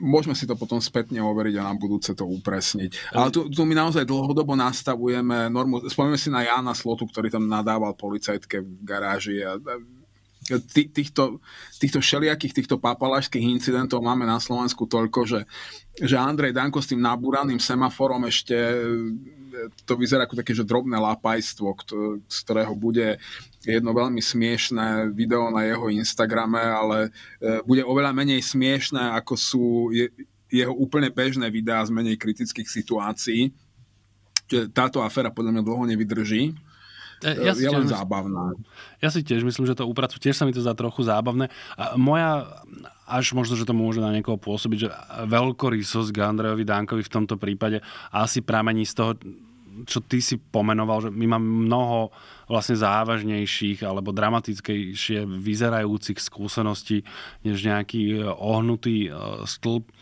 [0.00, 3.12] môžeme si to potom spätne overiť a na budúce to upresniť.
[3.14, 5.86] Ale tu, tu my naozaj dlhodobo nastavujeme normu.
[5.86, 9.58] Spomíme si na Jána Slotu, ktorý tam nadával policajtke v garáži a
[10.66, 11.44] týchto,
[11.76, 15.40] týchto všelijakých, týchto papalašských incidentov máme na Slovensku toľko, že,
[16.00, 18.56] že Andrej Danko s tým nabúraným semaforom ešte
[19.84, 21.68] to vyzerá ako také, že drobné lapajstvo,
[22.28, 23.18] z ktorého bude
[23.66, 27.10] jedno veľmi smiešné video na jeho Instagrame, ale
[27.42, 29.64] e, bude oveľa menej smiešné, ako sú
[30.48, 33.50] jeho úplne bežné videá z menej kritických situácií.
[34.48, 36.56] Čiže táto aféra podľa mňa dlho nevydrží.
[37.20, 38.54] E, ja je len zábavná.
[39.02, 41.50] Ja si tiež myslím, že to upracu, tiež sa mi to zdá trochu zábavné.
[41.74, 42.46] A moja,
[43.04, 44.88] až možno, že to môže na niekoho pôsobiť, že
[45.26, 47.82] veľkorysosť k Andrejovi Dánkovi v tomto prípade
[48.14, 49.12] asi pramení z toho,
[49.84, 52.14] čo ty si pomenoval, že my máme mnoho
[52.48, 57.04] vlastne závažnejších alebo dramatickejšie vyzerajúcich skúseností
[57.44, 59.10] než nejaký e, ohnutý e,
[59.44, 59.92] stĺp e,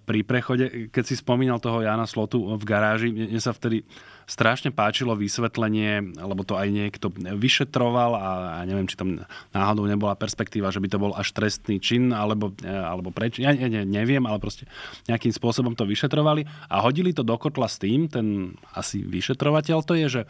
[0.00, 0.64] pri prechode.
[0.88, 3.84] Keď si spomínal toho Jana Slotu v garáži, mne sa vtedy
[4.24, 9.20] strašne páčilo vysvetlenie, lebo to aj niekto vyšetroval a, a neviem, či tam
[9.52, 13.42] náhodou nebola perspektíva, že by to bol až trestný čin, alebo, alebo preč.
[13.42, 14.64] Ja ne, ne, neviem, ale proste
[15.10, 19.98] nejakým spôsobom to vyšetrovali a hodili to do kotla s tým, ten asi vyšetrovateľ to
[19.98, 20.22] je, že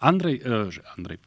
[0.00, 1.20] Andrej, e, že Andrej,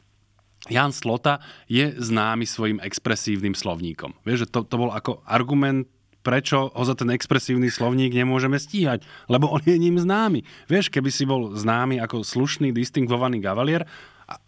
[0.68, 4.16] Jan Slota je známy svojim expresívnym slovníkom.
[4.24, 5.88] Vieš, že to, to bol ako argument
[6.24, 10.48] prečo ho za ten expresívny slovník nemôžeme stíhať, lebo on je ním známy.
[10.72, 13.84] Vieš, keby si bol známy ako slušný, distingvovaný gavalier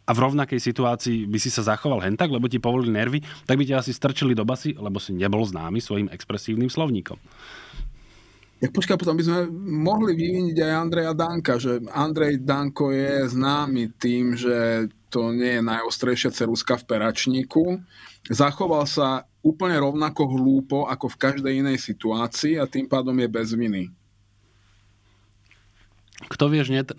[0.08, 3.68] a v rovnakej situácii by si sa zachoval hentak, lebo ti povolili nervy, tak by
[3.68, 7.20] ťa asi strčili do basy, lebo si nebol známy svojim expresívnym slovníkom.
[8.64, 13.92] Ja počkaj, potom by sme mohli vyviniť aj Andreja Danka, že Andrej Danko je známy
[14.00, 17.84] tým, že to nie je najostrejšia ceruska v peračníku.
[18.32, 23.52] Zachoval sa úplne rovnako hlúpo ako v každej inej situácii a tým pádom je bez
[23.52, 23.92] viny.
[26.32, 26.96] Kto vieš, net...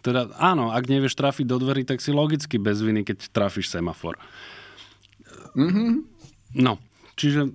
[0.00, 4.16] teda áno, ak nevieš trafiť do dverí, tak si logicky bez viny, keď trafíš semafor.
[5.52, 5.90] Mm-hmm.
[6.58, 6.80] No,
[7.14, 7.52] čiže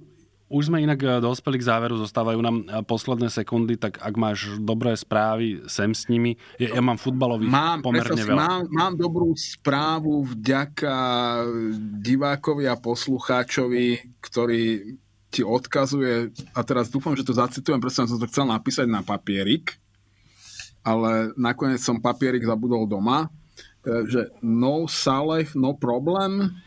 [0.50, 4.58] už sme inak e, dospeli k záveru, zostávajú nám e, posledné sekundy, tak ak máš
[4.58, 6.36] dobré správy, sem s nimi.
[6.58, 8.36] Ja, ja mám futbalový mám, pomerne veľa.
[8.36, 10.96] Mám, mám dobrú správu vďaka
[12.02, 14.98] divákovi a poslucháčovi, ktorý
[15.30, 19.78] ti odkazuje, a teraz dúfam, že to zacitujem, pretože som to chcel napísať na papierik,
[20.82, 23.30] ale nakoniec som papierik zabudol doma,
[23.86, 26.58] že no Saleh, no problem.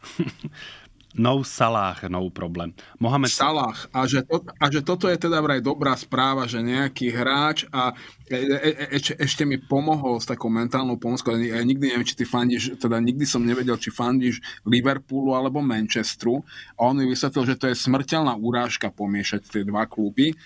[1.10, 2.70] No Salah, no problém.
[3.02, 3.34] Mohamed...
[3.34, 3.74] Salah.
[3.90, 7.90] A že, to, a že toto je teda vraj dobrá správa, že nejaký hráč a
[8.30, 11.34] e, e, e, ešte, ešte mi pomohol s takou mentálnou pomockou.
[11.34, 16.46] Ja nikdy neviem, či ty fandíš, teda nikdy som nevedel, či fandíš Liverpoolu alebo Manchesteru.
[16.78, 20.38] A on mi vysvetlil, že to je smrteľná urážka pomiešať tie dva kluby.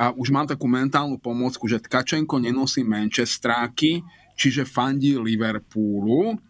[0.00, 4.00] A už mám takú mentálnu pomocku, že Tkačenko nenosí Manchesteráky,
[4.32, 6.40] čiže fandí Liverpoolu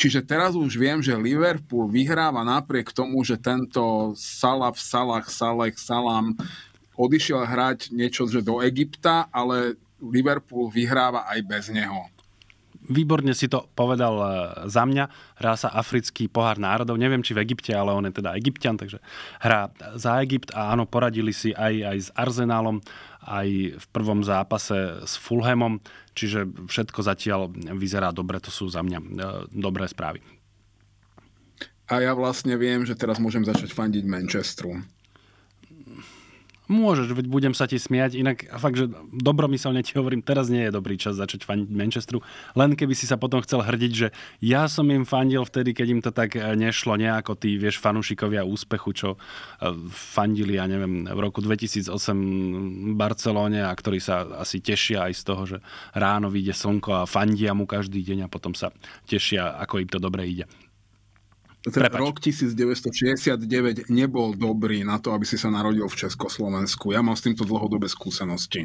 [0.00, 6.40] Čiže teraz už viem, že Liverpool vyhráva napriek tomu, že tento Salaf, Salah, Saleh, Salam
[6.96, 12.08] odišiel hrať niečo že do Egypta, ale Liverpool vyhráva aj bez neho.
[12.90, 14.26] Výborne si to povedal e,
[14.72, 15.04] za mňa.
[15.36, 16.96] Hrá sa africký pohár národov.
[16.96, 18.98] Neviem, či v Egypte, ale on je teda egyptian, takže
[19.38, 19.68] hrá
[20.00, 22.80] za Egypt a áno, poradili si aj, aj s Arsenálom,
[23.24, 25.80] aj v prvom zápase s Fulhamom,
[26.16, 28.40] čiže všetko zatiaľ vyzerá dobre.
[28.40, 29.06] To sú za mňa e,
[29.52, 30.24] dobré správy.
[31.90, 34.78] A ja vlastne viem, že teraz môžem začať fandiť Manchesteru.
[36.70, 40.76] Môžeš, veď budem sa ti smiať, inak fakt, že dobromyselne ti hovorím, teraz nie je
[40.78, 42.22] dobrý čas začať fandiť Manchesteru,
[42.54, 45.98] len keby si sa potom chcel hrdiť, že ja som im fandil vtedy, keď im
[45.98, 51.18] to tak eh, nešlo, nejako tí, vieš, fanúšikovia úspechu, čo eh, fandili, ja neviem, v
[51.18, 55.58] roku 2008 v Barcelóne a ktorí sa asi tešia aj z toho, že
[55.90, 58.70] ráno vyjde slnko a fandia mu každý deň a potom sa
[59.10, 60.46] tešia, ako im to dobre ide.
[61.60, 66.96] Ten rok 1969 nebol dobrý na to, aby si sa narodil v Československu.
[66.96, 68.64] Ja mám s týmto dlhodobé skúsenosti.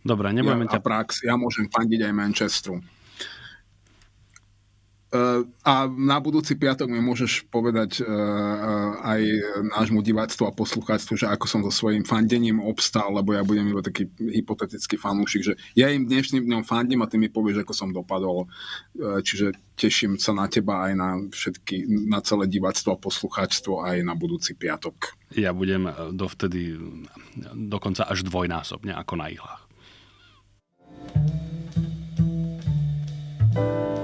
[0.00, 0.80] Dobre, nebudeme ja, ťa...
[0.80, 2.80] A prax, ja môžem fandiť aj Manchesteru.
[5.10, 9.20] Uh, a na budúci piatok mi môžeš povedať uh, uh, aj
[9.74, 13.82] nášmu diváctvu a poslucháctvu, že ako som so svojím fandením obstal, lebo ja budem iba
[13.82, 17.90] taký hypotetický fanúšik, že ja im dnešným dňom fandím a ty mi povieš, ako som
[17.90, 18.46] dopadol.
[18.94, 24.14] Čiže teším sa na teba aj na všetky, na celé diváctvo a poslucháčstvo aj na
[24.14, 25.18] budúci piatok.
[25.34, 26.78] Ja budem dovtedy
[27.50, 29.62] dokonca až dvojnásobne ako na ihlách.
[33.50, 33.99] thank you